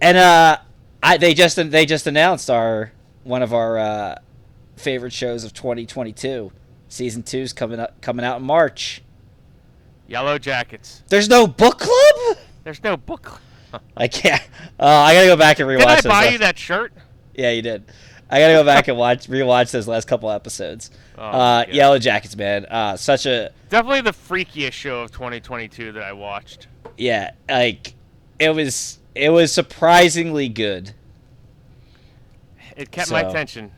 And 0.01 0.17
uh, 0.17 0.57
I 1.03 1.17
they 1.17 1.33
just 1.33 1.55
they 1.57 1.85
just 1.85 2.07
announced 2.07 2.49
our 2.49 2.91
one 3.23 3.43
of 3.43 3.53
our 3.53 3.77
uh, 3.77 4.15
favorite 4.75 5.13
shows 5.13 5.43
of 5.43 5.53
2022. 5.53 6.51
Season 6.89 7.23
two's 7.23 7.53
coming 7.53 7.79
up 7.79 8.01
coming 8.01 8.25
out 8.25 8.39
in 8.39 8.43
March. 8.45 9.01
Yellow 10.07 10.37
Jackets. 10.37 11.03
There's 11.07 11.29
no 11.29 11.47
book 11.47 11.79
club. 11.79 12.37
There's 12.63 12.83
no 12.83 12.97
book. 12.97 13.21
club. 13.23 13.81
I 13.95 14.07
can't. 14.09 14.41
Uh, 14.79 14.85
I 14.85 15.13
gotta 15.13 15.27
go 15.27 15.37
back 15.37 15.59
and 15.59 15.69
rewatch. 15.69 16.01
Did 16.01 16.07
I 16.11 16.23
buy 16.25 16.29
you 16.29 16.37
that 16.39 16.57
shirt? 16.57 16.91
Yeah, 17.33 17.51
you 17.51 17.61
did. 17.61 17.85
I 18.31 18.39
gotta 18.39 18.53
go 18.53 18.63
back 18.63 18.87
and 18.87 18.97
watch 18.97 19.27
rewatch 19.27 19.71
those 19.71 19.87
last 19.87 20.07
couple 20.07 20.31
episodes. 20.31 20.89
Oh, 21.17 21.21
uh, 21.23 21.65
Yellow 21.69 21.99
Jackets, 21.99 22.35
man. 22.35 22.65
Uh, 22.65 22.95
such 22.95 23.25
a 23.25 23.51
Definitely 23.69 24.01
the 24.01 24.11
freakiest 24.11 24.71
show 24.71 25.01
of 25.01 25.11
2022 25.11 25.91
that 25.91 26.03
I 26.03 26.13
watched. 26.13 26.67
yeah. 26.97 27.31
Like 27.49 27.93
it 28.39 28.55
was. 28.55 28.97
It 29.13 29.29
was 29.29 29.51
surprisingly 29.51 30.47
good. 30.47 30.93
It 32.77 32.89
kept 32.91 33.11
my 33.11 33.21
attention. 33.21 33.71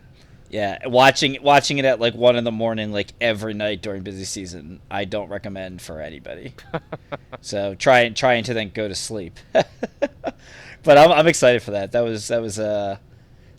Yeah, 0.49 0.85
watching 0.85 1.39
watching 1.41 1.79
it 1.79 1.85
at 1.85 1.99
like 1.99 2.13
one 2.13 2.35
in 2.35 2.43
the 2.43 2.51
morning, 2.51 2.91
like 2.91 3.11
every 3.19 3.55
night 3.55 3.81
during 3.81 4.03
busy 4.03 4.23
season, 4.23 4.79
I 4.91 5.05
don't 5.05 5.29
recommend 5.29 5.81
for 5.81 5.99
anybody. 5.99 6.53
so 7.41 7.73
trying 7.73 8.13
trying 8.13 8.43
to 8.43 8.53
then 8.53 8.69
go 8.71 8.87
to 8.87 8.93
sleep. 8.93 9.39
but 9.51 10.97
I'm, 10.97 11.11
I'm 11.11 11.27
excited 11.27 11.63
for 11.63 11.71
that. 11.71 11.91
That 11.93 12.01
was 12.01 12.27
that 12.27 12.39
was 12.39 12.59
uh 12.59 12.97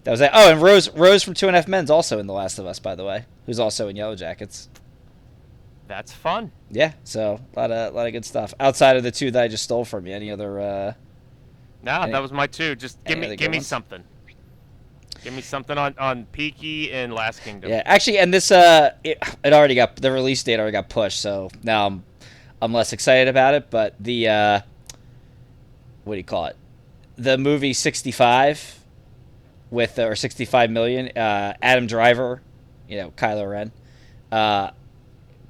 that 0.04 0.10
was 0.10 0.20
it. 0.20 0.30
oh 0.32 0.50
and 0.52 0.62
Rose 0.62 0.88
Rose 0.90 1.22
from 1.22 1.34
Two 1.34 1.46
and 1.48 1.56
a 1.56 1.58
Half 1.58 1.68
Men's 1.68 1.90
also 1.90 2.18
in 2.18 2.26
The 2.26 2.32
Last 2.32 2.58
of 2.58 2.66
Us 2.66 2.78
by 2.78 2.94
the 2.94 3.04
way, 3.04 3.24
who's 3.46 3.58
also 3.58 3.88
in 3.88 3.96
Yellow 3.96 4.14
Jackets. 4.16 4.68
That's 5.86 6.12
fun. 6.12 6.50
Yeah, 6.70 6.92
so 7.04 7.40
a 7.54 7.60
lot 7.60 7.70
of 7.70 7.94
lot 7.94 8.06
of 8.06 8.12
good 8.12 8.24
stuff 8.24 8.54
outside 8.58 8.96
of 8.96 9.02
the 9.02 9.10
two 9.10 9.30
that 9.32 9.42
I 9.42 9.48
just 9.48 9.64
stole 9.64 9.84
from 9.84 10.06
you. 10.06 10.14
Any 10.14 10.30
other? 10.30 10.58
uh 10.60 10.92
No, 11.82 12.02
Any- 12.02 12.12
that 12.12 12.22
was 12.22 12.32
my 12.32 12.46
two. 12.46 12.74
Just 12.74 13.02
give 13.04 13.18
me 13.18 13.36
give 13.36 13.50
me 13.50 13.58
ones? 13.58 13.66
something. 13.66 14.02
Give 15.22 15.32
me 15.34 15.42
something 15.42 15.78
on 15.78 15.94
on 15.98 16.26
Peaky 16.32 16.92
and 16.92 17.12
Last 17.14 17.42
Kingdom. 17.42 17.70
Yeah, 17.70 17.82
actually, 17.86 18.18
and 18.18 18.32
this 18.32 18.50
uh, 18.50 18.94
it, 19.02 19.18
it 19.42 19.52
already 19.54 19.74
got 19.74 19.96
the 19.96 20.10
release 20.12 20.42
date 20.42 20.58
already 20.58 20.72
got 20.72 20.88
pushed, 20.90 21.20
so 21.20 21.48
now 21.62 21.86
I'm 21.86 22.04
I'm 22.60 22.72
less 22.74 22.92
excited 22.92 23.28
about 23.28 23.54
it. 23.54 23.70
But 23.70 23.94
the 24.00 24.28
uh, 24.28 24.60
what 26.04 26.14
do 26.14 26.18
you 26.18 26.24
call 26.24 26.46
it? 26.46 26.56
The 27.16 27.38
movie 27.38 27.72
65 27.72 28.80
with 29.74 29.98
or 29.98 30.16
65 30.16 30.70
million. 30.70 31.08
Uh, 31.16 31.54
Adam 31.60 31.86
Driver, 31.86 32.40
you 32.88 32.96
know 32.96 33.10
Kylo 33.10 33.50
Ren, 33.50 33.72
uh, 34.32 34.70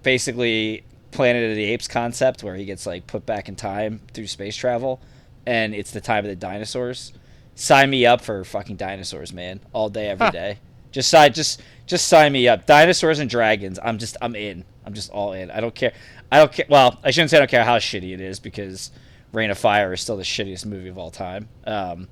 basically 0.02 0.82
Planet 1.12 1.50
of 1.50 1.56
the 1.56 1.64
Apes 1.64 1.86
concept 1.86 2.42
where 2.42 2.56
he 2.56 2.64
gets 2.64 2.86
like 2.86 3.06
put 3.06 3.24
back 3.26 3.48
in 3.48 3.54
time 3.56 4.00
through 4.12 4.26
space 4.26 4.56
travel, 4.56 5.00
and 5.46 5.74
it's 5.74 5.92
the 5.92 6.00
time 6.00 6.24
of 6.24 6.28
the 6.30 6.36
dinosaurs. 6.36 7.12
Sign 7.54 7.88
me 7.90 8.04
up 8.04 8.20
for 8.20 8.42
fucking 8.44 8.76
dinosaurs, 8.76 9.32
man, 9.32 9.60
all 9.72 9.88
day, 9.88 10.08
every 10.08 10.26
Huh. 10.26 10.32
day. 10.32 10.58
Just 10.90 11.08
sign, 11.10 11.32
just 11.32 11.62
just 11.86 12.08
sign 12.08 12.32
me 12.32 12.48
up. 12.48 12.66
Dinosaurs 12.66 13.18
and 13.18 13.28
dragons. 13.30 13.78
I'm 13.82 13.98
just, 13.98 14.16
I'm 14.22 14.34
in. 14.36 14.64
I'm 14.86 14.94
just 14.94 15.10
all 15.10 15.32
in. 15.32 15.50
I 15.50 15.60
don't 15.60 15.74
care. 15.74 15.92
I 16.32 16.38
don't 16.38 16.52
care. 16.52 16.66
Well, 16.68 16.98
I 17.04 17.10
shouldn't 17.10 17.30
say 17.30 17.36
I 17.36 17.40
don't 17.40 17.50
care 17.50 17.64
how 17.64 17.78
shitty 17.78 18.12
it 18.14 18.20
is 18.20 18.38
because 18.40 18.90
Reign 19.32 19.50
of 19.50 19.58
Fire 19.58 19.92
is 19.92 20.00
still 20.00 20.16
the 20.16 20.22
shittiest 20.22 20.66
movie 20.66 20.88
of 20.88 20.96
all 20.98 21.10
time. 21.10 21.48
Um, 21.66 22.08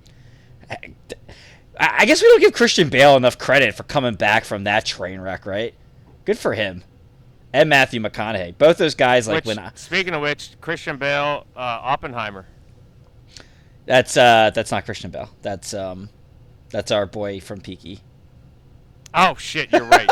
I, 1.78 2.04
guess 2.04 2.22
we 2.22 2.28
don't 2.28 2.40
give 2.40 2.52
Christian 2.52 2.88
Bale 2.88 3.16
enough 3.16 3.38
credit 3.38 3.74
for 3.74 3.82
coming 3.82 4.14
back 4.14 4.44
from 4.44 4.64
that 4.64 4.84
train 4.84 5.20
wreck, 5.20 5.46
right? 5.46 5.74
Good 6.24 6.38
for 6.38 6.54
him. 6.54 6.84
And 7.52 7.68
Matthew 7.68 8.00
McConaughey. 8.00 8.56
Both 8.56 8.78
those 8.78 8.94
guys, 8.94 9.26
like 9.26 9.36
which, 9.36 9.44
when 9.46 9.58
I, 9.58 9.72
speaking 9.74 10.14
of 10.14 10.22
which, 10.22 10.52
Christian 10.60 10.96
Bale, 10.96 11.46
uh, 11.56 11.60
Oppenheimer. 11.82 12.46
that's 13.84 14.16
uh 14.16 14.50
that's 14.54 14.70
not 14.70 14.84
Christian 14.84 15.10
Bale. 15.10 15.28
That's 15.42 15.74
um 15.74 16.08
that's 16.70 16.90
our 16.90 17.04
boy 17.04 17.40
from 17.40 17.60
Peaky. 17.60 18.00
Oh 19.12 19.34
shit, 19.34 19.70
you're 19.70 19.84
right. 19.84 20.08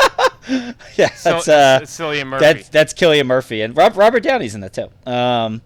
yeah, 0.95 1.09
that's 1.23 1.47
uh 1.47 1.79
Cillian 1.83 2.27
Murphy. 2.27 2.45
that's 2.45 2.69
that's 2.69 2.93
Cillian 2.93 3.25
Murphy 3.25 3.61
and 3.61 3.75
Rob, 3.75 3.97
Robert 3.97 4.21
Downey's 4.23 4.53
in 4.53 4.61
that 4.61 4.73
too. 4.73 4.89
Um, 5.09 5.61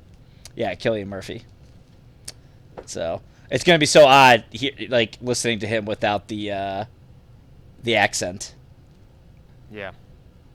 yeah, 0.56 0.74
Cillian 0.76 1.08
Murphy. 1.08 1.43
So 2.86 3.22
it's 3.50 3.64
gonna 3.64 3.80
be 3.80 3.86
so 3.86 4.06
odd, 4.06 4.43
he, 4.52 4.88
like 4.89 5.18
listening 5.22 5.60
to 5.60 5.68
him 5.68 5.86
without 5.86 6.28
the 6.28 6.52
uh, 6.52 6.86
the 7.84 7.96
accent. 7.96 8.56
yeah. 9.72 9.91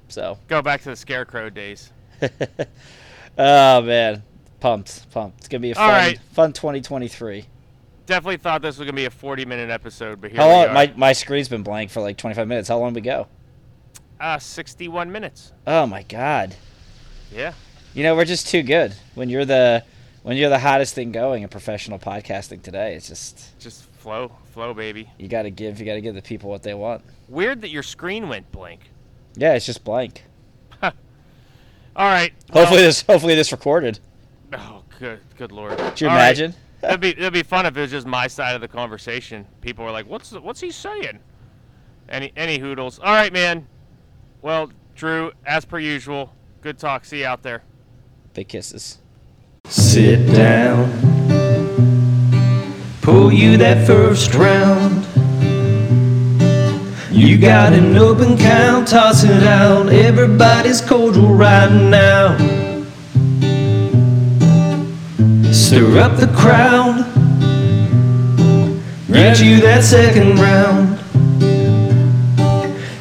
So, 0.09 0.39
Go 0.49 0.61
back 0.61 0.83
to 0.83 0.91
the 0.91 0.97
Scarecrow 0.97 1.51
days. 1.51 1.93
oh 3.39 3.81
man, 3.83 4.23
pumped, 4.59 5.09
pumped. 5.13 5.39
It's 5.39 5.49
gonna 5.49 5.61
be 5.61 5.71
a 5.71 5.75
fun, 5.77 5.89
right. 5.89 6.19
fun 6.33 6.53
2023. 6.53 7.45
Definitely 8.07 8.39
thought 8.39 8.61
this 8.61 8.77
was 8.77 8.87
gonna 8.87 8.97
be 8.97 9.05
a 9.05 9.11
40 9.11 9.45
minute 9.45 9.71
episode, 9.71 10.21
but 10.21 10.33
here 10.33 10.41
How 10.41 10.49
we 10.49 10.55
long? 10.55 10.67
are. 10.69 10.75
My 10.75 10.93
my 10.97 11.13
screen's 11.13 11.49
been 11.49 11.63
blank 11.63 11.91
for 11.91 12.01
like 12.01 12.17
25 12.17 12.49
minutes. 12.49 12.69
How 12.69 12.79
long 12.79 12.93
did 12.93 13.05
we 13.05 13.09
go? 13.09 13.29
uh, 14.21 14.39
61 14.39 15.11
minutes. 15.11 15.53
Oh 15.67 15.87
my 15.87 16.03
god. 16.03 16.55
Yeah. 17.33 17.55
You 17.95 18.03
know, 18.03 18.15
we're 18.15 18.25
just 18.27 18.49
too 18.49 18.63
good. 18.63 18.95
When 19.15 19.29
you're 19.31 19.45
the 19.47 19.83
when 20.23 20.37
you're 20.37 20.51
the 20.51 20.59
hottest 20.59 20.95
thing 20.95 21.13
going 21.13 21.43
in 21.43 21.49
professional 21.49 21.99
podcasting 21.99 22.63
today, 22.63 22.95
it's 22.95 23.09
just 23.09 23.59
Just 23.59 23.85
flow, 23.85 24.33
flow, 24.53 24.75
baby. 24.75 25.11
you 25.19 25.29
got 25.29 25.43
to 25.43 25.51
give 25.51 25.79
you 25.81 25.87
got 25.87 25.95
to 25.95 26.01
give 26.01 26.15
the 26.15 26.23
people 26.23 26.51
what 26.51 26.63
they 26.63 26.75
want. 26.75 27.03
Weird 27.29 27.61
that 27.63 27.71
your 27.71 27.83
screen 27.83 28.29
went 28.29 28.51
blank. 28.53 28.91
Yeah, 29.37 29.55
it's 29.55 29.67
just 29.67 29.85
blank. 29.85 30.25
All 30.83 30.91
right. 31.97 32.33
well- 32.53 32.65
Hopefully 32.65 32.83
this 32.83 33.03
hopefully 33.03 33.35
this 33.35 33.53
recorded. 33.53 33.99
Oh, 34.53 34.83
good, 34.99 35.21
good 35.37 35.53
lord. 35.53 35.79
Could 35.79 36.01
you 36.01 36.09
All 36.09 36.15
right. 36.17 36.27
imagine? 36.27 36.55
It'd 36.83 37.01
be 37.01 37.11
it'd 37.11 37.33
be 37.35 37.43
fun 37.43 37.67
if 37.67 37.77
it 37.77 37.81
was 37.81 37.91
just 37.91 38.07
my 38.07 38.27
side 38.27 38.55
of 38.55 38.63
the 38.63 38.69
conversation. 38.69 39.45
People 39.61 39.85
were 39.85 39.91
like, 39.91 40.07
"What's 40.09 40.33
what's 40.33 40.61
he 40.63 40.71
saying?" 40.71 41.19
Any 42.09 42.33
any 42.37 42.57
hoodles. 42.59 42.99
All 42.99 43.13
right, 43.13 43.31
man. 43.31 43.67
Well, 44.41 44.73
Drew, 44.95 45.31
as 45.45 45.67
per 45.67 45.79
usual, 45.79 46.33
good 46.63 46.79
talk. 46.79 47.05
See 47.05 47.21
you 47.21 47.27
out 47.27 47.43
there. 47.43 47.63
Big 48.33 48.49
kisses. 48.49 48.97
Sit 49.71 50.27
down. 50.35 50.91
Pull 53.03 53.33
you 53.33 53.57
that 53.59 53.87
first 53.87 54.35
round. 54.35 55.07
You 57.13 57.39
got 57.39 57.73
an 57.73 57.97
open 57.97 58.37
count, 58.37 58.89
toss 58.89 59.23
it 59.23 59.45
out. 59.45 59.89
Everybody's 59.89 60.81
cordial 60.81 61.33
right 61.33 61.71
now. 61.71 62.37
Stir 65.53 66.01
up 66.01 66.17
the 66.19 66.33
crowd. 66.37 67.07
Get 69.07 69.41
you 69.41 69.61
that 69.61 69.85
second 69.85 70.41
round. 70.41 70.99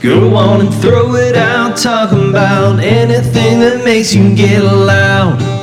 Go 0.04 0.36
on 0.36 0.62
and 0.62 0.74
throw 0.76 1.16
it 1.16 1.36
out, 1.36 1.78
talking 1.78 2.30
about 2.30 2.80
anything 2.80 3.60
that 3.60 3.84
makes 3.84 4.14
you 4.14 4.36
get 4.36 4.62
loud. 4.62 5.59